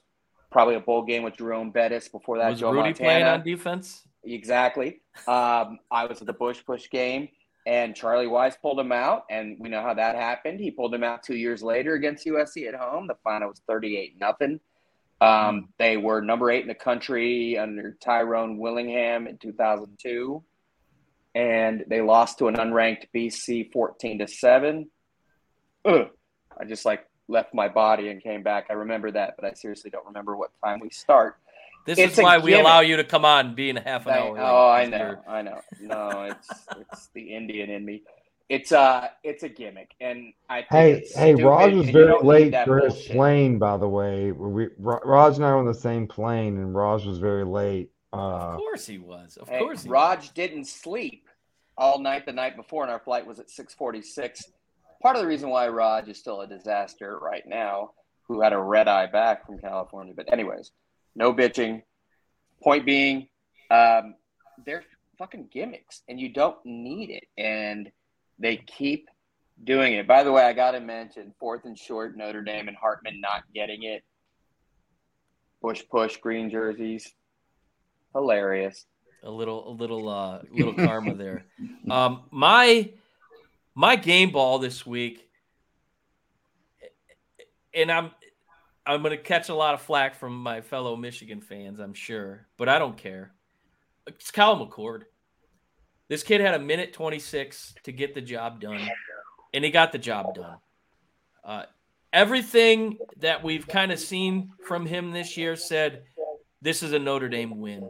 [0.52, 2.10] probably a bowl game with Jerome Bettis.
[2.10, 3.10] Before that, was Joe Rudy Montana.
[3.10, 4.04] playing on defense?
[4.24, 5.02] Exactly.
[5.28, 7.30] Um, I was at the Bush Push game,
[7.66, 10.60] and Charlie Weis pulled him out, and we know how that happened.
[10.60, 13.08] He pulled him out two years later against USC at home.
[13.08, 14.60] The final was thirty-eight nothing.
[15.22, 20.44] Um, they were number eight in the country under Tyrone Willingham in 2002,
[21.36, 24.90] and they lost to an unranked BC 14 to seven.
[25.86, 28.68] I just like left my body and came back.
[28.72, 31.38] I remember that, but I seriously don't remember what time we start.
[31.86, 34.40] This it's is why we allow you to come on being a half an hour.
[34.40, 35.60] oh, I know, I know.
[35.82, 36.50] No, it's
[36.80, 38.04] it's the Indian in me.
[38.50, 43.08] It's uh it's a gimmick, and I hey hey Raj was very late for his
[43.08, 43.58] plane.
[43.58, 47.18] By the way, we Raj and I were on the same plane, and Raj was
[47.18, 47.92] very late.
[48.14, 49.38] Uh, of course he was.
[49.38, 50.30] Of course, Raj was.
[50.32, 51.30] didn't sleep
[51.78, 54.44] all night the night before, and our flight was at six forty six.
[55.02, 57.92] Part of the reason why Raj is still a disaster right now,
[58.28, 60.14] who had a red eye back from California.
[60.14, 60.72] But anyways,
[61.16, 61.84] no bitching.
[62.62, 63.28] Point being,
[63.70, 64.16] um,
[64.66, 64.84] they're
[65.18, 67.92] fucking gimmicks, and you don't need it, and
[68.40, 69.10] they keep
[69.64, 70.08] doing it.
[70.08, 73.44] By the way, I got to mention fourth and short, Notre Dame and Hartman not
[73.54, 74.04] getting it.
[75.62, 77.14] Bush push, green jerseys,
[78.14, 78.86] hilarious.
[79.24, 81.46] A little, a little, uh, little karma there.
[81.90, 82.92] Um, my,
[83.76, 85.28] my game ball this week,
[87.74, 88.12] and I'm,
[88.86, 92.48] I'm going to catch a lot of flack from my fellow Michigan fans, I'm sure,
[92.58, 93.32] but I don't care.
[94.08, 95.04] It's Kyle McCord.
[96.08, 98.90] This kid had a minute 26 to get the job done,
[99.54, 100.58] and he got the job done.
[101.44, 101.64] Uh,
[102.12, 106.04] everything that we've kind of seen from him this year said
[106.62, 107.90] this is a Notre Dame win.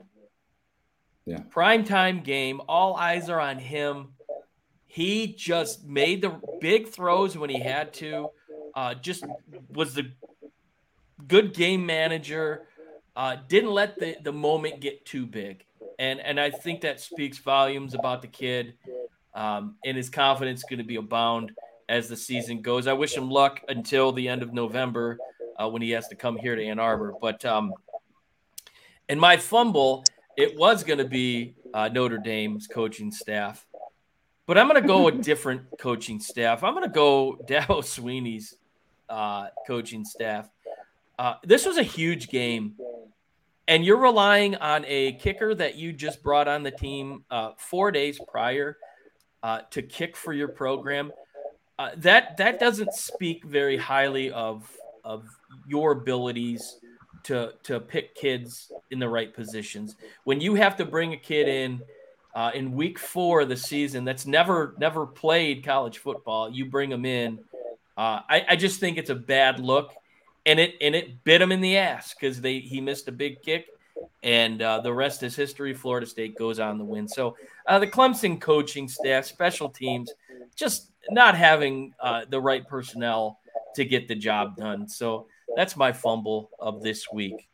[1.25, 1.39] Yeah.
[1.49, 2.61] Prime time game.
[2.67, 4.09] All eyes are on him.
[4.87, 8.29] He just made the big throws when he had to.
[8.75, 9.25] Uh, just
[9.69, 10.11] was the
[11.27, 12.67] good game manager.
[13.15, 15.65] Uh, didn't let the, the moment get too big
[16.01, 18.73] and and I think that speaks volumes about the kid,
[19.35, 21.51] um, and his confidence going to be abound
[21.87, 22.87] as the season goes.
[22.87, 25.19] I wish him luck until the end of November
[25.61, 27.13] uh, when he has to come here to Ann Arbor.
[27.21, 27.71] But um,
[29.09, 30.03] and my fumble,
[30.35, 33.63] it was going to be uh, Notre Dame's coaching staff,
[34.47, 36.63] but I'm going to go a different coaching staff.
[36.63, 38.55] I'm going to go Dabo Swinney's
[39.07, 40.49] uh, coaching staff.
[41.21, 42.73] Uh, this was a huge game
[43.67, 47.91] and you're relying on a kicker that you just brought on the team uh, four
[47.91, 48.75] days prior
[49.43, 51.11] uh, to kick for your program.
[51.77, 54.67] Uh, that that doesn't speak very highly of
[55.03, 55.27] of
[55.67, 56.79] your abilities
[57.21, 59.95] to to pick kids in the right positions.
[60.23, 61.81] When you have to bring a kid in
[62.33, 66.89] uh, in week four of the season that's never never played college football, you bring
[66.89, 67.37] them in.
[67.95, 69.93] Uh, I, I just think it's a bad look
[70.45, 73.41] and it and it bit him in the ass because they he missed a big
[73.41, 73.67] kick,
[74.23, 75.73] and uh, the rest is history.
[75.73, 77.07] Florida State goes on the win.
[77.07, 77.35] So
[77.67, 80.11] uh, the Clemson coaching staff, special teams,
[80.55, 83.39] just not having uh, the right personnel
[83.75, 84.87] to get the job done.
[84.87, 87.47] So that's my fumble of this week.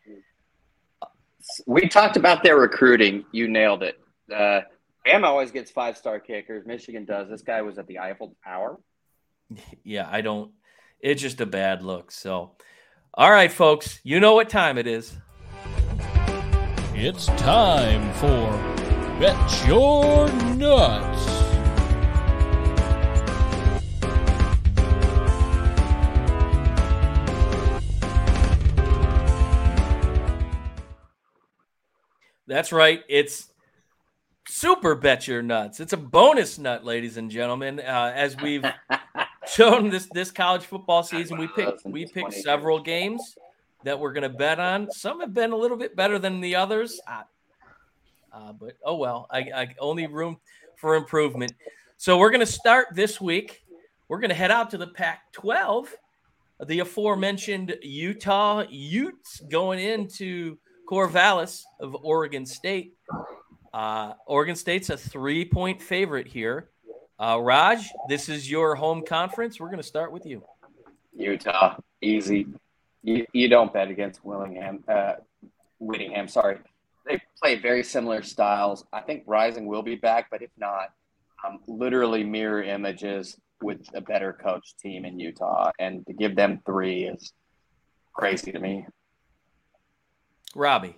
[1.65, 3.26] We talked about their recruiting.
[3.31, 3.99] You nailed it.
[4.34, 4.61] Uh,
[5.05, 6.65] Bama always gets five star kickers.
[6.65, 7.30] Michigan does.
[7.30, 8.80] This guy was at the Eiffel Tower.
[9.85, 10.51] Yeah, I don't.
[10.99, 12.11] It's just a bad look.
[12.11, 12.51] So.
[13.19, 15.18] All right, folks, you know what time it is.
[16.94, 18.52] It's time for
[19.19, 21.26] Bet Your Nuts.
[32.45, 33.02] That's right.
[33.10, 33.52] It's
[34.48, 35.80] super bet your nuts.
[35.80, 37.80] It's a bonus nut, ladies and gentlemen.
[37.80, 38.64] Uh, as we've
[39.48, 41.38] shown this this college football season.
[41.38, 43.36] We picked we picked several games
[43.84, 44.91] that we're going to bet on.
[44.91, 49.28] Some have been a little bit better than the others, uh, but oh well.
[49.32, 50.38] I, I only room
[50.76, 51.53] for improvement.
[51.98, 53.64] So we're going to start this week.
[54.07, 55.88] We're going to head out to the Pac-12.
[56.65, 60.57] The aforementioned Utah Utes going into
[60.90, 62.95] Corvallis of Oregon State.
[63.74, 66.69] Uh, Oregon State's a three-point favorite here.
[67.19, 69.60] Uh, Raj, this is your home conference.
[69.60, 70.44] We're going to start with you.
[71.15, 72.45] Utah, easy.
[73.02, 75.14] You, you don't bet against Willingham, uh,
[75.80, 76.27] Whittingham.
[76.27, 76.60] Sorry,
[77.07, 78.85] they play very similar styles.
[78.94, 80.89] I think Rising will be back, but if not,
[81.45, 86.61] um, literally mirror images with a better coach team in Utah, and to give them
[86.68, 87.34] three is
[88.14, 88.85] crazy to me.
[90.56, 90.98] Robbie.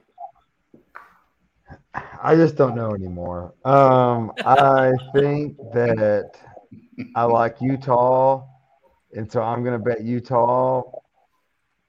[2.21, 3.53] I just don't know anymore.
[3.65, 6.31] Um, I think that
[7.15, 8.45] I like Utah,
[9.13, 10.83] and so I'm going to bet Utah,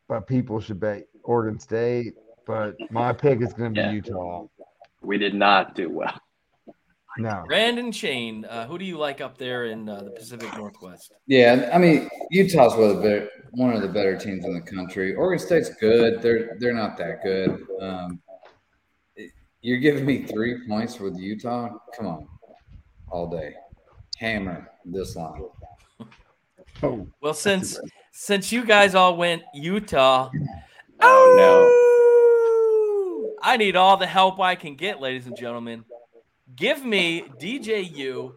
[0.09, 2.15] but people should bet Oregon State.
[2.47, 3.93] But my pick is going to be Yeah.
[3.93, 4.47] Utah.
[5.03, 6.19] We did not do well.
[7.19, 11.13] No, Brandon Shane, uh, who do you like up there in uh, the Pacific Northwest?
[11.27, 14.61] Yeah, I mean Utah's one of the better, one of the better teams in the
[14.61, 15.15] country.
[15.17, 16.23] Oregon State's good.
[16.23, 17.51] They're they're not that good.
[17.81, 18.30] Um, it-
[19.63, 21.71] you're giving me three points with Utah.
[21.97, 22.29] Come on,
[23.09, 23.55] all day,
[24.17, 25.45] hammer this line.
[26.83, 27.79] oh, Well, since
[28.13, 30.31] since you guys all went Utah,
[31.03, 35.85] Oh no, I need all the help I can get, ladies and gentlemen.
[36.57, 38.33] Give me DJU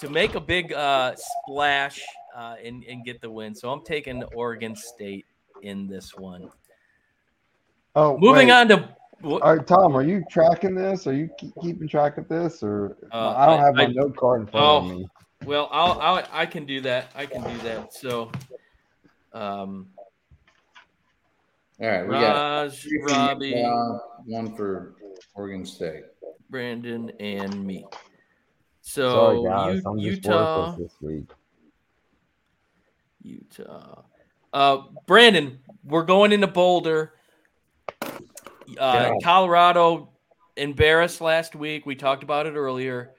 [0.00, 2.00] to make a big uh, splash
[2.36, 3.54] uh, and, and get the win.
[3.54, 5.26] So I'm taking Oregon State
[5.62, 6.48] in this one.
[7.94, 8.54] oh Moving wait.
[8.54, 8.88] on to
[9.22, 11.06] wh- All right, Tom, are you tracking this?
[11.06, 13.86] Are you keep, keeping track of this, or Uh, I don't I- have my I-
[13.92, 14.76] note card in front Oh.
[14.78, 15.08] of me?
[15.44, 17.12] Well, I'll, I'll I can do that.
[17.14, 17.92] I can do that.
[17.94, 18.30] So,
[19.32, 19.88] um,
[21.80, 24.96] All right, we got Raj, three Robbie, Utah, one for
[25.36, 26.02] Oregon State.
[26.50, 27.86] Brandon, and me.
[28.80, 31.30] So Sorry, guys, U- I'm just Utah, this week.
[33.22, 34.02] Utah.
[34.52, 37.12] Uh, Brandon, we're going into Boulder.
[38.78, 39.14] Uh, Yeah.
[39.22, 40.10] Colorado
[40.56, 41.86] embarrassed last week.
[41.86, 43.12] We talked about it earlier.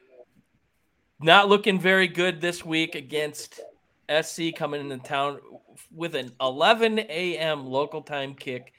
[1.21, 3.59] Not looking very good this week against
[4.09, 5.39] SC coming into town
[5.93, 7.65] with an 11 a.m.
[7.65, 8.73] local time kick.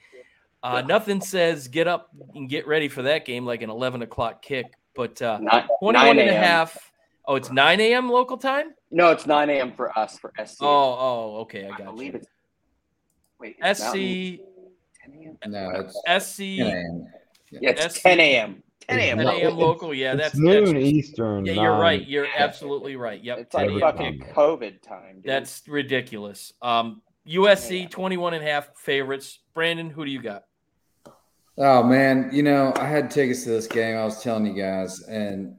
[0.63, 4.41] Uh, nothing says get up and get ready for that game like an 11 o'clock
[4.41, 6.77] kick, but uh, Nine, 21 9 and a a.m.1/2.
[7.25, 8.09] Oh, it's 9 a.m.
[8.11, 8.73] local time?
[8.91, 9.71] No, it's 9 a.m.
[9.71, 10.57] for us for SC.
[10.61, 11.65] Oh, oh, okay.
[11.65, 12.19] I I got believe you.
[12.19, 12.27] it's.
[13.39, 14.50] Wait, it's SC, Mountain 10 a.m.
[15.47, 15.71] No,
[16.05, 17.07] it's SC, 10 a.m.
[17.51, 18.01] Yeah, it's SC.
[18.01, 18.63] 10 a.m.
[18.87, 19.17] 10 a.m.
[19.17, 19.57] 10 a.m.
[19.57, 19.93] local.
[19.93, 21.45] Yeah, it's that's noon that's- Eastern.
[21.45, 22.05] Yeah, you're right.
[22.07, 23.23] You're absolutely right.
[23.23, 23.37] Yep.
[23.39, 25.15] It's like fucking COVID time.
[25.15, 25.25] Dude.
[25.25, 26.53] That's ridiculous.
[26.61, 27.87] Um, USC Yeah.
[27.89, 29.39] 21 and a half favorites.
[29.53, 30.45] Brandon, who do you got?
[31.57, 33.97] Oh man, you know, I had tickets to this game.
[33.97, 35.55] I was telling you guys, and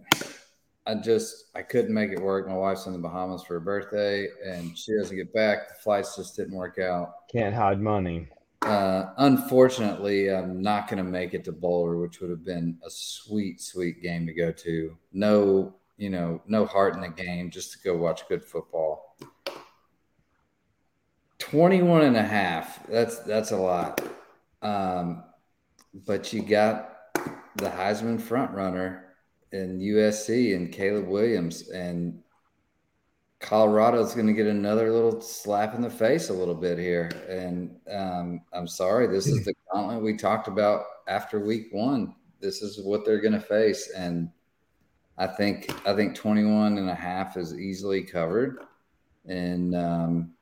[0.86, 2.48] I just I couldn't make it work.
[2.48, 5.68] My wife's in the Bahamas for her birthday, and she doesn't get back.
[5.68, 7.12] The flights just didn't work out.
[7.30, 8.26] Can't hide money.
[8.64, 12.90] Uh, unfortunately, I'm not going to make it to Boulder, which would have been a
[12.90, 14.96] sweet, sweet game to go to.
[15.12, 19.16] No, you know, no heart in the game, just to go watch good football.
[21.40, 22.86] 21 and a half.
[22.86, 24.00] That's that's a lot.
[24.62, 25.24] Um,
[25.92, 27.16] but you got
[27.56, 29.16] the Heisman front runner
[29.50, 32.21] in USC and Caleb Williams and
[33.42, 37.10] Colorado's going to get another little slap in the face a little bit here.
[37.28, 42.14] And um, I'm sorry, this is the gauntlet we talked about after week one.
[42.40, 43.90] This is what they're going to face.
[43.96, 44.30] And
[45.18, 48.60] I think, I think 21 and a half is easily covered.
[49.26, 50.34] And um,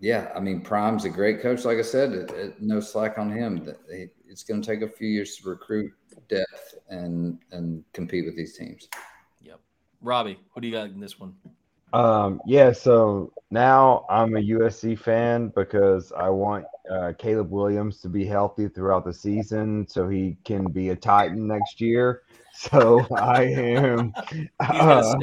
[0.00, 1.66] yeah, I mean, Prime's a great coach.
[1.66, 3.70] Like I said, it, it, no slack on him.
[3.88, 5.92] It's going to take a few years to recruit
[6.28, 8.88] depth and, and compete with these teams.
[10.02, 11.34] Robbie, who do you got in this one?
[11.92, 18.08] Um, yeah, so now I'm a USC fan because I want uh, Caleb Williams to
[18.08, 22.22] be healthy throughout the season so he can be a Titan next year.
[22.52, 24.12] So I am,
[24.60, 25.14] uh,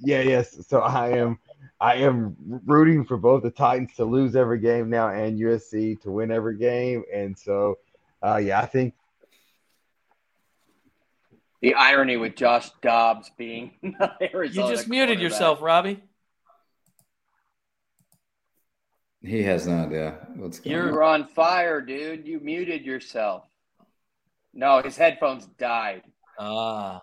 [0.00, 0.66] yeah, yes.
[0.66, 1.38] So I am,
[1.78, 2.34] I am
[2.64, 6.56] rooting for both the Titans to lose every game now and USC to win every
[6.56, 7.04] game.
[7.14, 7.76] And so,
[8.24, 8.94] uh, yeah, I think
[11.62, 13.72] the irony with Josh Dobbs being
[14.34, 14.68] Arizona.
[14.68, 16.02] You just muted yourself, Robbie.
[19.22, 20.94] He has no idea what's going You're- on.
[20.94, 22.26] You're on fire, dude.
[22.26, 23.44] You muted yourself.
[24.54, 26.02] No, his headphones died.
[26.38, 27.02] Ah,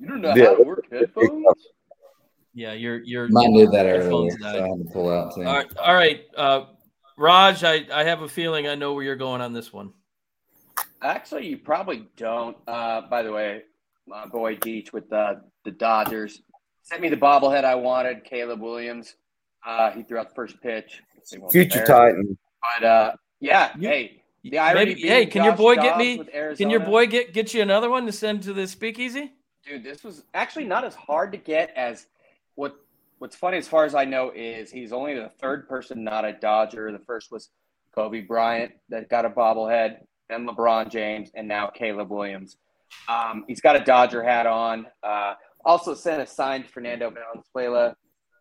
[0.00, 0.46] You don't know Yeah.
[0.46, 1.44] how to work headphones?
[2.54, 2.72] yeah.
[2.72, 3.28] You're you're.
[3.28, 4.46] Mine did that earlier, so.
[4.48, 5.44] I had to pull out too.
[5.44, 6.22] All right, all right.
[6.36, 6.64] Uh,
[7.16, 9.92] Raj, I, I have a feeling I know where you're going on this one.
[11.02, 12.56] Actually, you probably don't.
[12.66, 13.62] Uh, by the way,
[14.06, 16.42] my boy Deech with the the Dodgers
[16.82, 18.24] sent me the bobblehead I wanted.
[18.24, 19.16] Caleb Williams.
[19.66, 21.00] Uh, he threw out the first pitch.
[21.50, 21.84] Future.
[21.84, 22.36] Titan.
[22.80, 26.24] But uh, yeah, You- hey, the irony Maybe, hey, can your Josh boy get me?
[26.56, 29.32] Can your boy get get you another one to send to the speakeasy?
[29.64, 32.06] dude, this was actually not as hard to get as
[32.54, 32.76] what.
[33.18, 36.32] What's funny, as far as I know, is he's only the third person not a
[36.32, 36.90] Dodger.
[36.90, 37.50] The first was
[37.94, 39.98] Kobe Bryant that got a bobblehead,
[40.32, 42.56] then LeBron James, and now Caleb Williams.
[43.08, 44.86] Um, he's got a Dodger hat on.
[45.02, 45.34] Uh,
[45.64, 47.96] also sent a signed Fernando Valenzuela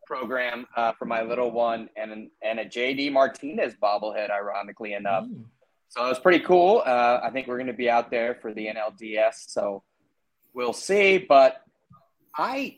[0.06, 5.26] program uh, for my little one and and a JD Martinez bobblehead, ironically enough.
[5.26, 5.44] Mm.
[5.92, 6.84] So it was pretty cool.
[6.86, 9.84] Uh, I think we're going to be out there for the NLDS, so
[10.54, 11.18] we'll see.
[11.18, 11.66] But
[12.38, 12.78] I,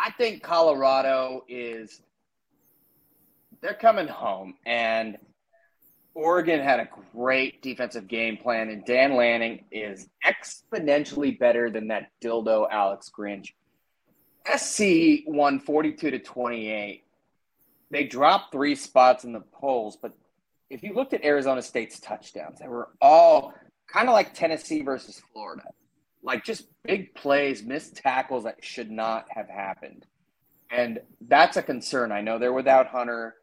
[0.00, 2.02] I think Colorado is
[3.60, 5.18] they're coming home, and
[6.16, 12.10] Oregon had a great defensive game plan, and Dan Lanning is exponentially better than that
[12.22, 13.48] dildo Alex Grinch.
[14.56, 17.04] SC won 42 to 28.
[17.90, 20.12] They dropped three spots in the polls, but
[20.70, 23.52] if you looked at Arizona State's touchdowns, they were all
[23.86, 25.64] kind of like Tennessee versus Florida.
[26.22, 30.06] Like just big plays, missed tackles that should not have happened.
[30.70, 32.10] And that's a concern.
[32.10, 33.34] I know they're without Hunter.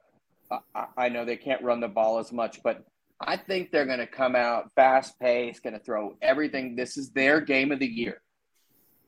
[0.98, 2.84] I, know they can't run the ball as much, but
[3.20, 6.76] I think they're going to come out fast paced, going to throw everything.
[6.76, 8.22] This is their game of the year.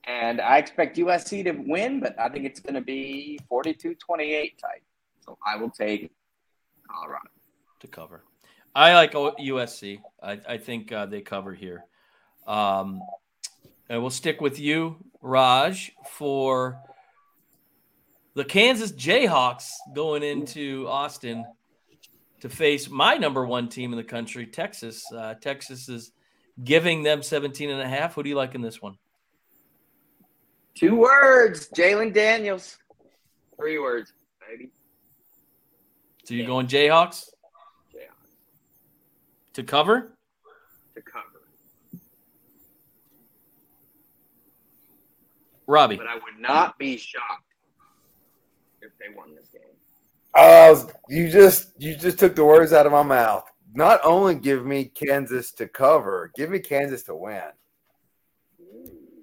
[0.05, 4.57] And I expect USC to win, but I think it's going to be 42 28
[4.59, 4.83] type.
[5.21, 6.11] So I will take
[6.87, 7.29] Colorado.
[7.79, 8.23] to cover.
[8.75, 10.01] I like USC.
[10.21, 11.85] I, I think uh, they cover here.
[12.45, 13.01] Um,
[13.89, 16.79] and we'll stick with you, Raj, for
[18.35, 21.45] the Kansas Jayhawks going into Austin
[22.41, 25.03] to face my number one team in the country, Texas.
[25.11, 26.11] Uh, Texas is
[26.61, 28.13] giving them 17 and a half.
[28.13, 28.97] Who do you like in this one?
[30.75, 32.77] Two words Jalon Daniels.
[33.57, 34.11] Three words,
[34.45, 34.69] baby.
[36.25, 37.29] So you're going Jayhawks
[37.93, 38.33] Jayhawks
[39.53, 40.17] to cover?
[40.95, 41.23] to cover.
[45.67, 45.95] Robbie.
[45.95, 47.54] But I would not be shocked
[49.05, 49.61] they won this game.
[50.33, 53.49] I was, you just you just took the words out of my mouth.
[53.73, 57.41] Not only give me Kansas to cover, give me Kansas to win.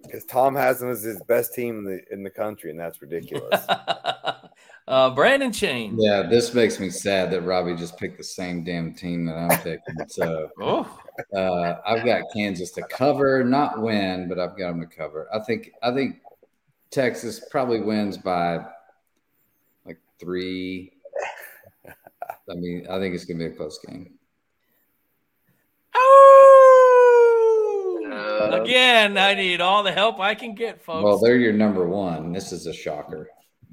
[0.03, 3.01] Because Tom has them as his best team in the in the country, and that's
[3.01, 3.65] ridiculous.
[4.89, 5.97] uh, Brandon Chain.
[5.99, 9.59] Yeah, this makes me sad that Robbie just picked the same damn team that I'm
[9.61, 10.09] picking.
[10.09, 10.99] So Oh,
[11.37, 15.29] uh, I've got Kansas to cover, not win, but I've got them to cover.
[15.33, 16.17] I think I think
[16.91, 18.67] Texas probably wins by like
[20.23, 20.93] three.
[21.87, 24.15] I mean, I think it's gonna be a close game.
[28.11, 31.03] Uh, Again, I need all the help I can get, folks.
[31.05, 32.33] Well, they're your number one.
[32.33, 33.29] This is a shocker.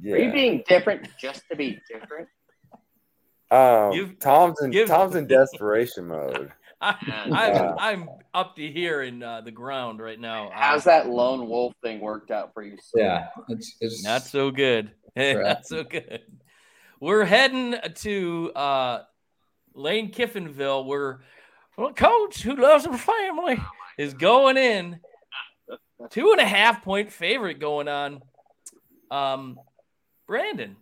[0.05, 2.27] Are you being different just to be different?
[3.51, 6.51] Um, Give- Tom's in give- Tom's in desperation mode.
[6.81, 7.73] I, Yeah.
[7.77, 10.49] I'm, I'm up to here in uh, the ground right now.
[10.53, 12.77] How's that lone wolf thing worked out for you?
[12.81, 13.03] son?
[13.03, 14.91] Yeah, it's it's Not so good.
[15.15, 16.21] Not so good.
[16.99, 19.03] We're heading to uh,
[19.73, 20.85] Lane Kiffinville.
[20.85, 21.21] Where
[21.77, 23.61] well, coach who loves her family
[23.97, 24.99] is going in.
[26.09, 28.21] Two and a half point favorite going on.
[29.11, 29.59] Um,
[30.27, 30.75] Brandon,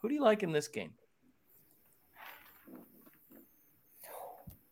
[0.00, 0.92] who do you like in this game?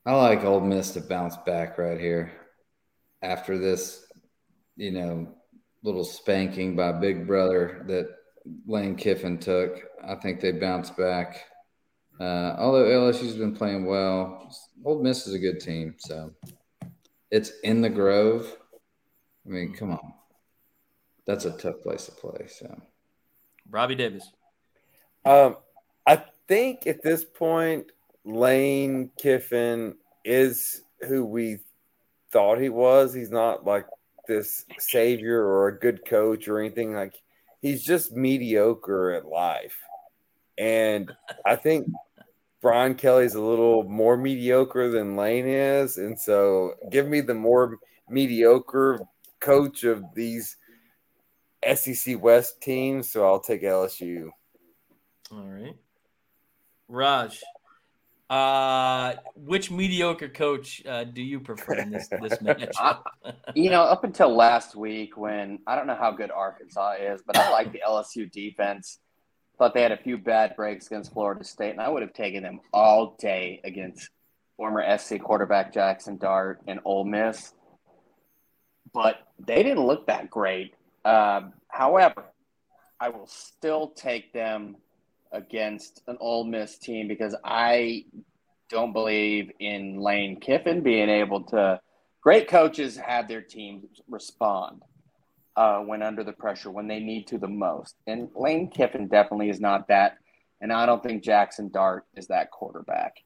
[0.05, 2.33] I like Ole Miss to bounce back right here
[3.23, 4.07] after this,
[4.77, 5.35] you know,
[5.83, 8.09] little spanking by Big Brother that
[8.67, 9.81] Lane Kiffin took.
[10.07, 11.45] I think they bounce back.
[12.19, 14.51] Uh, although LSU's been playing well,
[14.85, 16.33] Ole Miss is a good team, so
[17.31, 18.57] it's in the Grove.
[19.45, 20.15] I mean, come on,
[21.27, 22.47] that's a tough place to play.
[22.49, 22.81] So
[23.71, 24.31] Robbie Davis.
[25.25, 25.57] Um,
[26.07, 27.93] I think at this point,
[28.25, 31.59] Lane Kiffin is who we
[32.31, 33.13] thought he was.
[33.13, 33.87] He's not like
[34.27, 36.95] this savior or a good coach or anything.
[36.95, 37.15] Like
[37.67, 39.77] he's just mediocre at life.
[40.57, 41.13] And
[41.45, 41.89] I think
[42.63, 45.99] Brian Kelly's a little more mediocre than Lane is.
[45.99, 47.79] And so give me the more
[48.09, 49.01] mediocre
[49.41, 50.57] coach of these
[51.75, 53.11] SEC West teams.
[53.11, 54.31] So I'll take LSU.
[55.33, 55.75] All right.
[56.89, 57.43] Raj,
[58.29, 62.75] uh, which mediocre coach uh, do you prefer in this this match?
[62.79, 62.97] Uh,
[63.55, 67.37] You know, up until last week, when I don't know how good Arkansas is, but
[67.37, 68.99] I like the LSU defense.
[69.59, 72.43] Thought they had a few bad breaks against Florida State, and I would have taken
[72.43, 74.11] them all day against
[74.57, 77.55] former SC quarterback Jaxson Dart and Ole Miss.
[78.93, 80.75] But they didn't look that great.
[81.05, 82.25] Um, however,
[83.01, 84.77] I will still take them
[85.33, 88.05] against an Ole Miss team because I
[88.71, 91.81] don't believe in Lane Kiffin being able to.
[92.23, 94.83] Great coaches have their teams respond.
[95.57, 97.97] uh, when under the pressure, when they need to the most.
[98.07, 100.19] And Lane Kiffin definitely is not that.
[100.61, 103.17] And I don't think Jaxson Dart is that quarterback.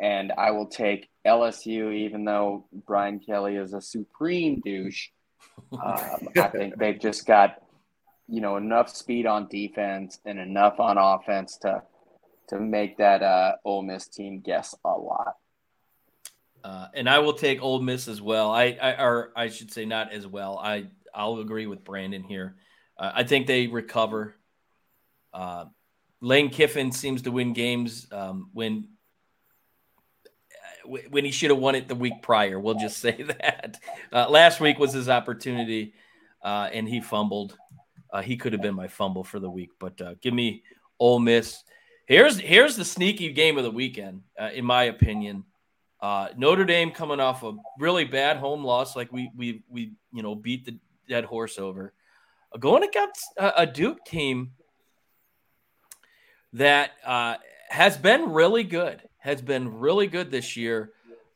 [0.00, 5.08] And I will take LSU, even though Brian Kelly is a supreme douche.
[5.72, 7.62] Um, I think they've just got,
[8.32, 11.82] you know, enough speed on defense and enough on offense to
[12.48, 15.34] to make that uh, Ole Miss team guess a lot.
[16.64, 18.50] Uh, and I will take Ole Miss as well.
[18.50, 20.58] I, I or I should say not as well.
[20.58, 22.56] I I'll agree with Brandon here.
[22.98, 24.34] Uh, I think they recover.
[25.34, 25.66] Uh,
[26.22, 28.88] Lane Kiffin seems to win games um, when
[30.86, 32.58] when he should have won it the week prior.
[32.58, 33.78] We'll just say that.
[34.10, 35.92] Uh, last week was his opportunity,
[36.42, 37.58] uh, and he fumbled.
[38.12, 40.62] Uh, he could have been my fumble for the week, but uh, give me
[40.98, 41.62] Ole Miss.
[42.06, 45.44] Here's here's the sneaky game of the weekend, uh, in my opinion.
[46.00, 50.22] Uh, Notre Dame coming off a really bad home loss, like we we we you
[50.22, 50.76] know beat the
[51.08, 51.94] dead horse over,
[52.58, 54.52] going against a, a Duke team
[56.52, 56.90] that
[57.70, 60.90] has been really good has been really good this year.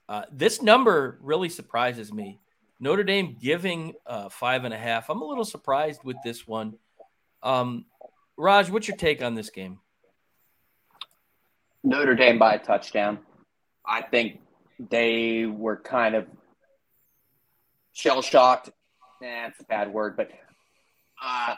[0.08, 2.40] Uh, this number really surprises me.
[2.78, 5.08] Notre Dame giving uh, five and a half.
[5.08, 6.74] I'm a little surprised with this one.
[7.42, 7.86] Um,
[8.36, 9.78] Raj, what's your take on this game?
[11.82, 13.18] Notre Dame by a touchdown.
[13.86, 14.40] I think
[14.78, 16.26] they were kind of
[17.92, 18.70] shell shocked.
[19.20, 20.30] That's a bad word, but
[21.24, 21.54] uh,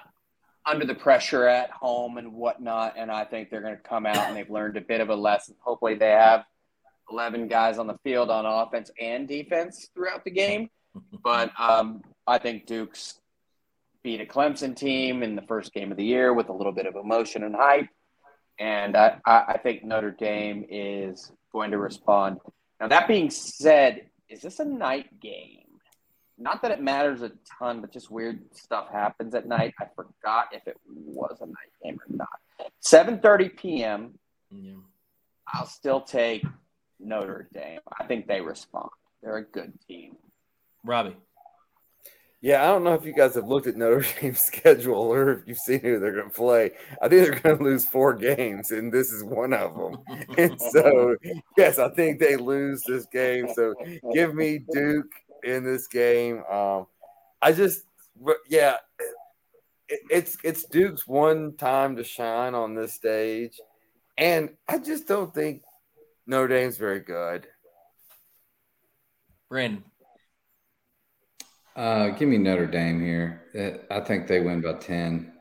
[0.65, 2.95] under the pressure at home and whatnot.
[2.97, 5.17] And I think they're going to come out and they've learned a bit of a
[5.17, 5.57] lesson.
[5.61, 6.45] Hopefully, they have
[7.11, 10.71] 11 guys on the field on offense and defense throughout the game.
[11.23, 13.21] But um, I think Duke's
[14.03, 16.87] beat a Clemson team in the first game of the year with a little bit
[16.87, 17.89] of emotion and hype.
[18.59, 22.39] And I, I think Notre Dame is going to respond.
[22.81, 25.69] Now, that being said, is this a night game?
[26.39, 29.75] not that it matters a ton, but just weird stuff happens at night.
[29.81, 32.29] I forgot if it was a night game or not.
[32.83, 34.19] 7:30 p.m.
[34.51, 34.75] Yeah.
[35.53, 36.45] I'll still take
[37.01, 37.81] Notre Dame.
[37.99, 38.91] I think they respond.
[39.23, 40.17] They're a good team.
[40.89, 41.17] Robbie.
[42.41, 45.47] Yeah, I don't know if you guys have looked at Notre Dame's schedule or if
[45.47, 46.71] you've seen who they're going to play.
[47.03, 49.99] I think they're going to lose four games, and this is one of them.
[50.39, 51.17] and so,
[51.59, 53.49] yes, I think they lose this game.
[53.55, 53.75] So,
[54.15, 55.13] give me Duke
[55.45, 56.43] in this game.
[56.51, 56.87] Um,
[57.43, 57.83] I just,
[58.49, 58.77] yeah,
[59.89, 63.61] it, it's it's Duke's one time to shine on this stage,
[64.17, 65.63] and I just don't think
[66.27, 67.47] Notre Dame's very good.
[69.51, 69.85] Brandon.
[71.79, 73.85] Uh, give me Notre Dame here.
[73.89, 75.33] I think they win by 10.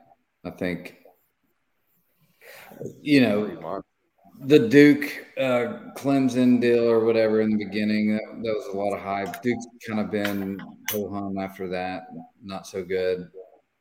[0.44, 0.98] I think,
[3.02, 3.82] you know,
[4.42, 8.94] the Duke uh, Clemson deal or whatever in the beginning, that, that was a lot
[8.94, 9.42] of hype.
[9.42, 10.60] Duke's kind of been
[10.92, 12.04] ho hum after that,
[12.40, 13.28] not so good.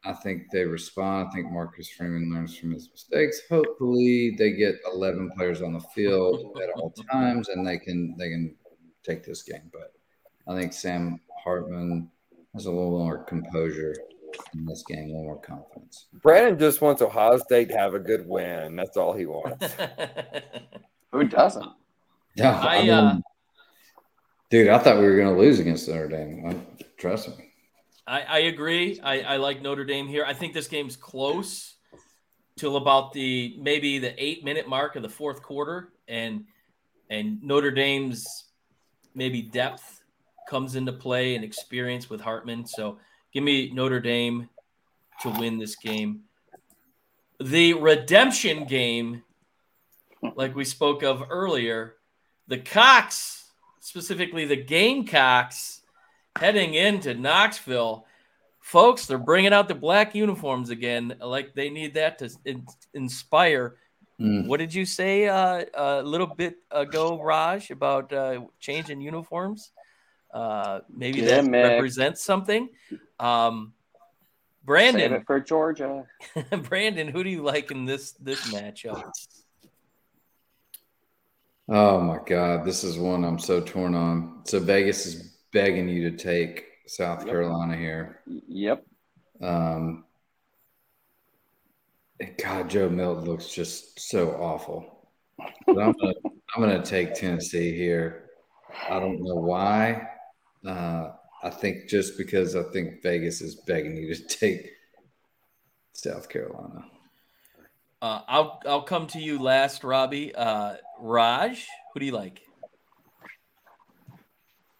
[0.03, 1.27] I think they respond.
[1.27, 3.39] I think Marcus Freeman learns from his mistakes.
[3.51, 8.29] Hopefully, they get 11 players on the field at all times, and they can they
[8.29, 8.55] can
[9.03, 9.69] take this game.
[9.71, 9.93] But
[10.47, 12.09] I think Sam Hartman
[12.53, 13.95] has a little more composure
[14.53, 16.07] in this game, a little more confidence.
[16.21, 18.75] Brandon just wants Ohio State to have a good win.
[18.75, 19.73] That's all he wants.
[21.11, 21.71] Who doesn't?
[22.35, 23.19] Yeah, I, I mean, uh,
[24.49, 26.65] dude, I thought we were going to lose against Notre Dame.
[26.97, 27.51] Trust me.
[28.05, 28.99] I, I agree.
[29.01, 30.23] I, I like Notre Dame here.
[30.25, 31.75] I think this game's close
[32.57, 36.45] till about the maybe the eight minute mark of the fourth quarter, and
[37.09, 38.25] and Notre Dame's
[39.13, 39.96] maybe depth
[40.47, 42.65] comes into play and experience with Hartman.
[42.65, 42.97] So
[43.37, 44.49] Give me Notre Dame
[45.21, 46.21] to win this game.
[47.39, 49.21] The redemption game,
[50.35, 51.97] like we spoke of earlier,
[52.47, 55.81] the Cocks, specifically the Gamecocks,
[56.39, 58.07] heading into Knoxville.
[58.59, 61.15] Folks, they're bringing out the black uniforms again.
[61.21, 62.65] Like they need that to in-
[62.95, 63.75] inspire.
[64.19, 64.47] Mm.
[64.47, 69.71] What did you say uh, a little bit ago, Raj, about uh, changing uniforms?
[70.33, 71.71] Uh, maybe yeah, that man.
[71.71, 72.69] represents something.
[73.19, 73.73] Um,
[74.63, 76.05] Brandon Save it for Georgia.
[76.63, 79.01] Brandon, who do you like in this this matchup?
[81.69, 84.41] Oh my God, this is one I'm so torn on.
[84.45, 87.27] So Vegas is begging you to take South yep.
[87.27, 88.21] Carolina here.
[88.25, 88.85] Yep.
[89.41, 90.05] Um,
[92.41, 95.09] God, Joe Milton looks just so awful.
[95.37, 96.13] But I'm gonna
[96.55, 98.29] I'm gonna take Tennessee here.
[98.89, 100.07] I don't know why.
[100.65, 101.11] Uh,
[101.43, 104.71] I think just because I think Vegas is begging you to take
[105.93, 106.85] South Carolina.
[108.01, 110.33] Uh, I'll I'll come to you last, Robbie.
[110.35, 112.41] Uh, Raj, who do you like?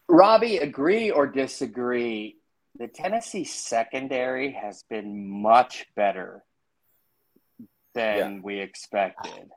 [0.08, 2.34] Robbie, agree or disagree?
[2.78, 6.44] the Tennessee secondary has been much better
[7.92, 8.40] than Yeah.
[8.40, 9.50] we expected.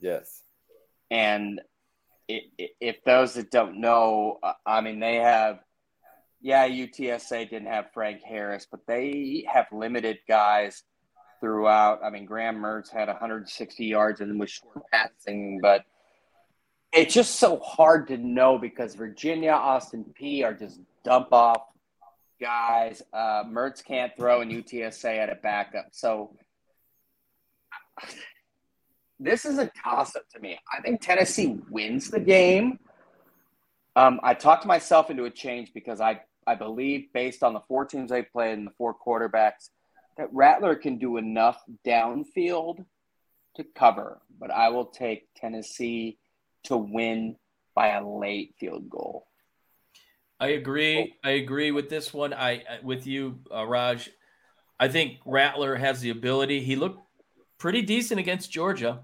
[0.00, 0.44] Yes.
[1.10, 1.69] And i- i-
[2.80, 5.60] if those that don't know, uh, I mean, they have,
[6.40, 10.82] yeah, UTSA didn't have Frank Harris, but they have limited guys
[11.40, 12.00] throughout.
[12.04, 15.84] I mean, Graham Mertz had 160 yards and was short passing, but
[16.92, 21.62] it's just so hard to know because Virginia, Austin Peay are just dump off
[22.40, 23.02] guys.
[23.12, 25.88] Uh, Mertz can't throw, and UTSA had a backup.
[25.92, 26.36] So
[29.20, 30.58] this is a toss up to me.
[30.76, 32.78] I think Tennessee wins the game.
[33.94, 37.84] Um, I talked myself into a change because I, I believe, based on the four
[37.84, 39.68] teams they played and the four quarterbacks,
[40.16, 42.84] that Rattler can do enough downfield
[43.56, 44.20] to cover.
[44.38, 46.18] But I will take Tennessee
[46.64, 47.36] to win
[47.74, 49.26] by a late field goal.
[50.38, 51.14] I agree.
[51.22, 52.32] I agree with this one.
[52.32, 54.10] I I- with you, uh, Raj.
[54.78, 56.60] I think Rattler has the ability.
[56.60, 57.02] He looked
[57.58, 59.02] pretty decent against Georgia.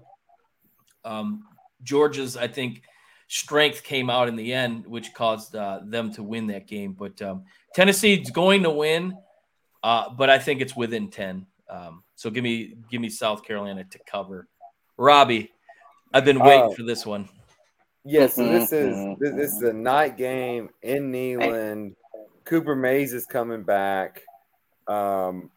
[1.07, 1.45] Um,
[1.83, 2.83] Georgia's, I think,
[3.27, 6.93] strength came out in the end, which caused uh, them to win that game.
[6.93, 9.17] But um, Tennessee's going to win,
[9.83, 11.45] uh, but I think it's within ten.
[11.69, 14.47] Um, so give me give me South Carolina to cover.
[14.97, 15.51] Robbie,
[16.13, 17.29] I've been waiting Uh, for this one.
[18.03, 21.95] Yeah, so this is this, this is a night game in Neyland.
[22.45, 24.21] Cooper Mays is coming back.
[24.87, 25.51] Um,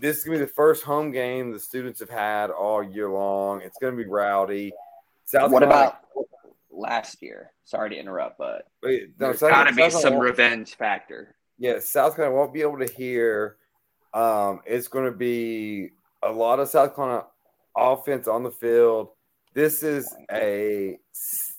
[0.00, 3.60] this is gonna be the first home game the students have had all year long.
[3.60, 4.72] It's gonna be rowdy.
[5.30, 6.26] South what Carolina- about
[6.70, 7.52] last year?
[7.64, 11.36] Sorry to interrupt, but Wait, no, there's South- got to be South some revenge factor.
[11.58, 13.56] yeah, South Carolina won't be able to hear.
[14.12, 15.90] Um, it's going to be
[16.22, 17.26] a lot of South Carolina
[17.76, 19.10] offense on the field.
[19.54, 21.52] This is a s-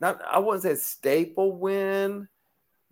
[0.00, 2.28] not I wouldn't say staple win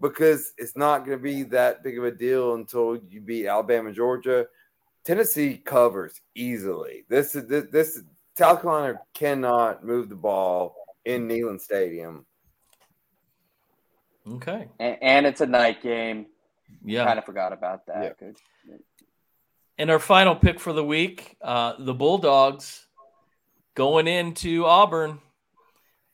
[0.00, 3.90] because it's not going to be that big of a deal until you beat Alabama,
[3.92, 4.46] Georgia.
[5.04, 7.04] Tennessee covers easily.
[7.08, 8.00] This is this, this
[8.36, 8.64] South
[9.14, 12.26] cannot move the ball in Neyland Stadium.
[14.28, 14.68] Okay.
[14.78, 16.26] And, and it's a night game.
[16.84, 17.06] Yeah.
[17.06, 18.02] Kind of forgot about that.
[18.02, 18.10] Yeah.
[18.18, 18.36] Good.
[19.78, 22.86] And our final pick for the week, uh, the Bulldogs
[23.74, 25.20] going into Auburn.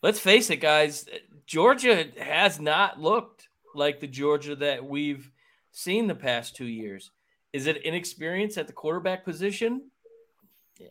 [0.02, 1.06] Let's face it, guys.
[1.46, 5.30] Georgia has not looked like the Georgia that we've
[5.70, 7.10] seen the past two years.
[7.52, 9.90] Is it inexperience at the quarterback position?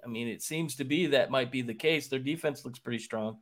[0.03, 2.07] I mean, it seems to be that might be the case.
[2.07, 3.37] Their defense looks pretty strong.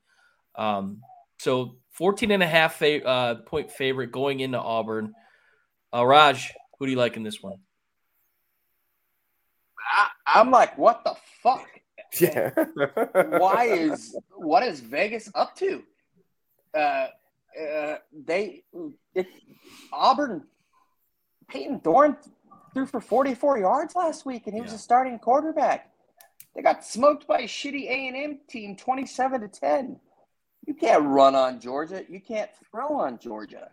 [0.55, 1.01] Um,
[1.37, 5.13] so 14 and a half fa- uh, point favorite going into Auburn.
[5.93, 7.57] Uh, Raj, who do you like in this one?
[9.79, 11.67] I, I'm like, what the fuck?
[12.19, 12.49] Yeah.
[13.13, 15.83] Why is what is Vegas up to?
[16.75, 17.07] Uh,
[17.55, 17.95] uh,
[18.25, 18.63] they
[19.13, 19.27] it,
[19.93, 20.43] Auburn
[21.49, 22.17] Payton Thorne
[22.73, 25.88] threw for 44 yards last week, and he was a starting quarterback.
[26.59, 29.97] They got smoked by a shitty A and M team, 27 to 10.
[30.67, 32.03] You can't run on Georgia.
[32.09, 33.69] You can't throw on Georgia.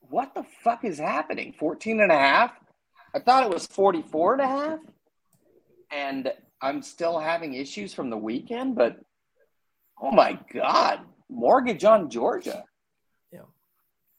[0.00, 1.54] What the fuck is happening?
[1.58, 2.52] 14 and a half?
[3.14, 4.78] I thought it was 44 and a half.
[5.90, 6.30] And
[6.60, 9.00] I'm still having issues from the weekend, but
[10.02, 11.00] oh my God,
[11.30, 12.62] mortgage on Georgia.
[13.32, 13.46] Yeah.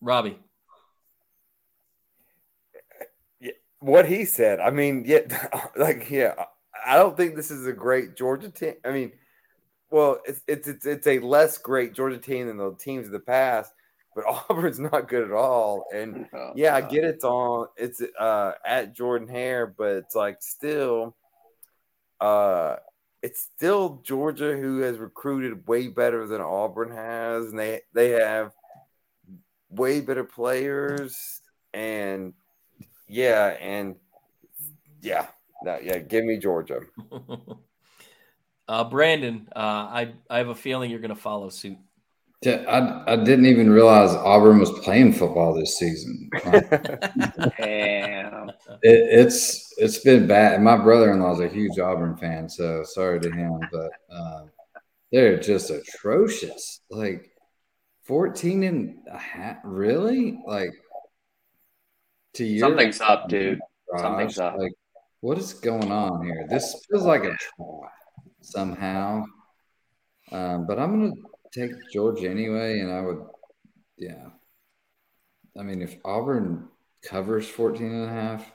[0.01, 0.39] Robbie.
[3.81, 4.59] what he said.
[4.59, 5.19] I mean, yeah,
[5.75, 6.45] like yeah,
[6.85, 8.73] I don't think this is a great Georgia team.
[8.85, 9.11] I mean,
[9.89, 13.19] well, it's it's it's, it's a less great Georgia team than the teams of the
[13.19, 13.73] past,
[14.15, 15.85] but Auburn's not good at all.
[15.93, 20.41] And Oh, yeah, I get it's on it's uh at Jordan Hare, but it's like
[20.41, 21.15] still
[22.19, 22.77] uh
[23.21, 28.53] it's still Georgia who has recruited way better than Auburn has, and they they have
[29.69, 31.41] way better players
[31.73, 32.33] and
[33.07, 33.95] yeah, and
[35.01, 35.27] yeah,
[35.63, 36.81] no, yeah, give me Georgia.
[38.67, 41.77] uh, Brandon, uh, I I have a feeling you're going to follow suit.
[42.43, 46.27] Yeah, I, I didn't even realize Auburn was playing football this season.
[46.43, 48.49] Damn.
[48.81, 50.55] It, it's it's been bad.
[50.55, 54.49] And my brother-in-law is a huge Auburn fan, so sorry to him, but um,
[55.11, 56.81] they're just atrocious.
[56.89, 57.29] Like
[58.05, 60.39] 14 and a half, really?
[60.45, 60.73] Like
[62.33, 63.59] to your Something's up, dude.
[63.91, 64.57] Raj, something's up.
[64.57, 64.73] Like
[65.21, 66.45] what is going on here?
[66.49, 67.89] This feels like a try
[68.41, 69.23] somehow.
[70.31, 71.21] Um, but I'm gonna
[71.53, 73.25] take Georgia anyway, and I would,
[73.97, 74.27] yeah.
[75.59, 76.67] I mean, if Auburn
[77.03, 78.51] covers 14 and a half,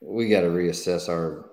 [0.00, 1.50] we got to reassess our.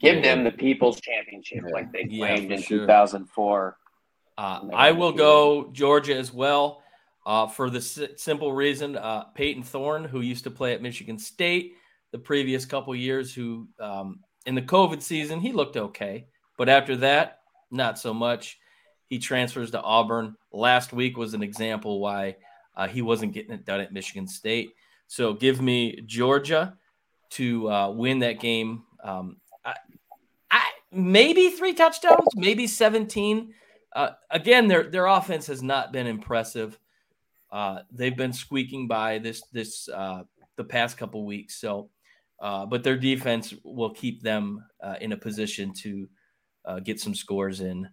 [0.00, 2.78] Give them the People's Championship like they claimed for in sure.
[2.80, 3.76] 2004.
[4.36, 6.82] Uh, I will go Georgia as well.
[7.26, 11.18] uh, for the s- simple reason uh, Payton Thorne, who used to play at Michigan
[11.18, 11.74] State
[12.14, 16.94] the previous couple years, who um, in the COVID season he looked okay, but after
[16.98, 17.40] that,
[17.72, 18.60] not so much.
[19.08, 20.36] He transfers to Auburn.
[20.52, 22.36] Last week was an example why
[22.76, 24.74] uh, he wasn't getting it done at Michigan State.
[25.08, 26.78] So give me Georgia
[27.30, 28.84] to uh, win that game.
[29.02, 29.74] Um, I,
[30.52, 33.52] I, maybe three touchdowns, maybe 17.
[33.92, 36.78] Uh, again, their their offense has not been impressive.
[37.50, 40.22] Uh, they've been squeaking by this this uh,
[40.56, 41.56] the past couple weeks.
[41.56, 41.90] So,
[42.44, 46.08] uh, but their defense will keep them uh, in a position to
[46.66, 47.88] uh, get some scores in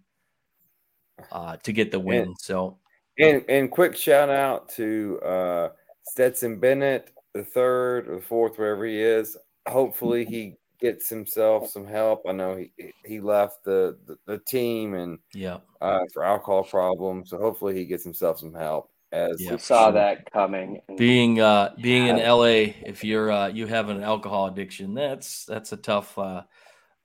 [1.32, 2.23] uh, to get the win.
[2.23, 2.80] And- so,
[3.19, 5.69] And and quick shout out to uh,
[6.03, 9.38] Stetson Bennett, the third or the fourth, wherever he is.
[9.68, 12.23] Hopefully he gets himself some help.
[12.28, 17.30] I know he he left the the, the team and yeah, uh, for alcohol problems,
[17.30, 18.91] so hopefully he gets himself some help.
[19.12, 19.52] As Yeah.
[19.52, 20.82] We saw that coming.
[20.98, 25.72] being uh, being in LA, if you're uh, you have an alcohol addiction, that's that's
[25.74, 26.44] a tough uh,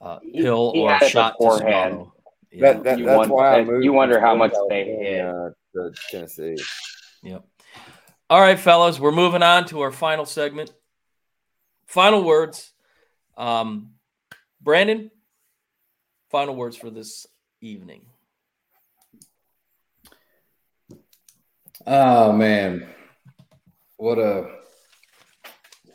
[0.00, 2.12] uh, pill he or shot to swallow.
[2.52, 2.72] Yeah.
[2.74, 5.92] that, that You that's wonder- why I you wonder how much they California hit.
[5.94, 6.56] to Tennessee.
[7.22, 7.44] Yep.
[8.30, 10.72] All right, fellas, we're moving on to our final segment.
[11.86, 12.72] Final words.
[13.36, 13.90] Um,
[14.60, 15.10] Brandon,
[16.30, 17.26] final words for this
[17.60, 18.06] evening.
[21.88, 22.84] Oh man,
[23.96, 24.56] what a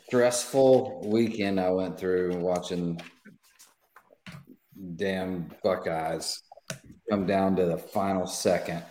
[0.06, 2.98] stressful weekend I went through watching
[4.96, 6.40] damn Buckeyes
[7.10, 8.82] come down to the final second.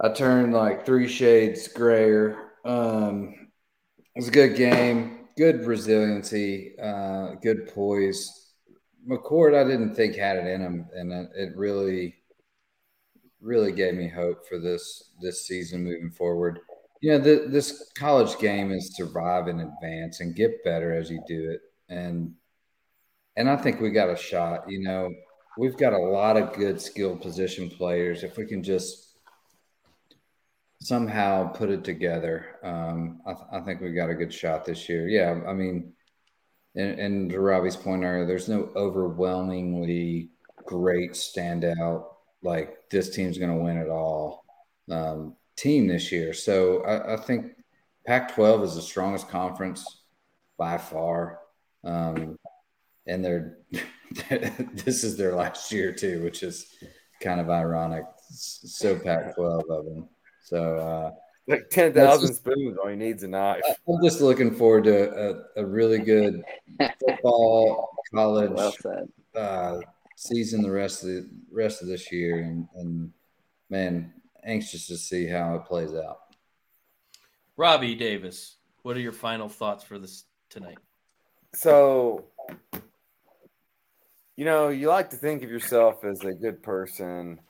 [0.00, 2.52] I turned like three shades grayer.
[2.64, 3.34] Um,
[3.98, 8.54] it was a good game, good resiliency, uh, good poise.
[9.06, 12.19] McCord, I didn't think had it in him, and it, it really
[13.40, 16.60] really gave me hope for this this season moving forward.
[17.00, 21.22] You know, the, this college game is survive and advance and get better as you
[21.26, 22.34] do it, and
[23.36, 24.70] and I think we got a shot.
[24.70, 25.10] You know,
[25.58, 28.22] we've got a lot of good skilled position players.
[28.22, 29.16] If we can just
[30.82, 34.88] somehow put it together, um, I, th- I think we got a good shot this
[34.88, 35.08] year.
[35.08, 35.94] Yeah, I mean,
[36.74, 40.30] and, and to Robbie's point earlier, there's no overwhelmingly
[40.66, 42.04] great standout
[42.42, 44.44] like this team's going to win it all
[44.90, 46.32] um, team this year.
[46.32, 47.52] So I, I think
[48.06, 50.02] Pac-12 is the strongest conference
[50.58, 51.40] by far,
[51.84, 52.38] um,
[53.06, 53.58] and they're
[54.30, 56.74] this is their last year too, which is
[57.22, 58.04] kind of ironic.
[58.30, 60.08] So Pac-12 of them.
[60.42, 61.10] So uh,
[61.46, 63.62] Like ten thousand spoons, all he needs a knife.
[63.88, 65.10] I'm just looking forward to
[65.56, 66.42] a, a really good
[67.06, 69.08] football college Well said.
[69.36, 69.78] uh,
[70.20, 73.10] season the rest of the rest of this year, and, and
[73.70, 74.12] man,
[74.44, 76.18] anxious to see how it plays out.
[77.56, 80.76] Robbie Davis, what are your final thoughts for this tonight?
[81.54, 82.26] So,
[84.36, 87.40] you know, you like to think of yourself as a good person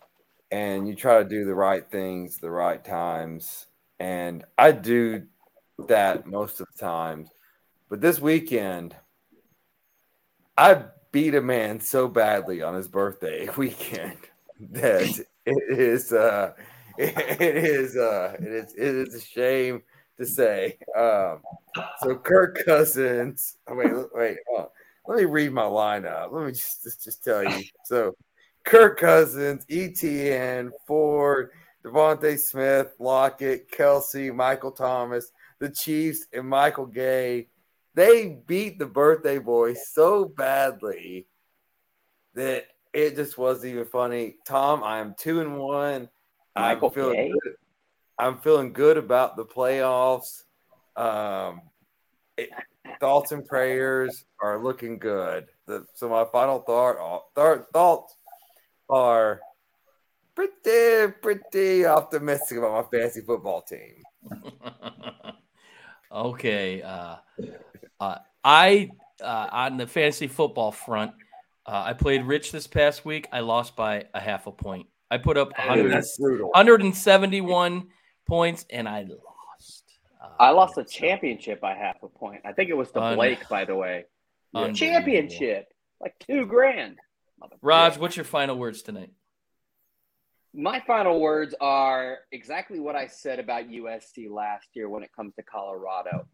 [0.53, 3.67] and you try to do the right things the right times.
[3.99, 5.25] And I do
[5.89, 7.31] that most of the times.
[7.89, 8.95] But this weekend,
[10.57, 14.19] I beat a man so badly on his birthday weekend
[14.61, 16.53] that it is uh
[16.99, 19.83] it is uh it is it is a shame
[20.19, 20.77] to say.
[20.97, 21.41] Um
[22.03, 23.57] so Kirk Cousins.
[23.69, 24.39] oh, Wait, wait.
[24.57, 24.67] on.
[25.07, 26.31] Let me read my lineup.
[26.33, 27.65] Let me just just, just tell you.
[27.85, 28.15] So,
[28.65, 31.51] Kirk Cousins, Etienne, Ford,
[31.85, 37.49] DeVonta Smith, Lockett, Kelce, Michael Thomas, the Chiefs, and Michael Gay.
[37.95, 41.27] They beat the birthday boy so badly
[42.35, 44.37] that it just wasn't even funny.
[44.47, 46.09] Tom, I am two and one.
[46.57, 47.33] Michael I'm feeling Gay?
[47.43, 47.55] good.
[48.19, 50.43] I'm feeling good about the playoffs.
[50.97, 51.63] Um,
[52.37, 52.51] it,
[53.01, 55.47] thoughts and prayers are looking good.
[55.67, 58.15] The, so my final thought, thought thoughts
[58.89, 59.41] are
[60.35, 64.03] pretty pretty optimistic about my fantasy football team.
[66.13, 66.83] okay.
[66.83, 67.17] Uh,
[68.01, 68.91] uh, I,
[69.23, 71.13] uh, on the fantasy football front,
[71.67, 73.29] uh, I played Rich this past week.
[73.33, 74.87] I lost by a half a point.
[75.11, 77.89] I put up 100, That's 171
[78.27, 79.85] points and I lost.
[80.23, 82.43] Uh, I lost a championship by half a point.
[82.45, 84.05] I think it was the Un- Blake, by the way.
[84.55, 84.79] Unbelievable.
[84.79, 85.69] Championship,
[86.01, 86.99] like two grand.
[87.63, 89.11] Raj, what's your final words tonight?
[90.53, 95.35] My final words are exactly what I said about USC last year when it comes
[95.37, 96.27] to Colorado.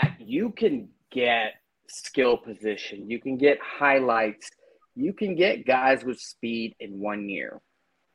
[0.00, 1.54] That you can get
[1.88, 4.50] skill position, you can get highlights,
[4.94, 7.60] you can get guys with speed in one year.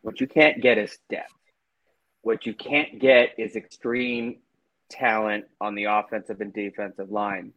[0.02, 1.32] What you can't get is depth.
[2.22, 4.38] What you can't get is extreme
[4.90, 7.54] talent on the offensive and defensive line.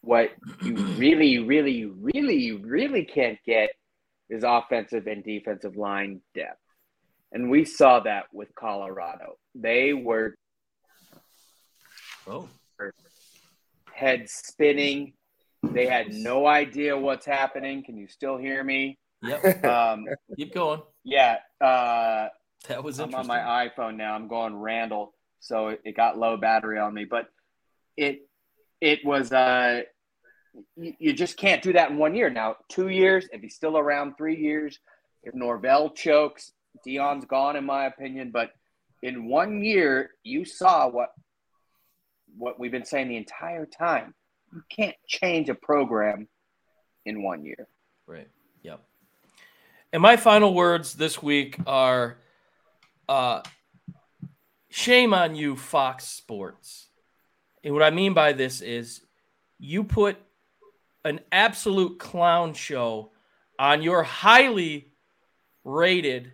[0.00, 0.30] What
[0.62, 3.70] you really, really, really, really can't get
[4.28, 6.60] is offensive and defensive line depth.
[7.32, 9.36] And we saw that with Colorado.
[9.54, 10.34] They were
[12.26, 12.48] Oh,
[13.94, 15.14] head spinning.
[15.62, 17.82] They had no idea what's happening.
[17.84, 18.98] Can you still hear me?
[19.22, 19.64] yep.
[19.64, 20.04] Um,
[20.36, 20.82] Keep going.
[21.04, 22.28] yeah, uh,
[22.68, 24.14] That was I'm on my iPhone now.
[24.14, 27.04] I'm going Randall, so it, it got low battery on me.
[27.06, 27.28] But
[27.96, 28.28] it
[28.80, 29.82] it was uh,
[30.76, 32.28] you, you just can't do that in one year.
[32.28, 34.78] Now two years, if he's still around, three years.
[35.22, 36.52] If Norvell chokes,
[36.86, 38.30] Deion's gone, in my opinion.
[38.30, 38.50] But
[39.02, 41.10] in one year, you saw what
[42.36, 44.14] what we've been saying the entire time.
[44.52, 46.28] You can't change a program
[47.04, 47.68] in one year.
[48.06, 48.28] Right.
[48.62, 48.80] Yep.
[49.92, 52.18] And my final words this week are
[53.08, 53.42] uh,
[54.68, 56.88] shame on you, Fox Sports.
[57.62, 59.00] And what I mean by this is
[59.58, 60.16] you put
[61.04, 63.12] an absolute clown show
[63.58, 64.92] on your highly
[65.64, 66.32] rated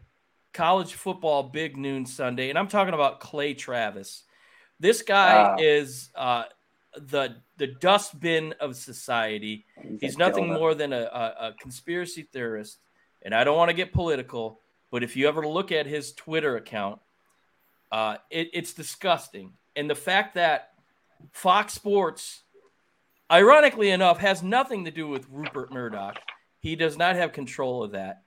[0.53, 2.51] college football big noon Sunday.
[2.51, 4.25] And I'm talking about Clay Travis.
[4.81, 5.57] This guy Wow.
[5.61, 6.45] is uh,
[6.97, 9.67] the the dustbin of society.
[10.01, 12.79] He's nothing more than a, a, a conspiracy theorist.
[13.23, 16.57] And I don't want to get political, but if you ever look at his Twitter
[16.57, 17.01] account,
[17.93, 19.53] uh, it, it's disgusting.
[19.77, 20.71] And the fact that
[21.33, 22.43] Fox Sports,
[23.31, 26.19] ironically enough, has nothing to do with Rupert Murdoch.
[26.61, 28.23] He does not have control of that.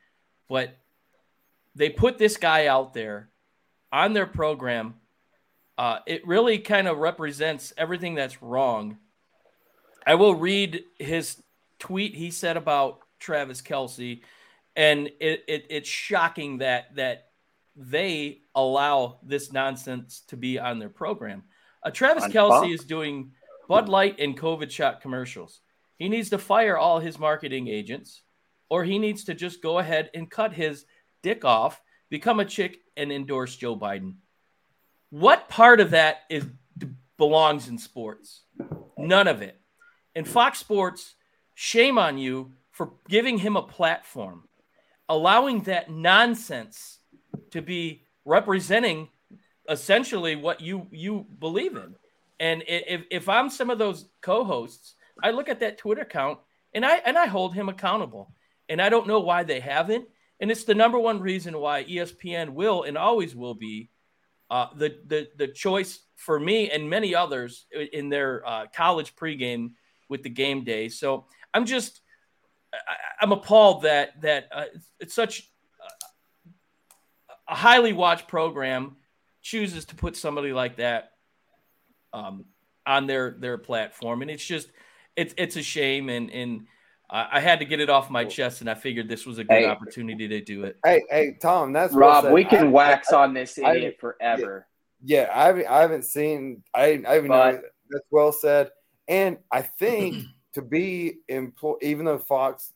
[0.47, 0.77] But
[1.73, 3.29] they put this guy out there
[3.91, 4.93] on their program.
[5.77, 8.97] Uh, it really kind of represents everything that's wrong.
[10.05, 11.41] I will read his
[11.79, 14.21] tweet he said about Travis Kelce,
[14.75, 17.29] and it, it it's shocking that that
[17.75, 21.43] they allow this nonsense to be on their program.
[21.83, 22.69] Uh, Travis On Kelce Fox.
[22.69, 23.31] is doing
[23.67, 25.61] Bud Light and COVID shot commercials.
[25.97, 28.21] He needs to fire all his marketing agents,
[28.69, 30.85] or he needs to just go ahead and cut his
[31.21, 34.15] dick off, become a chick, and endorse Joe Biden.
[35.13, 36.43] What part of that is
[37.19, 38.41] belongs in sports?
[38.97, 39.61] None of it.
[40.15, 41.13] And Fox Sports,
[41.53, 44.49] shame on you for giving him a platform,
[45.07, 46.97] allowing that nonsense
[47.51, 49.09] to be representing
[49.69, 51.93] essentially what you you believe in.
[52.39, 56.39] And if if I'm some of those co-hosts, I look at that Twitter account
[56.73, 58.33] and I and I hold him accountable.
[58.67, 60.07] And I don't know why they haven't.
[60.39, 63.91] And it's the number one reason why ESPN will and always will be
[64.53, 69.71] uh, the the the choice for me and many others in their uh, college pregame
[70.09, 70.89] with the game day.
[70.89, 71.25] So
[71.55, 72.01] I'm just
[72.71, 72.77] I,
[73.19, 75.49] I'm appalled that that uh, it's, it's such
[77.47, 78.95] a highly watched program
[79.41, 81.13] chooses to put somebody like that
[82.13, 82.45] um,
[82.85, 84.69] on their their platform, and it's just
[85.15, 86.67] it's it's a shame, and and
[87.13, 89.43] I I had to get it off my chest, and I figured this was a
[89.43, 89.65] good Hey.
[89.67, 90.77] opportunity to do it.
[90.83, 94.67] Hey, hey, Tom, that's Rob, we can I- wax I- on this I- idiot forever.
[95.05, 96.63] Yeah, I haven't, I haven't seen.
[96.73, 98.71] I, I even know But- that's well said.
[99.07, 100.23] And I think
[100.53, 102.71] to be employed, even though Fox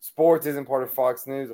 [0.00, 1.50] Sports isn't part of Fox News,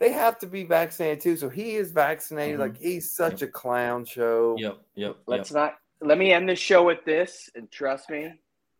[0.00, 1.36] they have to be vaccinated too.
[1.36, 2.56] So he is vaccinated.
[2.56, 2.60] Mhm.
[2.60, 4.56] Like he's such a clown show.
[4.58, 5.78] Yep, yep, Let's not.
[6.00, 8.32] Let me end this show with this, and trust me,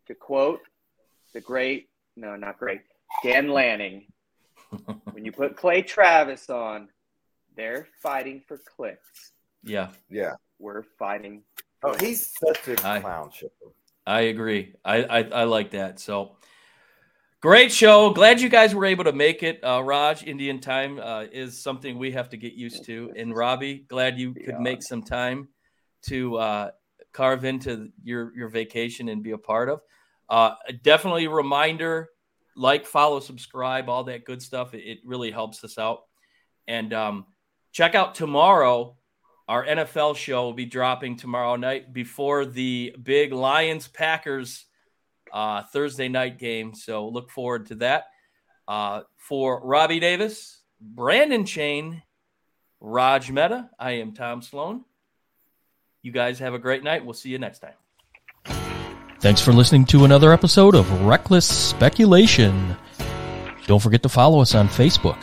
[0.06, 0.60] to quote
[1.32, 2.80] the great, no, not great,
[3.22, 4.06] Dan Lanning.
[5.12, 6.88] when you put Clay Travis on,
[7.56, 9.32] they're fighting for clicks.
[9.62, 10.34] yeah, Yeah.
[10.58, 11.42] We're fighting.
[11.82, 13.48] Oh, he's such a I- clown show.
[14.06, 14.74] I agree.
[14.84, 15.98] I, I I like that.
[15.98, 16.36] So
[17.40, 18.10] great show.
[18.10, 19.64] Glad you guys were able to make it.
[19.64, 23.12] Uh, Raj, Indian time uh, is something we have to get used to.
[23.16, 25.48] And Robbie, glad you could make some time
[26.02, 26.70] to uh,
[27.12, 29.80] carve into your your vacation and be a part of.
[30.28, 32.08] Uh, definitely a reminder,
[32.56, 34.74] like, follow, subscribe, all that good stuff.
[34.74, 36.00] It, it really helps us out.
[36.66, 37.26] And um,
[37.72, 38.96] check out tomorrow.
[39.46, 44.64] Our NFL show will be dropping tomorrow night before the big Lions Packers
[45.32, 46.74] uh, Thursday night game.
[46.74, 48.04] So look forward to that.
[48.66, 52.02] Uh, for Robbie Davis, Brandon Chain,
[52.80, 54.84] Raj Mehta, I am Tom Sloan.
[56.02, 57.04] You guys have a great night.
[57.04, 57.83] We'll see you next time.
[59.24, 62.76] Thanks for listening to another episode of Reckless Speculation.
[63.66, 65.16] Don't forget to follow us on Facebook,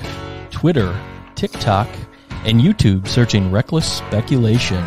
[0.50, 1.00] Twitter,
[1.36, 1.88] TikTok,
[2.44, 4.84] and YouTube searching Reckless Speculation.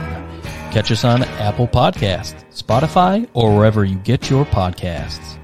[0.72, 5.38] Catch us on Apple Podcasts, Spotify, or wherever you get your podcasts.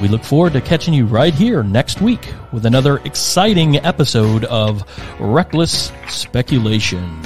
[0.00, 4.84] We look forward to catching you right here next week with another exciting episode of
[5.20, 7.20] Reckless Speculation.